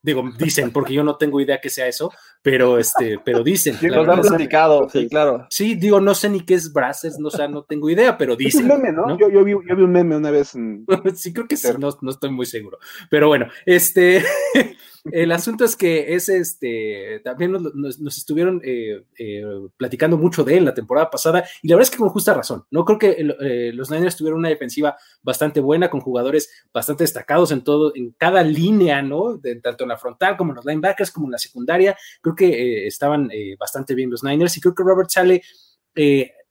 digo, 0.00 0.24
dicen, 0.38 0.72
porque 0.72 0.94
yo 0.94 1.04
no 1.04 1.16
tengo 1.16 1.40
idea 1.42 1.60
que 1.60 1.68
sea 1.68 1.86
eso, 1.86 2.10
pero 2.40 2.78
este, 2.78 3.18
pero 3.22 3.42
dicen. 3.42 3.74
Sí, 3.74 3.88
lo 3.88 4.10
han 4.10 4.22
platicado, 4.22 4.88
sí, 4.88 5.08
claro. 5.08 5.46
Sí, 5.50 5.74
digo, 5.74 6.00
no 6.00 6.14
sé 6.14 6.30
ni 6.30 6.40
qué 6.40 6.54
es 6.54 6.72
Braces, 6.72 7.18
no, 7.18 7.28
o 7.28 7.48
no 7.48 7.64
tengo 7.64 7.90
idea, 7.90 8.16
pero 8.16 8.36
dicen. 8.36 8.64
Es 8.64 8.70
un 8.72 8.80
meme, 8.80 8.92
¿no? 8.92 9.18
Yo, 9.18 9.28
yo, 9.28 9.44
vi, 9.44 9.52
yo, 9.52 9.76
vi, 9.76 9.82
un 9.82 9.92
meme 9.92 10.16
una 10.16 10.30
vez. 10.30 10.52
sí, 11.14 11.32
creo 11.34 11.46
que 11.46 11.58
sí, 11.58 11.68
no, 11.78 11.90
no, 12.00 12.10
estoy 12.10 12.30
muy 12.30 12.46
seguro. 12.46 12.78
Pero 13.10 13.28
bueno, 13.28 13.46
este, 13.66 14.24
el 15.04 15.32
asunto 15.32 15.64
es 15.64 15.76
que 15.76 16.14
es 16.14 16.28
este, 16.28 17.20
también 17.24 17.52
nos, 17.52 18.18
estuvieron 18.18 18.60
eh, 18.64 19.04
eh, 19.18 19.42
platicando 19.76 20.16
mucho 20.16 20.44
de 20.44 20.58
él 20.58 20.64
la 20.64 20.74
temporada 20.74 21.10
pasada, 21.10 21.44
y 21.62 21.68
la 21.68 21.76
verdad 21.76 21.88
es 21.88 21.90
que 21.90 21.98
con 21.98 22.10
justa 22.10 22.34
razón, 22.34 22.64
¿no? 22.70 22.84
Creo 22.84 22.98
que 22.98 23.16
eh, 23.40 23.72
los 23.72 23.90
Niners 23.90 24.16
tuvieron 24.16 24.40
una 24.40 24.48
defensiva 24.48 24.96
bastante 25.22 25.60
buena, 25.60 25.90
con 25.90 26.00
jugadores 26.00 26.50
bastante 26.72 27.04
destacados 27.04 27.50
en 27.52 27.62
todo, 27.62 27.92
en 27.94 28.12
cada 28.12 28.42
línea, 28.42 29.02
¿no? 29.02 29.40
Tanto 29.62 29.84
en 29.84 29.88
la 29.88 29.96
frontal 29.96 30.36
como 30.36 30.52
en 30.52 30.56
los 30.56 30.64
linebackers, 30.64 31.10
como 31.10 31.26
en 31.26 31.32
la 31.32 31.38
secundaria. 31.38 31.96
Creo 32.20 32.34
que 32.34 32.86
estaban 32.86 33.30
bastante 33.58 33.94
bien 33.94 34.10
los 34.10 34.22
Niners, 34.22 34.56
y 34.56 34.60
creo 34.60 34.74
que 34.74 34.82
Robert 34.82 35.10
Sale 35.10 35.42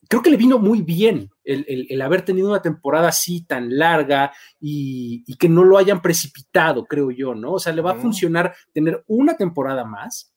creo 0.09 0.23
que 0.23 0.31
le 0.31 0.37
vino 0.37 0.57
muy 0.57 0.81
bien 0.81 1.29
el, 1.43 2.01
haber 2.01 2.23
tenido 2.23 2.49
una 2.49 2.61
temporada 2.61 3.07
así 3.09 3.45
tan 3.45 3.77
larga 3.77 4.33
y, 4.59 5.23
que 5.37 5.47
no 5.47 5.63
lo 5.63 5.77
hayan 5.77 6.01
precipitado, 6.01 6.85
creo 6.85 7.11
yo, 7.11 7.35
¿no? 7.35 7.53
O 7.53 7.59
sea, 7.59 7.71
le 7.71 7.81
va 7.81 7.91
a 7.91 7.95
funcionar 7.95 8.53
tener 8.73 9.03
una 9.07 9.37
temporada 9.37 9.85
más 9.85 10.33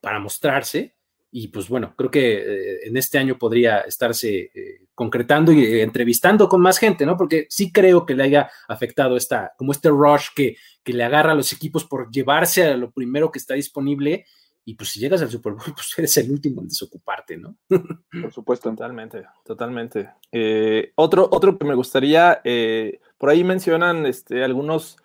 para 0.00 0.20
mostrarse. 0.20 0.94
Y 1.32 1.48
pues 1.48 1.68
bueno, 1.68 1.94
creo 1.96 2.10
que 2.10 2.34
eh, 2.38 2.78
en 2.84 2.96
este 2.96 3.18
año 3.18 3.36
podría 3.36 3.80
estarse 3.80 4.50
eh, 4.54 4.86
concretando 4.94 5.52
y 5.52 5.64
eh, 5.64 5.82
entrevistando 5.82 6.48
con 6.48 6.60
más 6.60 6.78
gente, 6.78 7.04
¿no? 7.04 7.16
Porque 7.16 7.46
sí 7.50 7.72
creo 7.72 8.06
que 8.06 8.14
le 8.14 8.22
haya 8.22 8.48
afectado 8.68 9.16
esta, 9.16 9.52
como 9.58 9.72
este 9.72 9.90
rush 9.90 10.28
que, 10.34 10.56
que 10.84 10.92
le 10.92 11.02
agarra 11.02 11.32
a 11.32 11.34
los 11.34 11.52
equipos 11.52 11.84
por 11.84 12.10
llevarse 12.10 12.64
a 12.64 12.76
lo 12.76 12.92
primero 12.92 13.32
que 13.32 13.40
está 13.40 13.54
disponible 13.54 14.24
y 14.68 14.74
pues 14.74 14.90
si 14.90 14.98
llegas 14.98 15.22
al 15.22 15.30
Super 15.30 15.52
Bowl, 15.52 15.62
pues 15.74 15.96
eres 15.96 16.16
el 16.16 16.30
último 16.30 16.60
en 16.60 16.68
desocuparte, 16.68 17.36
¿no? 17.36 17.56
Por 17.68 18.32
supuesto. 18.32 18.68
Totalmente, 18.70 19.24
totalmente. 19.44 20.10
Eh, 20.32 20.92
otro, 20.96 21.28
otro 21.30 21.56
que 21.56 21.64
me 21.64 21.76
gustaría, 21.76 22.40
eh, 22.42 22.98
por 23.16 23.30
ahí 23.30 23.44
mencionan 23.44 24.06
este, 24.06 24.42
algunos 24.42 24.96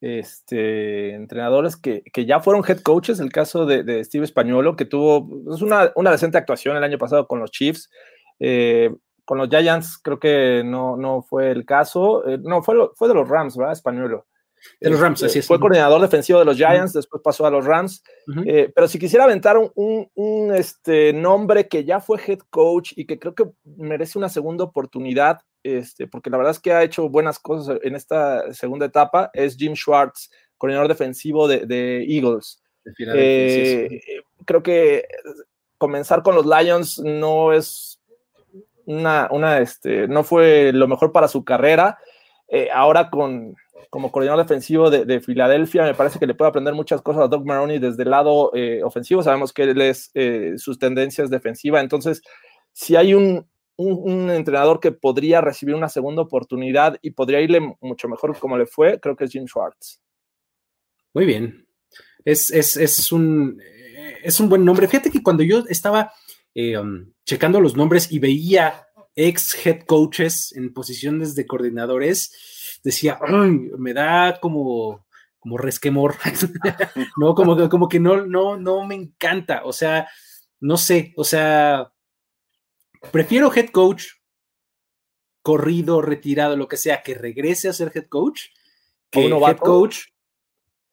este, 0.00 1.14
entrenadores 1.14 1.76
que, 1.76 2.04
ya 2.14 2.38
fueron 2.38 2.62
head 2.66 2.78
coaches, 2.78 3.18
el 3.18 3.32
caso 3.32 3.66
de, 3.66 4.04
Steve 4.04 4.24
Españolo, 4.24 4.76
que 4.76 4.84
tuvo 4.84 5.28
pues, 5.28 5.62
una, 5.62 5.90
una, 5.96 6.12
decente 6.12 6.38
actuación 6.38 6.76
el 6.76 6.84
año 6.84 6.96
pasado 6.96 7.26
con 7.26 7.40
los 7.40 7.50
Chiefs. 7.50 7.90
Eh, 8.38 8.94
con 9.24 9.38
los 9.38 9.48
Giants 9.48 9.98
creo 9.98 10.20
que 10.20 10.62
no, 10.64 10.96
no 10.96 11.22
fue 11.22 11.50
el 11.50 11.66
caso. 11.66 12.22
no, 12.44 12.62
fue, 12.62 12.76
fue 12.94 13.08
de 13.08 13.14
los 13.14 13.28
Rams, 13.28 13.56
¿verdad? 13.56 13.72
Españolo. 13.72 14.27
De 14.80 14.90
los 14.90 15.00
Rams, 15.00 15.22
así 15.22 15.38
es. 15.40 15.46
Fue 15.46 15.58
coordinador 15.58 16.00
defensivo 16.00 16.38
de 16.38 16.44
los 16.44 16.56
Giants, 16.56 16.92
después 16.92 17.22
pasó 17.22 17.46
a 17.46 17.50
los 17.50 17.64
Rams. 17.64 18.02
Eh, 18.46 18.70
pero 18.74 18.88
si 18.88 18.98
quisiera 18.98 19.24
aventar 19.24 19.56
un, 19.56 20.54
este, 20.54 21.12
nombre 21.12 21.68
que 21.68 21.84
ya 21.84 22.00
fue 22.00 22.20
head 22.26 22.40
coach 22.50 22.92
y 22.96 23.06
que 23.06 23.18
creo 23.18 23.34
que 23.34 23.50
merece 23.64 24.18
una 24.18 24.28
segunda 24.28 24.64
oportunidad, 24.64 25.40
este, 25.62 26.06
porque 26.06 26.30
la 26.30 26.36
verdad 26.36 26.52
es 26.52 26.60
que 26.60 26.72
ha 26.72 26.82
hecho 26.82 27.08
buenas 27.08 27.38
cosas 27.38 27.78
en 27.82 27.94
esta 27.96 28.52
segunda 28.52 28.86
etapa, 28.86 29.30
es 29.32 29.56
Jim 29.56 29.74
Schwartz, 29.74 30.30
coordinador 30.56 30.88
defensivo 30.88 31.48
de, 31.48 32.04
Eagles. 32.08 32.62
Eh, 33.14 34.00
creo 34.44 34.62
que 34.62 35.06
comenzar 35.76 36.22
con 36.22 36.34
los 36.34 36.46
Lions 36.46 36.98
no 36.98 37.52
es 37.52 38.00
una, 38.88 39.28
una 39.30 39.58
este, 39.58 40.08
no 40.08 40.24
fue 40.24 40.72
lo 40.72 40.88
mejor 40.88 41.12
para 41.12 41.28
su 41.28 41.44
carrera. 41.44 41.98
Eh, 42.48 42.70
ahora 42.72 43.10
con 43.10 43.54
como 43.90 44.12
coordinador 44.12 44.44
defensivo 44.44 44.90
de, 44.90 45.20
Filadelfia, 45.20 45.84
me 45.84 45.94
parece 45.94 46.18
que 46.18 46.26
le 46.26 46.34
puede 46.34 46.50
aprender 46.50 46.74
muchas 46.74 47.02
cosas 47.02 47.24
a 47.24 47.28
Doug 47.28 47.46
Maroney 47.46 47.78
desde 47.78 48.02
el 48.02 48.10
lado 48.10 48.50
eh, 48.54 48.82
ofensivo. 48.82 49.22
Sabemos 49.22 49.52
que 49.52 49.62
él 49.62 49.80
es 49.80 50.10
eh, 50.14 50.54
sus 50.56 50.78
tendencias 50.78 51.30
defensivas. 51.30 51.82
Entonces, 51.82 52.22
si 52.72 52.96
hay 52.96 53.14
un, 53.14 53.46
entrenador 53.78 54.80
que 54.80 54.90
podría 54.90 55.40
recibir 55.40 55.74
una 55.76 55.88
segunda 55.88 56.22
oportunidad 56.22 56.96
y 57.00 57.12
podría 57.12 57.40
irle 57.40 57.76
mucho 57.80 58.08
mejor 58.08 58.36
como 58.38 58.58
le 58.58 58.66
fue, 58.66 58.98
creo 58.98 59.14
que 59.14 59.24
es 59.24 59.30
Jim 59.30 59.46
Schwartz. 59.46 60.00
Muy 61.14 61.24
bien. 61.24 61.66
Es, 62.24 62.50
es, 62.50 63.12
un, 63.12 63.60
es 64.22 64.40
un 64.40 64.48
buen 64.48 64.64
nombre. 64.64 64.88
Fíjate 64.88 65.10
que 65.10 65.22
cuando 65.22 65.44
yo 65.44 65.64
estaba 65.68 66.12
eh, 66.54 66.76
um, 66.76 67.12
checando 67.24 67.60
los 67.60 67.76
nombres 67.76 68.10
y 68.10 68.18
veía 68.18 68.88
ex 69.14 69.54
head 69.64 69.82
coaches 69.82 70.52
en 70.56 70.72
posiciones 70.72 71.34
de 71.34 71.46
coordinadores, 71.46 72.32
decía, 72.82 73.18
me 73.78 73.94
da 73.94 74.38
como, 74.40 75.06
como 75.38 75.58
resquemor, 75.58 76.16
¿no? 77.16 77.34
Como, 77.34 77.68
como 77.68 77.88
que 77.88 78.00
no, 78.00 78.26
no, 78.26 78.56
no 78.56 78.84
me 78.84 78.94
encanta, 78.94 79.62
o 79.64 79.72
sea, 79.72 80.08
no 80.60 80.76
sé, 80.76 81.12
o 81.16 81.24
sea, 81.24 81.92
prefiero 83.12 83.52
head 83.54 83.70
coach 83.70 84.06
corrido, 85.42 86.02
retirado, 86.02 86.56
lo 86.56 86.68
que 86.68 86.76
sea, 86.76 87.02
que 87.02 87.14
regrese 87.14 87.68
a 87.68 87.72
ser 87.72 87.92
head 87.94 88.08
coach, 88.08 88.48
que 89.10 89.28
head 89.28 89.56
coach, 89.56 90.08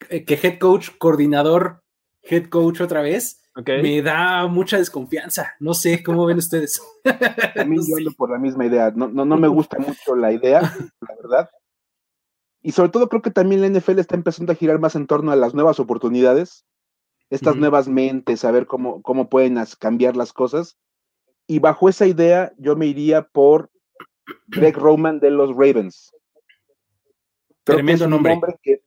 eh, 0.09 0.23
que 0.23 0.39
head 0.41 0.59
coach, 0.59 0.91
coordinador, 0.97 1.83
head 2.21 2.47
coach 2.49 2.81
otra 2.81 3.01
vez. 3.01 3.41
Me 3.65 4.01
da 4.01 4.47
mucha 4.47 4.77
desconfianza. 4.77 5.55
No 5.61 5.73
sé 5.73 6.03
cómo 6.03 6.25
ven 6.25 6.39
ustedes. 6.39 6.81
A 7.57 7.63
mí 7.63 7.77
yo 7.87 7.95
ando 7.97 8.11
por 8.11 8.29
la 8.29 8.37
misma 8.37 8.65
idea. 8.65 8.91
No, 8.93 9.07
no, 9.07 9.23
no 9.23 9.37
me 9.37 9.47
gusta 9.47 9.77
mucho 9.79 10.15
la 10.15 10.33
idea, 10.33 10.61
la 11.01 11.15
verdad. 11.21 11.49
Y 12.65 12.71
sobre 12.71 12.89
todo 12.89 13.09
creo 13.09 13.21
que 13.21 13.29
también 13.29 13.61
la 13.61 13.69
NFL 13.69 13.99
está 13.99 14.15
empezando 14.15 14.51
a 14.51 14.55
girar 14.55 14.79
más 14.79 14.95
en 14.95 15.05
torno 15.05 15.31
a 15.31 15.35
las 15.35 15.53
nuevas 15.53 15.79
oportunidades, 15.79 16.65
estas 17.29 17.57
nuevas 17.57 17.87
mentes, 17.87 18.43
a 18.43 18.49
ver 18.49 18.65
cómo, 18.65 19.03
cómo 19.03 19.29
pueden 19.29 19.63
cambiar 19.77 20.17
las 20.17 20.33
cosas. 20.33 20.75
Y 21.45 21.59
bajo 21.59 21.89
esa 21.89 22.07
idea 22.07 22.53
yo 22.57 22.75
me 22.75 22.87
iría 22.87 23.21
por 23.21 23.69
Greg 24.47 24.75
Roman 24.75 25.19
de 25.19 25.29
los 25.29 25.51
Ravens. 25.51 26.11
Tremendo 27.65 28.07
nombre. 28.07 28.35
que 28.63 28.81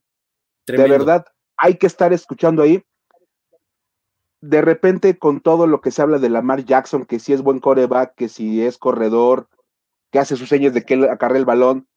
de 0.67 0.89
verdad 0.89 1.25
hay 1.55 1.77
que 1.77 1.87
estar 1.87 2.11
escuchando 2.11 2.61
ahí. 2.61 2.83
De 4.41 4.61
repente, 4.61 5.17
con 5.17 5.39
todo 5.39 5.67
lo 5.67 5.79
que 5.79 5.91
se 5.91 6.01
habla 6.01 6.19
de 6.19 6.27
Lamar 6.27 6.65
Jackson, 6.65 7.05
que 7.05 7.17
si 7.17 7.31
es 7.31 7.41
buen 7.41 7.61
coreback, 7.61 8.13
que 8.15 8.27
si 8.27 8.61
es 8.61 8.77
corredor, 8.77 9.47
que 10.11 10.19
hace 10.19 10.35
sus 10.35 10.49
señas 10.49 10.73
de 10.73 10.83
que 10.83 10.95
acarre 11.09 11.37
el 11.37 11.45
balón, 11.45 11.87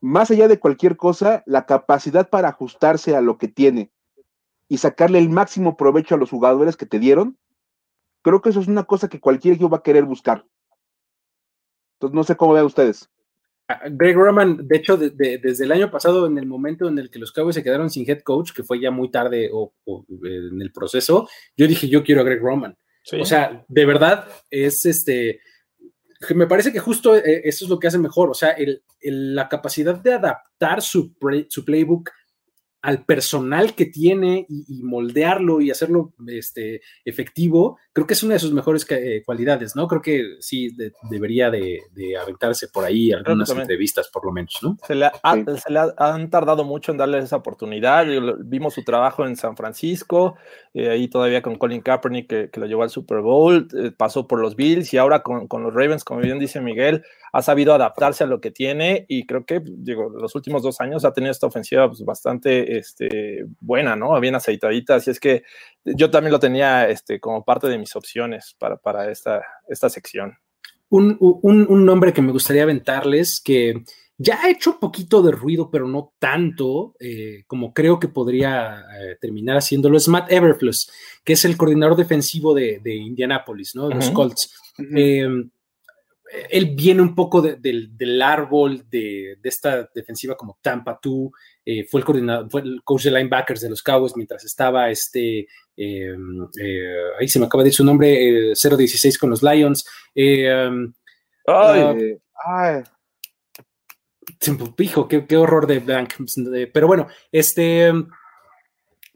más 0.00 0.30
allá 0.30 0.48
de 0.48 0.58
cualquier 0.58 0.96
cosa, 0.96 1.42
la 1.46 1.66
capacidad 1.66 2.28
para 2.28 2.48
ajustarse 2.48 3.14
a 3.14 3.20
lo 3.20 3.38
que 3.38 3.48
tiene 3.48 3.92
y 4.68 4.78
sacarle 4.78 5.18
el 5.18 5.30
máximo 5.30 5.76
provecho 5.76 6.14
a 6.14 6.18
los 6.18 6.30
jugadores 6.30 6.76
que 6.76 6.86
te 6.86 6.98
dieron, 6.98 7.38
creo 8.22 8.40
que 8.40 8.50
eso 8.50 8.60
es 8.60 8.68
una 8.68 8.84
cosa 8.84 9.08
que 9.08 9.20
cualquier 9.20 9.54
equipo 9.54 9.70
va 9.70 9.78
a 9.78 9.82
querer 9.82 10.04
buscar. 10.04 10.46
Entonces, 11.94 12.14
no 12.14 12.24
sé 12.24 12.36
cómo 12.36 12.54
vean 12.54 12.66
ustedes. 12.66 13.10
Greg 13.90 14.16
Roman, 14.16 14.66
de 14.66 14.76
hecho, 14.76 14.96
desde 14.96 15.64
el 15.64 15.72
año 15.72 15.90
pasado, 15.90 16.26
en 16.26 16.38
el 16.38 16.46
momento 16.46 16.88
en 16.88 16.98
el 16.98 17.10
que 17.10 17.18
los 17.18 17.32
Cowboys 17.32 17.54
se 17.54 17.62
quedaron 17.62 17.90
sin 17.90 18.08
head 18.08 18.22
coach, 18.22 18.52
que 18.52 18.64
fue 18.64 18.80
ya 18.80 18.90
muy 18.90 19.10
tarde 19.10 19.50
o, 19.52 19.74
en 20.24 20.60
el 20.60 20.72
proceso, 20.72 21.28
yo 21.56 21.66
dije, 21.66 21.88
yo 21.88 22.02
quiero 22.02 22.22
a 22.22 22.24
Greg 22.24 22.40
Roman. 22.40 22.76
O 23.20 23.24
sea, 23.24 23.64
de 23.68 23.86
verdad, 23.86 24.28
es 24.50 24.84
este, 24.86 25.40
me 26.34 26.46
parece 26.46 26.72
que 26.72 26.78
justo 26.78 27.16
eh, 27.16 27.42
eso 27.44 27.64
es 27.64 27.70
lo 27.70 27.78
que 27.78 27.88
hace 27.88 27.98
mejor, 27.98 28.30
o 28.30 28.34
sea, 28.34 28.54
la 29.02 29.48
capacidad 29.48 29.94
de 29.94 30.12
adaptar 30.14 30.82
su, 30.82 31.14
su 31.48 31.64
playbook 31.64 32.10
al 32.82 33.04
personal 33.04 33.74
que 33.74 33.86
tiene 33.86 34.46
y, 34.48 34.82
moldearlo 34.82 35.60
y 35.60 35.70
hacerlo 35.70 36.14
este, 36.26 36.80
efectivo, 37.04 37.78
creo 37.92 38.06
que 38.06 38.14
es 38.14 38.22
una 38.22 38.34
de 38.34 38.40
sus 38.40 38.52
mejores 38.52 38.86
eh, 38.90 39.22
cualidades, 39.24 39.76
¿no? 39.76 39.86
Creo 39.86 40.00
que 40.00 40.36
sí 40.40 40.74
debería 41.10 41.50
de, 41.50 41.80
aventarse 42.20 42.68
por 42.68 42.84
ahí 42.84 43.12
algunas 43.12 43.50
entrevistas, 43.50 44.08
por 44.08 44.24
lo 44.24 44.32
menos, 44.32 44.58
¿no? 44.62 44.78
Se 44.86 44.94
le, 44.94 45.10
han 45.96 46.30
tardado 46.30 46.64
mucho 46.64 46.92
en 46.92 46.98
darle 46.98 47.18
esa 47.18 47.36
oportunidad. 47.36 48.06
Vimos 48.40 48.74
su 48.74 48.82
trabajo 48.82 49.26
en 49.26 49.36
San 49.36 49.56
Francisco, 49.56 50.36
eh, 50.72 50.88
ahí 50.88 51.08
todavía 51.08 51.42
con 51.42 51.56
Colin 51.56 51.82
Kaepernick, 51.82 52.50
que, 52.50 52.60
lo 52.60 52.66
llevó 52.66 52.82
al 52.82 52.90
Super 52.90 53.20
Bowl, 53.20 53.68
eh, 53.76 53.90
pasó 53.90 54.26
por 54.26 54.40
los 54.40 54.56
Bills 54.56 54.92
y 54.94 54.98
ahora 54.98 55.22
con, 55.22 55.48
con 55.48 55.62
los 55.62 55.74
Ravens, 55.74 56.04
como 56.04 56.20
bien 56.20 56.38
dice 56.38 56.60
Miguel, 56.60 57.02
ha 57.32 57.42
sabido 57.42 57.74
adaptarse 57.74 58.24
a 58.24 58.26
lo 58.26 58.40
que 58.40 58.50
tiene 58.50 59.04
y 59.08 59.26
creo 59.26 59.44
que, 59.44 59.62
digo, 59.64 60.08
los 60.10 60.34
últimos 60.34 60.62
dos 60.62 60.80
años 60.80 61.04
ha 61.04 61.12
tenido 61.12 61.30
esta 61.30 61.46
ofensiva 61.46 61.88
pues, 61.88 62.04
bastante 62.04 62.78
este, 62.78 63.44
buena, 63.60 63.96
¿no? 63.96 64.18
Bien 64.20 64.34
aceitadita, 64.34 64.96
así 64.96 65.10
es 65.10 65.20
que 65.20 65.42
yo 65.84 66.10
también 66.10 66.32
lo 66.32 66.40
tenía 66.40 66.88
este, 66.88 67.20
como 67.20 67.44
parte 67.44 67.68
de 67.68 67.78
mis 67.78 67.94
opciones 67.96 68.56
para, 68.58 68.76
para 68.76 69.10
esta, 69.10 69.42
esta 69.68 69.88
sección. 69.88 70.36
Un, 70.88 71.16
un, 71.20 71.84
nombre 71.84 72.12
que 72.12 72.20
me 72.20 72.32
gustaría 72.32 72.64
aventarles, 72.64 73.40
que 73.40 73.84
ya 74.18 74.42
ha 74.42 74.50
hecho 74.50 74.72
un 74.72 74.80
poquito 74.80 75.22
de 75.22 75.30
ruido, 75.30 75.70
pero 75.70 75.86
no 75.86 76.14
tanto 76.18 76.96
eh, 76.98 77.44
como 77.46 77.72
creo 77.72 78.00
que 78.00 78.08
podría 78.08 78.80
eh, 79.00 79.16
terminar 79.20 79.56
haciéndolo, 79.56 79.96
es 79.96 80.08
Matt 80.08 80.32
Everfluss, 80.32 80.90
que 81.22 81.34
es 81.34 81.44
el 81.44 81.56
coordinador 81.56 81.96
defensivo 81.96 82.54
de, 82.54 82.80
de 82.82 82.96
Indianapolis, 82.96 83.76
¿no? 83.76 83.88
De 83.88 83.94
los 83.94 84.10
Colts 84.10 84.52
él 86.48 86.74
viene 86.74 87.02
un 87.02 87.14
poco 87.14 87.42
del 87.42 88.22
árbol 88.22 88.84
de, 88.88 89.38
esta 89.42 89.88
defensiva 89.94 90.36
como 90.36 90.58
Tampa 90.62 90.98
2, 91.02 91.30
eh, 91.64 91.84
fue 91.84 92.00
el 92.00 92.04
coordinador, 92.04 92.50
fue 92.50 92.60
el 92.62 92.82
coach 92.84 93.04
de 93.04 93.10
linebackers 93.10 93.60
de 93.60 93.70
los 93.70 93.82
Cowboys 93.82 94.16
mientras 94.16 94.44
estaba 94.44 94.90
este, 94.90 95.46
em, 95.76 96.48
eh, 96.60 96.94
ahí 97.18 97.28
se 97.28 97.38
me 97.38 97.46
acaba 97.46 97.62
de 97.62 97.68
decir 97.68 97.78
su 97.78 97.84
nombre, 97.84 98.54
0-16 98.54 99.14
eh, 99.14 99.18
con 99.18 99.30
los 99.30 99.42
Lions. 99.42 99.86
Em, 100.14 100.92
ay, 101.46 102.18
ay. 102.44 102.82
Hijo, 104.78 105.08
qué, 105.08 105.36
horror 105.36 105.66
de 105.66 105.80
blank. 105.80 106.14
Pero 106.72 106.86
bueno, 106.86 107.08
este 107.30 107.92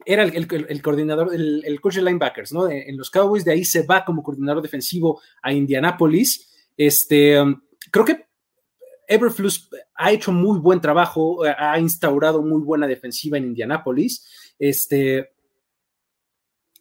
era 0.05 0.23
el, 0.23 0.81
coordinador, 0.83 1.33
el, 1.33 1.79
coach 1.81 1.95
de 1.95 2.03
linebackers, 2.03 2.51
¿no? 2.51 2.69
En 2.69 2.95
los 2.95 3.09
Cowboys, 3.09 3.43
de 3.43 3.53
ahí 3.53 3.65
se 3.65 3.83
va 3.83 4.05
como 4.05 4.21
coordinador 4.21 4.61
defensivo 4.61 5.19
a 5.41 5.51
Indianapolis 5.51 6.54
este, 6.77 7.41
um, 7.41 7.61
creo 7.91 8.05
que 8.05 8.25
Everflux 9.07 9.69
ha 9.95 10.11
hecho 10.11 10.31
muy 10.31 10.59
buen 10.59 10.81
trabajo, 10.81 11.43
ha 11.43 11.79
instaurado 11.79 12.41
muy 12.41 12.61
buena 12.61 12.87
defensiva 12.87 13.37
en 13.37 13.45
Indianápolis. 13.45 14.25
Este, 14.57 15.29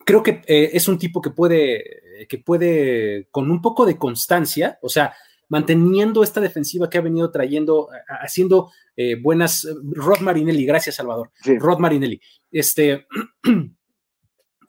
creo 0.05 0.23
que 0.23 0.43
eh, 0.47 0.71
es 0.73 0.89
un 0.89 0.99
tipo 0.99 1.21
que 1.21 1.31
puede, 1.31 2.27
que 2.29 2.39
puede, 2.39 3.29
con 3.31 3.51
un 3.51 3.61
poco 3.61 3.85
de 3.85 3.99
constancia, 3.99 4.79
o 4.81 4.89
sea, 4.89 5.15
manteniendo 5.49 6.23
esta 6.23 6.41
defensiva 6.41 6.89
que 6.89 6.99
ha 6.99 7.03
venido 7.03 7.31
trayendo, 7.31 7.89
haciendo 8.21 8.71
eh, 8.97 9.17
buenas. 9.21 9.69
Rod 9.93 10.21
Marinelli, 10.21 10.65
gracias, 10.65 10.97
Salvador. 10.97 11.31
Rod 11.45 11.79
Marinelli. 11.79 12.21
Este. 12.51 13.07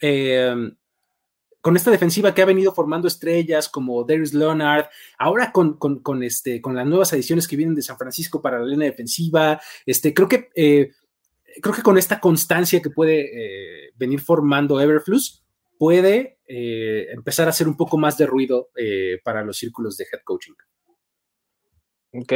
Eh, 0.01 0.53
con 1.65 1.75
esta 1.75 1.89
defensiva 1.89 2.31
que 2.31 2.43
ha 2.43 2.45
venido 2.45 2.75
formando 2.75 3.07
estrellas 3.07 3.67
como 3.69 4.03
Darius 4.03 4.35
Leonard, 4.35 4.85
ahora 5.17 5.51
con, 5.51 6.21
este, 6.21 6.61
con 6.61 6.75
las 6.75 6.85
nuevas 6.85 7.11
adiciones 7.11 7.47
que 7.47 7.55
vienen 7.55 7.73
de 7.73 7.81
San 7.81 7.97
Francisco 7.97 8.39
para 8.39 8.59
la 8.59 8.67
línea 8.67 8.87
defensiva, 8.87 9.59
este, 9.83 10.13
creo 10.13 10.27
que, 10.27 10.49
eh, 10.53 10.91
creo 11.63 11.73
que 11.73 11.81
con 11.81 11.97
esta 11.97 12.19
constancia 12.19 12.83
que 12.83 12.91
puede 12.91 13.87
eh, 13.87 13.89
venir 13.95 14.21
formando 14.21 14.79
Everflux, 14.79 15.43
puede 15.79 16.37
eh, 16.47 17.07
empezar 17.11 17.47
a 17.47 17.49
hacer 17.49 17.67
un 17.67 17.75
poco 17.75 17.97
más 17.97 18.15
de 18.19 18.27
ruido 18.27 18.69
para 19.23 19.43
los 19.43 19.57
círculos 19.57 19.97
de 19.97 20.03
head 20.03 20.21
coaching. 20.23 20.53
Ok, 22.13 22.31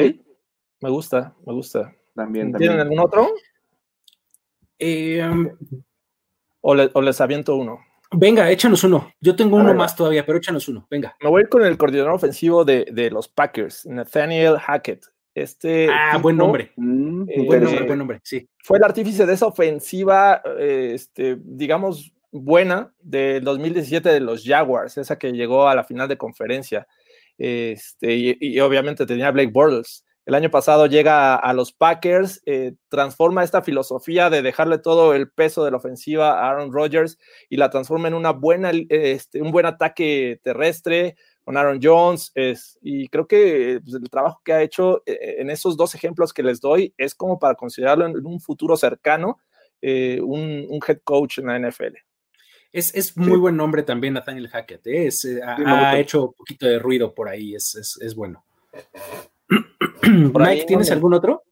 me 0.82 0.89
gusta, 0.89 1.36
me 1.45 1.53
gusta. 1.53 1.95
También, 2.15 2.51
¿Tienen 2.53 2.80
algún 2.80 2.97
otro? 2.97 3.30
o 6.61 7.01
les 7.03 7.21
aviento 7.21 7.55
uno. 7.57 7.88
Venga, 8.12 8.49
échanos 8.49 8.84
uno. 8.84 9.12
Yo 9.20 9.36
tengo 9.36 9.57
uno 9.57 9.74
más 9.74 9.95
todavía, 9.95 10.26
pero 10.26 10.39
échanos 10.39 10.68
uno. 10.68 10.88
Venga. 10.89 11.16
Me 11.22 11.30
voy 11.30 11.45
con 11.47 11.64
el 11.64 11.78
coordinador 11.78 12.14
ofensivo 12.14 12.66
de, 12.66 13.10
los 13.12 13.28
Packers, 13.28 13.86
Nathaniel 13.86 14.57
Hackett. 14.57 15.05
Este 15.36 15.88
ah, 15.89 16.18
buen 16.18 16.36
nombre. 16.36 16.74
Mm, 16.76 17.30
eh, 17.30 17.45
buen 17.45 17.64
nombre, 17.64 17.86
buen 17.86 17.99
nombre, 17.99 18.20
sí. 18.24 18.49
Fue 18.64 18.78
el 18.78 18.84
artífice 18.84 19.26
de 19.26 19.34
esa 19.34 19.45
ofensiva, 19.45 20.41
este, 20.57 21.38
digamos, 21.39 22.12
buena 22.32 22.91
del 22.99 23.43
2017 23.43 24.10
de 24.10 24.20
los 24.20 24.43
Jaguars, 24.43 24.97
esa 24.97 25.18
que 25.18 25.32
llegó 25.32 25.68
a 25.68 25.76
la 25.76 25.84
final 25.84 26.07
de 26.10 26.18
conferencia. 26.18 26.88
Este, 27.38 28.16
y, 28.16 28.38
y 28.39 28.60
obviamente 28.60 29.05
tenía 29.05 29.32
Blake 29.32 29.51
Bortles. 29.51 30.03
El 30.30 30.36
año 30.36 30.51
pasado 30.51 30.86
llega 30.86 31.34
a, 31.34 31.53
los 31.53 31.71
Packers, 31.73 32.43
eh, 32.45 32.75
transforma 32.88 33.43
esta 33.43 33.63
filosofía 33.63 34.30
de 34.30 34.43
dejarle 34.43 34.77
todo 34.77 35.15
el 35.15 35.32
peso 35.32 35.65
de 35.65 35.71
la 35.71 35.77
ofensiva 35.77 36.34
a 36.34 36.51
Aaron 36.51 36.71
Rodgers 36.71 37.17
y 37.49 37.57
la 37.57 37.71
transforma 37.71 38.09
en 38.09 38.13
una 38.13 38.30
buena, 38.30 38.69
este, 38.89 39.41
un 39.41 39.49
buen 39.49 39.65
ataque 39.65 40.39
terrestre 40.43 41.15
con 41.43 41.57
Aaron 41.57 41.80
Jones. 41.82 42.32
Es, 42.36 42.77
y 42.84 43.07
creo 43.07 43.25
que 43.25 43.80
pues, 43.84 43.95
el 43.95 44.07
trabajo 44.11 44.39
que 44.45 44.53
ha 44.53 44.61
hecho 44.61 45.01
eh, 45.07 45.38
en 45.39 45.49
esos 45.49 45.75
dos 45.75 45.95
ejemplos 45.95 46.32
que 46.32 46.43
les 46.43 46.61
doy 46.61 46.93
es 46.99 47.15
como 47.15 47.39
para 47.39 47.55
considerarlo 47.55 48.05
en, 48.05 48.23
un 48.23 48.39
futuro 48.39 48.77
cercano 48.77 49.39
eh, 49.82 50.21
un, 50.21 50.80
head 50.88 50.99
coach 51.03 51.39
en 51.39 51.47
la 51.47 51.57
NFL. 51.57 51.95
Es, 52.71 53.17
muy 53.17 53.39
buen 53.39 53.57
nombre 53.57 53.82
también 53.82 54.13
Nathaniel 54.13 54.47
Hackett. 54.47 54.86
Es, 54.86 55.27
ha, 55.43 55.97
hecho 55.97 56.27
un 56.27 56.34
poquito 56.34 56.67
de 56.67 56.77
ruido 56.77 57.15
por 57.15 57.30
ahí, 57.30 57.55
es, 57.55 57.97
es 57.99 58.13
bueno. 58.13 58.45
Mike, 60.34 60.66
¿tienes 60.68 60.91
algún 60.91 61.14
otro? 61.14 61.43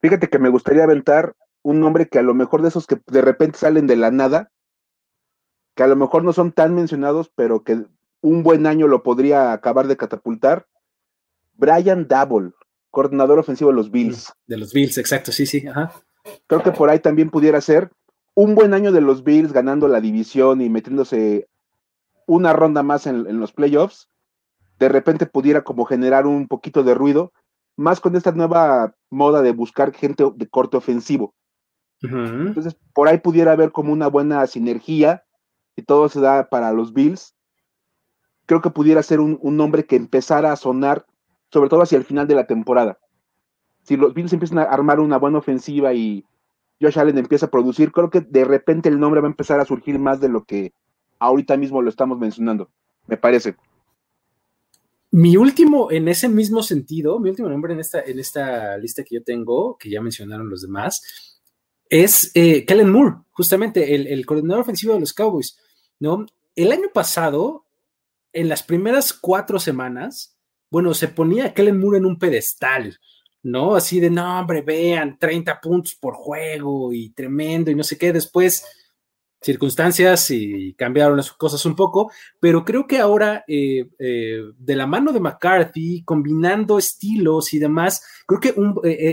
Fíjate 0.00 0.28
que 0.28 0.38
me 0.38 0.48
gustaría 0.48 0.84
aventar 0.84 1.34
un 1.62 1.80
nombre 1.80 2.08
que 2.08 2.18
a 2.18 2.22
lo 2.22 2.34
mejor 2.34 2.62
de 2.62 2.68
esos 2.68 2.86
que 2.86 3.00
de 3.06 3.20
repente 3.20 3.58
salen 3.58 3.86
de 3.86 3.96
la 3.96 4.10
nada, 4.10 4.50
que 5.74 5.82
a 5.82 5.86
lo 5.86 5.96
mejor 5.96 6.24
no 6.24 6.32
son 6.32 6.52
tan 6.52 6.74
mencionados, 6.74 7.30
pero 7.34 7.62
que 7.62 7.84
un 8.22 8.42
buen 8.42 8.66
año 8.66 8.86
lo 8.86 9.02
podría 9.02 9.52
acabar 9.52 9.86
de 9.86 9.96
catapultar. 9.96 10.66
Brian 11.54 12.08
Double, 12.08 12.52
coordinador 12.90 13.38
ofensivo 13.38 13.70
de 13.70 13.76
los 13.76 13.90
Bills. 13.90 14.32
De 14.46 14.56
los 14.56 14.72
Bills, 14.72 14.96
exacto, 14.98 15.32
sí, 15.32 15.44
sí. 15.46 15.64
Creo 16.46 16.62
que 16.62 16.72
por 16.72 16.88
ahí 16.88 17.00
también 17.00 17.30
pudiera 17.30 17.60
ser 17.60 17.90
un 18.34 18.54
buen 18.54 18.72
año 18.72 18.92
de 18.92 19.00
los 19.00 19.24
Bills 19.24 19.52
ganando 19.52 19.88
la 19.88 20.00
división 20.00 20.62
y 20.62 20.70
metiéndose 20.70 21.48
una 22.26 22.52
ronda 22.52 22.82
más 22.82 23.06
en 23.06 23.38
los 23.38 23.52
playoffs 23.52 24.08
de 24.80 24.88
repente 24.88 25.26
pudiera 25.26 25.62
como 25.62 25.84
generar 25.84 26.26
un 26.26 26.48
poquito 26.48 26.82
de 26.82 26.94
ruido, 26.94 27.32
más 27.80 28.00
con 28.00 28.14
esta 28.14 28.30
nueva 28.32 28.94
moda 29.08 29.40
de 29.40 29.52
buscar 29.52 29.92
gente 29.92 30.24
de 30.34 30.48
corte 30.48 30.76
ofensivo. 30.76 31.34
Entonces, 32.02 32.76
por 32.94 33.08
ahí 33.08 33.18
pudiera 33.18 33.52
haber 33.52 33.72
como 33.72 33.92
una 33.92 34.06
buena 34.06 34.46
sinergia 34.46 35.24
y 35.76 35.82
todo 35.82 36.08
se 36.08 36.20
da 36.20 36.48
para 36.48 36.72
los 36.72 36.92
Bills. 36.92 37.34
Creo 38.46 38.60
que 38.60 38.70
pudiera 38.70 39.02
ser 39.02 39.20
un, 39.20 39.38
nombre 39.42 39.86
que 39.86 39.96
empezara 39.96 40.52
a 40.52 40.56
sonar, 40.56 41.06
sobre 41.50 41.68
todo 41.68 41.82
hacia 41.82 41.98
el 41.98 42.04
final 42.04 42.26
de 42.26 42.34
la 42.34 42.46
temporada. 42.46 42.98
Si 43.82 43.96
los 43.96 44.14
Bills 44.14 44.32
empiezan 44.32 44.58
a 44.58 44.64
armar 44.64 45.00
una 45.00 45.18
buena 45.18 45.38
ofensiva 45.38 45.92
y 45.94 46.24
Josh 46.80 46.98
Allen 46.98 47.18
empieza 47.18 47.46
a 47.46 47.50
producir, 47.50 47.92
creo 47.92 48.10
que 48.10 48.20
de 48.20 48.44
repente 48.44 48.88
el 48.88 49.00
nombre 49.00 49.20
va 49.20 49.26
a 49.26 49.30
empezar 49.30 49.60
a 49.60 49.64
surgir 49.64 49.98
más 49.98 50.20
de 50.20 50.28
lo 50.28 50.44
que 50.44 50.72
ahorita 51.18 51.56
mismo 51.56 51.82
lo 51.82 51.88
estamos 51.88 52.18
mencionando, 52.18 52.70
me 53.06 53.16
parece. 53.16 53.56
Mi 55.12 55.36
último, 55.36 55.90
en 55.90 56.06
ese 56.06 56.28
mismo 56.28 56.62
sentido, 56.62 57.18
mi 57.18 57.30
último 57.30 57.48
nombre 57.48 57.72
en 57.72 57.80
esta, 57.80 58.00
en 58.00 58.20
esta 58.20 58.78
lista 58.78 59.02
que 59.02 59.16
yo 59.16 59.22
tengo, 59.24 59.76
que 59.76 59.90
ya 59.90 60.00
mencionaron 60.00 60.48
los 60.48 60.62
demás, 60.62 61.02
es 61.88 62.30
eh, 62.34 62.64
Kellen 62.64 62.90
Moore, 62.90 63.16
justamente 63.30 63.94
el, 63.94 64.24
coordinador 64.24 64.62
ofensivo 64.62 64.94
de 64.94 65.00
los 65.00 65.12
Cowboys. 65.12 65.58
¿no? 65.98 66.24
El 66.54 66.70
año 66.70 66.88
pasado, 66.94 67.66
en 68.32 68.48
las 68.48 68.62
primeras 68.62 69.12
cuatro 69.12 69.58
semanas, 69.58 70.36
bueno, 70.70 70.94
se 70.94 71.08
ponía 71.08 71.52
Kellen 71.52 71.80
Moore 71.80 71.98
en 71.98 72.06
un 72.06 72.16
pedestal, 72.16 72.96
¿no? 73.42 73.74
Así 73.74 73.98
de, 73.98 74.08
no, 74.08 74.38
hombre, 74.38 74.62
vean, 74.62 75.18
30 75.18 75.60
puntos 75.60 75.96
por 75.96 76.14
juego 76.14 76.92
y 76.92 77.10
tremendo 77.10 77.72
y 77.72 77.74
no 77.74 77.82
sé 77.82 77.98
qué. 77.98 78.12
Después 78.12 78.64
circunstancias 79.42 80.30
y 80.30 80.74
cambiaron 80.74 81.16
las 81.16 81.32
cosas 81.32 81.64
un 81.64 81.74
poco, 81.74 82.10
pero 82.40 82.64
creo 82.64 82.86
que 82.86 82.98
ahora 82.98 83.44
eh, 83.48 83.88
eh, 83.98 84.40
de 84.58 84.76
la 84.76 84.86
mano 84.86 85.12
de 85.12 85.20
McCarthy, 85.20 86.02
combinando 86.04 86.78
estilos 86.78 87.54
y 87.54 87.58
demás, 87.58 88.02
creo 88.26 88.40
que 88.40 88.54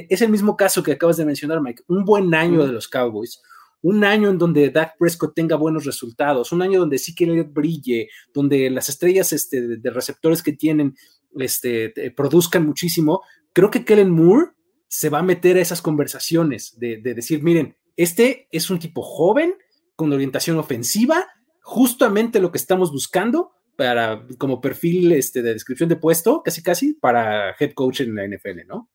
es 0.10 0.22
el 0.22 0.30
mismo 0.30 0.58
caso 0.58 0.84
que 0.84 0.94
acabas 0.94 1.18
de 1.18 1.26
mencionar, 1.26 1.62
Mike, 1.62 1.84
un 1.88 2.04
buen 2.04 2.34
año 2.36 2.66
de 2.66 2.74
los 2.74 2.88
Cowboys, 2.88 3.42
un 3.82 4.04
año 4.04 4.30
en 4.30 4.38
donde 4.38 4.70
Dak 4.70 4.98
Prescott 4.98 5.36
tenga 5.36 5.56
buenos 5.56 5.86
resultados, 5.86 6.52
un 6.52 6.62
año 6.62 6.80
donde 6.80 6.98
sí 6.98 7.16
que 7.16 7.44
brille, 7.44 8.10
donde 8.34 8.70
las 8.70 8.90
estrellas 8.90 9.32
este, 9.34 9.78
de, 9.78 9.90
receptores 9.92 10.44
que 10.44 10.54
tienen 10.54 10.96
este, 11.38 11.94
produzcan 12.16 12.66
muchísimo, 12.66 13.22
creo 13.54 13.72
que 13.72 13.86
Kellen 13.86 14.12
Moore 14.12 14.52
se 14.88 15.10
va 15.10 15.20
a 15.20 15.24
meter 15.24 15.58
a 15.58 15.62
esas 15.62 15.82
conversaciones 15.82 16.78
de, 16.80 16.98
decir, 16.98 17.44
miren, 17.44 17.76
este 17.96 18.48
es 18.52 18.70
un 18.70 18.80
tipo 18.80 19.02
joven 19.02 19.54
con 19.98 20.14
orientación 20.14 20.58
ofensiva, 20.58 21.28
justamente 21.62 22.40
lo 22.40 22.52
que 22.52 22.60
estamos 22.60 22.94
buscando 22.94 23.52
para 23.76 24.26
como 24.38 24.62
perfil 24.62 25.12
este, 25.12 25.42
de 25.42 25.54
descripción 25.54 25.90
de 25.90 25.98
puesto, 25.98 26.42
casi 26.44 26.64
casi, 26.64 26.94
para 26.94 27.56
head 27.60 27.74
coach 27.74 28.02
en 28.02 28.16
la 28.16 28.26
NFL, 28.26 28.68
¿no? 28.68 28.90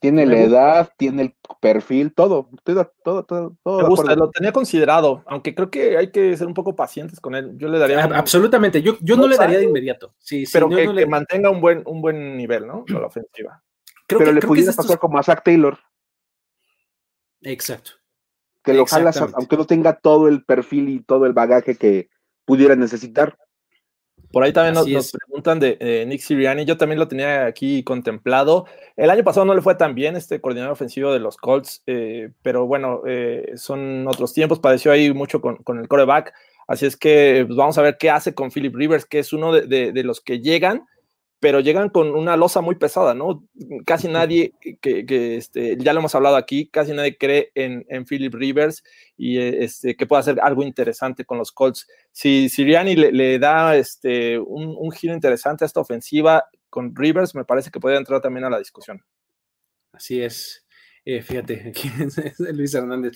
Tiene 0.00 0.26
la 0.26 0.40
edad, 0.40 0.92
tiene 0.96 1.22
el 1.22 1.36
perfil, 1.60 2.12
todo, 2.12 2.50
todo, 2.62 2.92
todo, 3.02 3.24
todo. 3.24 3.56
Me 3.64 3.88
gusta, 3.88 4.14
lo 4.14 4.30
tenía 4.30 4.52
considerado, 4.52 5.24
aunque 5.26 5.54
creo 5.54 5.70
que 5.70 5.96
hay 5.96 6.10
que 6.10 6.36
ser 6.36 6.46
un 6.46 6.54
poco 6.54 6.76
pacientes 6.76 7.20
con 7.20 7.34
él. 7.34 7.56
Yo 7.56 7.68
le 7.68 7.78
daría. 7.78 8.04
absolutamente, 8.04 8.82
yo, 8.82 8.98
yo 9.00 9.16
no 9.16 9.26
le 9.26 9.36
daría 9.36 9.58
de 9.58 9.64
inmediato. 9.64 10.14
Sí, 10.18 10.44
pero 10.52 10.68
que, 10.68 10.86
le... 10.86 11.06
mantenga 11.06 11.50
un 11.50 11.60
buen, 11.60 11.82
un 11.86 12.02
buen 12.02 12.36
nivel, 12.36 12.66
¿no? 12.66 12.84
la 12.86 13.06
ofensiva. 13.06 13.62
pero 14.06 14.30
le 14.30 14.40
pudiera 14.40 14.72
pasar 14.72 14.98
como 14.98 15.18
a 15.18 15.22
Zach 15.22 15.42
Taylor. 15.42 15.78
Exacto. 17.40 17.97
Que 18.62 18.74
lo 18.74 18.86
jalas, 18.86 19.20
aunque 19.20 19.56
no 19.56 19.66
tenga 19.66 19.98
todo 19.98 20.28
el 20.28 20.44
perfil 20.44 20.88
y 20.88 21.00
todo 21.00 21.26
el 21.26 21.32
bagaje 21.32 21.76
que 21.76 22.08
pudiera 22.44 22.76
necesitar. 22.76 23.36
Por 24.32 24.42
ahí 24.42 24.52
también 24.52 24.74
nos, 24.74 25.12
preguntan 25.12 25.58
de 25.58 26.04
Nick 26.06 26.20
Siriani. 26.20 26.66
Yo 26.66 26.76
también 26.76 26.98
lo 26.98 27.08
tenía 27.08 27.46
aquí 27.46 27.82
contemplado. 27.82 28.66
El 28.96 29.08
año 29.10 29.24
pasado 29.24 29.46
no 29.46 29.54
le 29.54 29.62
fue 29.62 29.74
tan 29.74 29.94
bien 29.94 30.16
este 30.16 30.40
coordinador 30.40 30.72
ofensivo 30.72 31.12
de 31.12 31.18
los 31.18 31.38
Colts, 31.38 31.82
eh, 31.86 32.32
pero 32.42 32.66
bueno, 32.66 33.02
eh, 33.06 33.52
son 33.56 34.06
otros 34.06 34.34
tiempos. 34.34 34.58
Padeció 34.58 34.92
ahí 34.92 35.12
mucho 35.14 35.40
con, 35.40 35.56
con 35.56 35.78
el 35.78 35.88
coreback. 35.88 36.34
Así 36.66 36.84
es 36.84 36.96
que 36.98 37.44
pues, 37.46 37.56
vamos 37.56 37.78
a 37.78 37.82
ver 37.82 37.96
qué 37.98 38.10
hace 38.10 38.34
con 38.34 38.50
Philip 38.50 38.74
Rivers, 38.74 39.06
que 39.06 39.20
es 39.20 39.32
uno 39.32 39.52
de, 39.52 39.92
de 39.92 40.04
los 40.04 40.20
que 40.20 40.40
llegan 40.40 40.86
pero 41.40 41.60
llegan 41.60 41.88
con 41.88 42.10
una 42.14 42.36
losa 42.36 42.60
muy 42.60 42.74
pesada, 42.74 43.14
¿no? 43.14 43.44
Casi 43.86 44.08
nadie, 44.08 44.52
que, 44.80 45.36
este, 45.36 45.76
ya 45.78 45.92
lo 45.92 46.00
hemos 46.00 46.14
hablado 46.14 46.36
aquí, 46.36 46.68
casi 46.68 46.92
nadie 46.92 47.16
cree 47.16 47.52
en, 47.54 47.86
en 47.88 48.04
Philip 48.04 48.34
Rivers 48.34 48.82
y 49.16 49.38
eh, 49.38 49.64
este, 49.64 49.96
que 49.96 50.06
pueda 50.06 50.20
hacer 50.20 50.38
algo 50.42 50.64
interesante 50.64 51.24
con 51.24 51.38
los 51.38 51.52
Colts. 51.52 51.86
Si 52.10 52.48
Siriani 52.48 52.96
le, 52.96 53.38
da 53.38 53.76
este, 53.76 54.38
un, 54.38 54.90
giro 54.90 55.14
interesante 55.14 55.64
a 55.64 55.66
esta 55.66 55.80
ofensiva 55.80 56.44
con 56.70 56.94
Rivers, 56.94 57.34
me 57.34 57.44
parece 57.44 57.70
que 57.70 57.80
podría 57.80 57.98
entrar 57.98 58.20
también 58.20 58.44
a 58.44 58.50
la 58.50 58.58
discusión. 58.58 59.02
Así 59.92 60.20
es. 60.20 60.66
Eh, 61.04 61.22
fíjate, 61.22 61.68
aquí 61.68 61.90
es 61.98 62.40
Luis 62.40 62.74
Hernández. 62.74 63.12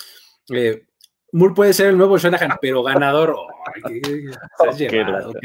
Eh, 0.51 0.85
Moore 1.33 1.55
puede 1.55 1.72
ser 1.72 1.89
el 1.89 1.97
nuevo 1.97 2.18
Shanahan, 2.18 2.59
pero 2.61 2.83
ganador. 2.83 3.35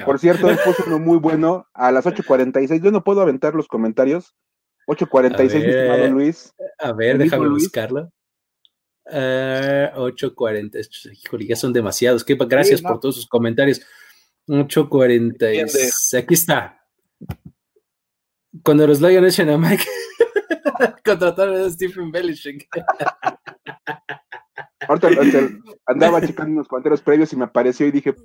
Por 0.06 0.20
cierto, 0.20 0.50
él 0.50 0.60
puso 0.64 0.84
uno 0.86 1.00
muy 1.00 1.18
bueno 1.18 1.66
a 1.74 1.92
las 1.94 2.06
8.46. 2.06 2.84
Yo 2.84 2.92
no 2.92 3.04
puedo 3.04 3.22
aventar 3.22 3.56
los 3.56 3.68
comentarios. 3.68 4.36
8.46, 4.88 5.40
mi 5.40 5.70
estimado 5.70 6.08
Luis. 6.10 6.54
A 6.80 6.92
ver, 6.92 7.18
déjame 7.18 7.48
buscarlo. 7.48 8.12
8.40. 9.06 11.22
Híjole, 11.24 11.48
ya 11.48 11.56
son 11.56 11.72
demasiados. 11.72 12.26
gracias 12.26 12.82
por 12.82 13.00
todos 13.00 13.16
sus 13.16 13.28
comentarios. 13.28 13.82
8.46. 14.48 16.20
Aquí 16.20 16.34
está. 16.34 16.86
Cuando 18.62 18.86
los 18.88 19.00
Lions 19.00 19.34
echan 19.34 19.50
a 19.50 19.58
Mike, 19.58 19.84
contrataron 21.06 21.62
a 21.62 21.70
Stephen 21.70 22.12
Belichick. 22.12 22.68
Ahorita, 24.88 25.10
andaba 25.86 26.22
checando 26.22 26.54
unos 26.54 26.68
comentarios 26.68 27.02
previos 27.02 27.34
y 27.34 27.36
me 27.36 27.46
apareció 27.46 27.88
y 27.88 27.92
dije, 27.92 28.16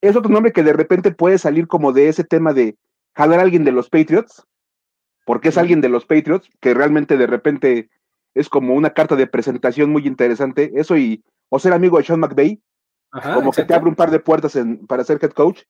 es 0.00 0.16
otro 0.16 0.30
nombre 0.30 0.52
que 0.52 0.62
de 0.62 0.72
repente 0.72 1.12
puede 1.12 1.38
salir 1.38 1.66
como 1.66 1.92
de 1.92 2.08
ese 2.08 2.24
tema 2.24 2.52
de 2.52 2.76
jalar 3.14 3.40
a 3.40 3.42
alguien 3.42 3.64
de 3.64 3.72
los 3.72 3.88
Patriots, 3.88 4.44
porque 5.24 5.48
es 5.48 5.58
alguien 5.58 5.80
de 5.80 5.88
los 5.88 6.04
Patriots, 6.04 6.48
que 6.60 6.74
realmente 6.74 7.16
de 7.16 7.26
repente 7.26 7.90
es 8.34 8.48
como 8.48 8.74
una 8.74 8.90
carta 8.90 9.16
de 9.16 9.26
presentación 9.26 9.90
muy 9.90 10.06
interesante, 10.06 10.72
eso 10.74 10.96
y 10.96 11.24
o 11.48 11.58
ser 11.58 11.72
amigo 11.72 11.98
de 11.98 12.04
Sean 12.04 12.20
McVay, 12.20 12.60
como 13.22 13.52
que 13.52 13.64
te 13.64 13.74
abre 13.74 13.88
un 13.88 13.94
par 13.94 14.10
de 14.10 14.18
puertas 14.18 14.58
para 14.88 15.04
ser 15.04 15.20
head 15.22 15.30
coach. 15.30 15.62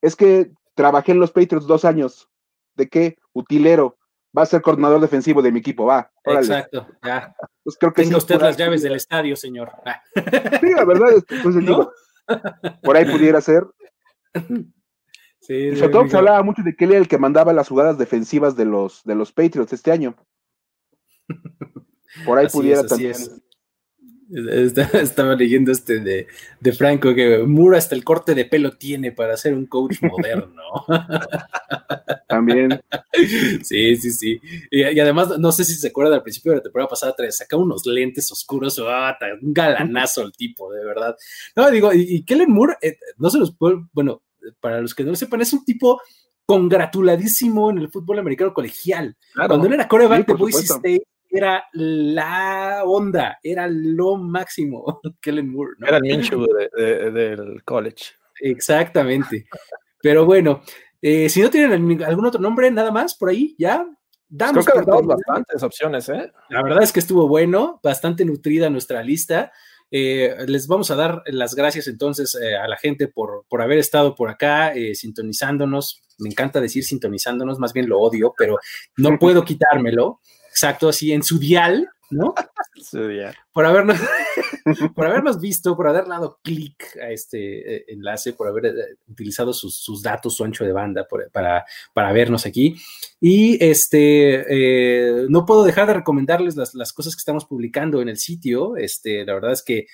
Es 0.00 0.16
que 0.16 0.50
trabajé 0.74 1.12
en 1.12 1.20
los 1.20 1.30
Patriots 1.30 1.66
dos 1.66 1.84
años. 1.84 2.28
¿De 2.74 2.88
qué? 2.88 3.18
Utilero 3.32 3.98
va 4.36 4.42
a 4.42 4.46
ser 4.46 4.62
coordinador 4.62 5.00
defensivo 5.00 5.42
de 5.42 5.52
mi 5.52 5.60
equipo, 5.60 5.86
va. 5.86 6.10
Exacto, 6.24 6.86
ya. 7.02 7.34
Pues 7.62 7.76
creo 7.78 7.92
que 7.92 8.02
Tenga 8.02 8.18
usted 8.18 8.40
las 8.40 8.56
llaves 8.56 8.82
del 8.82 8.94
estadio, 8.94 9.36
señor. 9.36 9.72
Ah. 9.84 10.02
Sí, 10.60 10.70
la 10.74 10.84
verdad 10.84 11.12
es 11.12 11.24
que 11.24 11.36
pues, 11.42 11.56
por 12.82 12.96
ahí 12.96 13.04
pudiera 13.04 13.40
ser. 13.40 13.64
Sí, 15.40 15.54
y 15.54 15.76
sobre 15.76 15.92
todo 15.92 16.08
se 16.08 16.16
hablaba 16.16 16.42
mucho 16.42 16.62
de 16.62 16.74
que 16.74 16.86
él 16.86 16.92
era 16.92 17.00
el 17.00 17.08
que 17.08 17.18
mandaba 17.18 17.52
las 17.52 17.68
jugadas 17.68 17.98
defensivas 17.98 18.56
de 18.56 18.64
los, 18.64 19.02
de 19.04 19.14
los 19.14 19.32
Patriots 19.32 19.72
este 19.72 19.92
año. 19.92 20.16
Por 22.24 22.38
ahí 22.38 22.46
pudiera 22.48 22.86
también. 22.86 23.14
Estaba 24.94 25.36
leyendo 25.36 25.70
este 25.70 26.00
de, 26.00 26.72
Franco 26.72 27.14
que 27.14 27.38
Moore 27.38 27.78
hasta 27.78 27.94
el 27.94 28.02
corte 28.02 28.34
de 28.34 28.44
pelo 28.44 28.72
tiene 28.72 29.12
para 29.12 29.36
ser 29.36 29.54
un 29.54 29.66
coach 29.66 30.02
moderno. 30.02 30.62
También. 32.28 32.80
Sí, 33.62 33.96
sí, 33.96 34.10
sí. 34.10 34.40
Y, 34.70 34.82
además, 34.98 35.38
no 35.38 35.52
sé 35.52 35.64
si 35.64 35.74
se 35.74 35.88
acuerdan 35.88 36.14
al 36.14 36.22
principio 36.22 36.52
de 36.52 36.56
la 36.58 36.62
temporada 36.62 36.88
pasada, 36.88 37.14
saca 37.30 37.56
unos 37.56 37.86
lentes 37.86 38.30
oscuros, 38.32 38.80
ah, 38.84 39.16
un 39.40 39.52
galanazo 39.52 40.22
el 40.22 40.32
tipo, 40.32 40.72
de 40.72 40.84
verdad. 40.84 41.16
No, 41.54 41.70
digo, 41.70 41.92
y, 41.92 42.24
Kellen 42.24 42.50
Moore, 42.50 42.76
eh, 42.82 42.96
no 43.18 43.30
se 43.30 43.38
los 43.38 43.54
puedo, 43.54 43.88
bueno, 43.92 44.22
para 44.60 44.80
los 44.80 44.94
que 44.94 45.04
no 45.04 45.10
lo 45.10 45.16
sepan, 45.16 45.42
es 45.42 45.52
un 45.52 45.64
tipo 45.64 46.00
congratuladísimo 46.46 47.70
en 47.70 47.78
el 47.78 47.90
fútbol 47.90 48.18
americano 48.18 48.52
colegial. 48.52 49.16
Cuando 49.34 49.66
él 49.66 49.74
era 49.74 49.88
coreback 49.88 50.26
de 50.26 50.34
Boise 50.34 50.64
State, 50.64 51.06
era 51.34 51.64
la 51.72 52.82
onda, 52.84 53.38
era 53.42 53.66
lo 53.68 54.16
máximo, 54.16 55.00
Kellen 55.20 55.50
Moore. 55.50 55.72
Era 55.84 55.96
el 55.96 56.02
Minshew 56.02 56.46
del 56.76 57.62
college. 57.64 58.12
Exactamente. 58.40 59.46
Pero 60.00 60.24
bueno, 60.24 60.62
eh, 61.00 61.28
si 61.28 61.42
no 61.42 61.50
tienen 61.50 62.02
algún 62.02 62.26
otro 62.26 62.40
nombre, 62.40 62.70
nada 62.70 62.90
más 62.90 63.14
por 63.14 63.30
ahí, 63.30 63.54
ya. 63.58 63.86
Damos 64.28 64.64
Creo 64.64 64.84
que 64.84 64.90
damos 64.90 65.06
bastantes 65.06 65.62
opciones, 65.62 66.08
¿eh? 66.08 66.32
La 66.48 66.62
verdad 66.62 66.82
es 66.82 66.92
que 66.92 67.00
estuvo 67.00 67.28
bueno, 67.28 67.80
bastante 67.82 68.24
nutrida 68.24 68.70
nuestra 68.70 69.02
lista. 69.02 69.52
Eh, 69.90 70.34
les 70.46 70.66
vamos 70.66 70.90
a 70.90 70.96
dar 70.96 71.22
las 71.26 71.54
gracias 71.54 71.86
entonces 71.88 72.34
eh, 72.34 72.56
a 72.56 72.66
la 72.66 72.76
gente 72.76 73.06
por, 73.06 73.44
por, 73.48 73.62
haber 73.62 73.78
estado 73.78 74.14
por 74.14 74.30
acá 74.30 74.72
sintonizándonos. 74.94 76.02
Me 76.18 76.30
encanta 76.30 76.60
decir 76.60 76.84
sintonizándonos, 76.84 77.58
más 77.58 77.72
bien 77.72 77.88
lo 77.88 78.00
odio, 78.00 78.34
pero 78.36 78.58
no 78.96 79.18
puedo 79.18 79.44
quitármelo 79.44 80.20
exacto, 80.54 80.88
así 80.88 81.12
en 81.12 81.24
su 81.24 81.40
dial, 81.40 81.88
¿no? 82.10 82.34
Por 83.52 83.66
habernos, 83.66 83.98
por 84.96 85.06
habernos 85.06 85.40
visto, 85.40 85.76
por 85.76 85.86
haber 85.86 86.06
dado 86.06 86.40
clic 86.42 86.96
a 87.00 87.10
este 87.10 87.76
eh, 87.76 87.84
enlace, 87.88 88.32
por 88.32 88.48
haber 88.48 88.66
eh, 88.66 88.72
utilizado 89.08 89.52
sus, 89.52 90.02
datos, 90.02 90.34
su 90.34 90.44
ancho 90.44 90.64
de 90.64 90.72
banda 90.72 91.06
para, 91.32 91.64
para 91.92 92.12
vernos 92.12 92.46
aquí. 92.46 92.74
Y 93.20 93.64
este, 93.64 94.44
eh, 94.48 95.26
no 95.28 95.46
puedo 95.46 95.62
dejar 95.62 95.86
de 95.86 95.94
recomendarles 95.94 96.56
las, 96.56 96.92
cosas 96.92 97.14
que 97.14 97.20
estamos 97.20 97.44
publicando 97.44 98.02
en 98.02 98.08
el 98.08 98.18
sitio. 98.18 98.76
Este, 98.76 99.24
la 99.24 99.34
verdad 99.34 99.52
es 99.52 99.62
que 99.62 99.86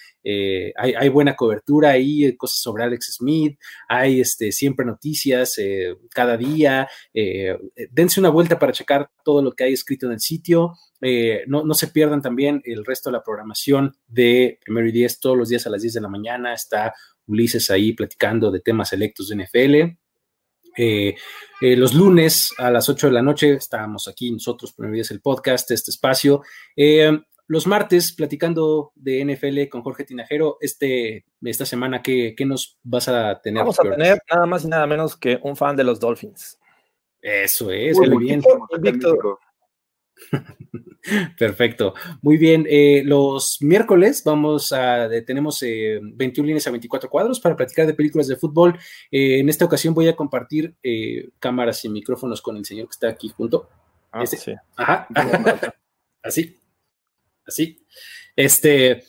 hay, 0.77 1.09
buena 1.11 1.37
cobertura 1.37 1.91
ahí, 1.91 2.35
cosas 2.37 2.61
sobre 2.61 2.85
Alex 2.85 3.17
Smith, 3.19 3.59
hay 3.89 4.21
este, 4.21 4.53
siempre 4.53 4.87
noticias 4.87 5.57
cada 6.15 6.37
día. 6.37 6.89
dense 7.91 8.21
una 8.21 8.31
vuelta 8.31 8.59
para 8.59 8.73
checar 8.73 9.11
todo 9.31 9.43
lo 9.43 9.53
que 9.53 9.63
hay 9.63 9.73
escrito 9.73 10.07
en 10.07 10.13
el 10.13 10.21
sitio. 10.21 10.75
Eh, 11.01 11.45
no, 11.47 11.73
se 11.75 11.87
pierdan 11.87 12.21
también 12.21 12.61
el 12.65 12.85
resto 12.85 13.11
de 13.11 13.17
la 13.17 13.23
programación 13.23 13.95
de 14.09 14.59
Primero 14.65 14.89
y 14.89 14.93
Diez 14.93 15.21
todos 15.21 15.37
los 15.37 15.49
días 15.49 15.67
a 15.67 15.71
las 15.71 15.83
10 15.83 15.95
de 15.95 16.01
la 16.01 16.09
mañana. 16.09 16.53
Está 16.53 16.93
Ulises 17.27 17.71
ahí 17.71 17.93
platicando 17.93 18.51
de 18.51 18.59
temas 18.59 18.89
selectos 18.89 19.29
de 19.29 19.37
NFL. 19.37 19.75
Eh, 20.77 21.15
eh, 21.61 21.77
los 21.77 21.95
lunes 21.95 22.53
a 22.59 22.71
las 22.71 22.89
8 22.89 23.07
de 23.07 23.13
la 23.13 23.23
noche 23.23 23.53
estamos 23.55 24.09
aquí 24.09 24.33
nosotros, 24.33 24.73
Primero 24.73 24.95
y 24.95 24.99
Diez, 24.99 25.13
el 25.13 25.21
podcast, 25.21 25.71
este 25.71 25.93
espacio. 25.93 26.43
los 27.47 27.67
martes 27.69 28.13
platicando 28.13 28.91
de 28.97 29.25
NFL 29.25 29.69
con 29.69 29.83
Jorge 29.83 30.05
Tinajero. 30.05 30.59
Este, 30.61 31.25
esta 31.43 31.67
semana, 31.67 32.03
¿qué, 32.03 32.35
nos 32.45 32.81
vas 32.83 33.07
a 33.07 33.41
tener? 33.41 33.61
Vamos 33.61 33.79
a 33.79 33.85
tener 33.85 34.21
nada 34.29 34.47
más 34.47 34.65
y 34.65 34.69
nada 34.69 34.89
menos 34.89 35.17
que 35.17 35.39
un 35.45 35.55
fan 35.55 35.77
de 35.77 35.85
los 35.85 36.01
Dolphins. 36.01 36.60
Eso 37.23 37.71
es, 37.71 37.99
muy 37.99 38.25
bien. 38.25 38.43
Perfecto. 41.39 41.95
Muy 42.23 42.37
bien. 42.37 42.67
Eh, 42.69 43.03
los 43.05 43.59
miércoles 43.61 44.23
vamos 44.25 44.73
a, 44.73 45.09
tenemos 45.27 45.61
21 45.61 46.11
eh, 46.13 46.47
líneas 46.47 46.67
a 46.67 46.71
24 46.71 47.09
cuadros 47.09 47.41
para 47.41 47.57
platicar 47.57 47.87
de 47.87 47.95
películas 47.95 48.29
de 48.29 48.37
fútbol. 48.37 48.79
Eh, 49.11 49.41
en 49.41 49.49
esta 49.49 49.65
ocasión 49.65 49.95
voy 49.95 50.09
a 50.09 50.17
compartir 50.17 50.75
cámaras 51.39 51.85
y 51.85 51.89
micrófonos 51.89 52.43
con 52.43 52.57
el 52.57 52.65
señor 52.65 52.87
que 52.87 52.93
está 52.93 53.09
aquí 53.09 53.29
junto. 53.29 53.69
Ah, 54.13 54.27
sí. 54.27 54.53
Ajá. 54.77 55.07
Así. 56.23 56.59
Así. 57.47 57.85
Este, 58.37 59.03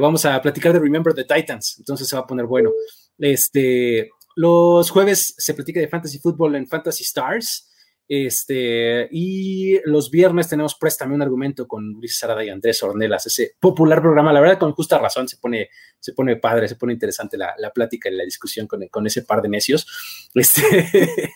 vamos 0.00 0.24
a 0.24 0.40
platicar 0.40 0.72
de 0.72 0.78
Remember 0.78 1.14
the 1.14 1.24
Titans. 1.24 1.76
Entonces 1.78 2.08
se 2.08 2.16
va 2.16 2.22
a 2.22 2.26
poner 2.26 2.46
bueno. 2.46 2.70
Este, 3.18 4.10
los 4.36 4.90
jueves 4.90 5.34
se 5.36 5.54
platica 5.54 5.80
de 5.80 5.88
fantasy 5.88 6.18
fútbol 6.18 6.56
en 6.56 6.66
Fantasy 6.66 7.04
Stars. 7.04 7.70
Este, 8.06 9.08
y 9.10 9.80
los 9.86 10.10
viernes 10.10 10.48
tenemos 10.48 10.74
Préstame 10.74 11.14
un 11.14 11.22
argumento 11.22 11.66
con 11.66 11.92
Luis 11.92 12.18
Sarada 12.18 12.44
y 12.44 12.50
Andrés 12.50 12.82
Ornelas, 12.82 13.26
ese 13.26 13.56
popular 13.58 14.02
programa. 14.02 14.32
La 14.32 14.40
verdad, 14.40 14.58
con 14.58 14.72
justa 14.72 14.98
razón, 14.98 15.26
se 15.26 15.38
pone, 15.38 15.70
se 15.98 16.12
pone 16.12 16.36
padre, 16.36 16.68
se 16.68 16.76
pone 16.76 16.92
interesante 16.92 17.38
la, 17.38 17.54
plática 17.74 18.10
y 18.10 18.14
la 18.14 18.24
discusión 18.24 18.66
con, 18.66 18.86
con, 18.88 19.06
ese 19.06 19.22
par 19.22 19.40
de 19.42 19.48
necios. 19.48 19.86
Este, 20.34 21.32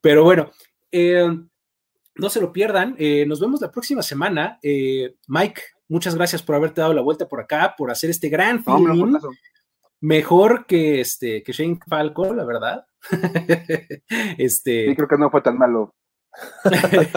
pero 0.00 0.24
bueno, 0.24 0.52
eh, 0.90 1.28
no 2.14 2.30
se 2.30 2.40
lo 2.40 2.52
pierdan. 2.52 2.94
Eh, 2.98 3.26
nos 3.26 3.40
vemos 3.40 3.60
la 3.60 3.70
próxima 3.70 4.02
semana. 4.02 4.58
Eh, 4.62 5.16
Mike, 5.28 5.62
muchas 5.88 6.14
gracias 6.14 6.42
por 6.42 6.54
haberte 6.54 6.80
dado 6.80 6.94
la 6.94 7.02
vuelta 7.02 7.28
por 7.28 7.40
acá, 7.40 7.74
por 7.76 7.90
hacer 7.90 8.10
este 8.10 8.28
gran 8.28 8.64
film. 8.64 9.18
Mejor 10.06 10.66
que 10.66 11.00
este 11.00 11.42
que 11.42 11.52
Shane 11.52 11.80
Falco, 11.88 12.32
la 12.32 12.44
verdad. 12.44 12.86
este, 14.38 14.86
sí, 14.86 14.94
creo 14.94 15.08
que 15.08 15.18
no 15.18 15.30
fue 15.30 15.42
tan 15.42 15.58
malo. 15.58 15.94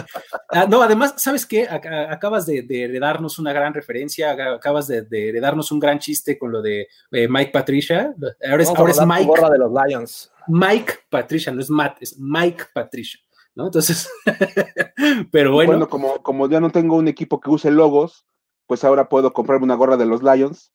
Ah, 0.51 0.65
no, 0.67 0.81
además, 0.81 1.13
¿sabes 1.17 1.45
qué? 1.45 1.67
Acabas 1.69 2.47
de, 2.47 2.65
heredarnos 2.67 3.37
una 3.37 3.53
gran 3.53 3.71
referencia, 3.71 4.31
acabas 4.31 4.87
de, 4.87 5.05
heredarnos 5.11 5.71
un 5.71 5.79
gran 5.79 5.99
chiste 5.99 6.39
con 6.39 6.51
lo 6.51 6.63
de 6.63 6.87
eh, 7.11 7.27
Mike 7.27 7.51
Patricia. 7.51 8.15
Ahora 8.49 8.63
es, 8.63 8.69
ahora 8.69 8.91
es 8.91 9.05
Mike. 9.05 9.31
de 9.51 9.57
los 9.59 9.71
Lions. 9.71 10.31
Mike 10.47 10.93
Patricia, 11.07 11.53
no 11.53 11.61
es 11.61 11.69
Matt, 11.69 11.97
es 12.01 12.17
Mike 12.17 12.63
Patricia. 12.73 13.19
¿no? 13.53 13.65
Entonces, 13.65 14.09
pero 15.31 15.51
bueno. 15.51 15.73
Bueno, 15.73 15.87
como, 15.89 16.23
como 16.23 16.49
ya 16.49 16.59
no 16.59 16.71
tengo 16.71 16.95
un 16.95 17.07
equipo 17.07 17.39
que 17.39 17.51
use 17.51 17.69
logos, 17.69 18.25
pues 18.65 18.83
ahora 18.83 19.07
puedo 19.07 19.31
comprarme 19.31 19.65
una 19.65 19.75
gorra 19.75 19.97
de 19.97 20.07
los 20.07 20.23
Lions. 20.23 20.73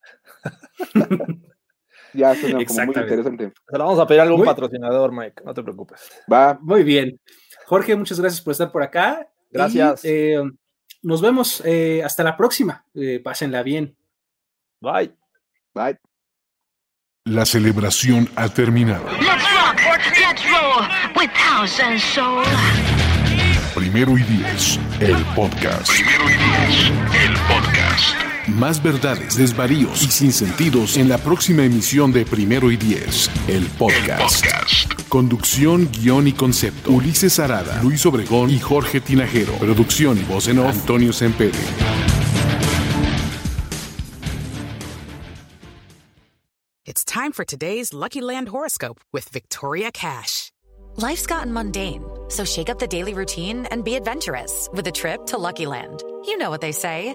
Ya 2.14 2.34
suena 2.34 2.64
como 2.64 2.84
muy 2.86 2.94
interesante. 2.94 3.52
Se 3.68 3.78
la 3.78 3.84
vamos 3.84 3.98
a 3.98 4.06
pedir 4.06 4.20
a 4.20 4.24
algún 4.24 4.44
patrocinador, 4.44 5.12
Mike, 5.12 5.42
no 5.44 5.54
te 5.54 5.62
preocupes. 5.62 6.00
Va. 6.32 6.58
Muy 6.60 6.82
bien. 6.82 7.20
Jorge, 7.66 7.96
muchas 7.96 8.20
gracias 8.20 8.40
por 8.40 8.52
estar 8.52 8.70
por 8.70 8.82
acá. 8.82 9.28
Gracias. 9.50 10.04
Eh, 10.04 10.42
nos 11.02 11.20
vemos 11.20 11.62
eh, 11.64 12.02
hasta 12.04 12.22
la 12.22 12.36
próxima. 12.36 12.84
Eh, 12.94 13.20
pásenla 13.22 13.62
bien. 13.62 13.96
Bye. 14.80 15.14
Bye. 15.74 15.98
La 17.24 17.46
celebración 17.46 18.28
ha 18.36 18.48
terminado. 18.48 19.04
Primero 23.74 24.18
y 24.18 24.22
diez, 24.22 24.78
el 25.00 25.24
podcast. 25.34 25.88
Primero 25.90 26.24
y 26.28 26.34
diez, 26.34 26.92
el 27.24 27.32
podcast. 27.48 28.23
Más 28.48 28.82
verdades, 28.82 29.36
desvaríos 29.36 30.02
y 30.02 30.10
sinsentidos 30.10 30.98
en 30.98 31.08
la 31.08 31.16
próxima 31.16 31.64
emisión 31.64 32.12
de 32.12 32.26
Primero 32.26 32.70
y 32.70 32.76
Diez, 32.76 33.30
el 33.48 33.64
podcast. 33.78 34.44
Conducción, 35.08 35.88
guion 35.90 36.28
y 36.28 36.32
concepto. 36.34 36.90
Ulises 36.90 37.38
Arada, 37.38 37.82
Luis 37.82 38.04
Obregón 38.04 38.50
y 38.50 38.60
Jorge 38.60 39.00
Tinajero. 39.00 39.54
Producción 39.54 40.18
y 40.18 40.24
voz 40.24 40.48
en 40.48 40.58
off, 40.58 40.74
Antonio 40.74 41.12
Sempere. 41.12 41.52
It's 46.84 47.02
time 47.02 47.32
for 47.32 47.46
today's 47.46 47.94
Lucky 47.94 48.20
Land 48.20 48.48
horoscope 48.48 49.00
with 49.10 49.26
Victoria 49.30 49.90
Cash. 49.90 50.50
Life's 50.96 51.26
gotten 51.26 51.52
mundane, 51.52 52.04
so 52.28 52.44
shake 52.44 52.68
up 52.68 52.78
the 52.78 52.86
daily 52.86 53.14
routine 53.14 53.66
and 53.70 53.82
be 53.82 53.94
adventurous 53.94 54.68
with 54.74 54.86
a 54.86 54.92
trip 54.92 55.24
to 55.28 55.38
Lucky 55.38 55.64
Land. 55.64 56.02
You 56.26 56.36
know 56.36 56.50
what 56.50 56.60
they 56.60 56.72
say. 56.72 57.14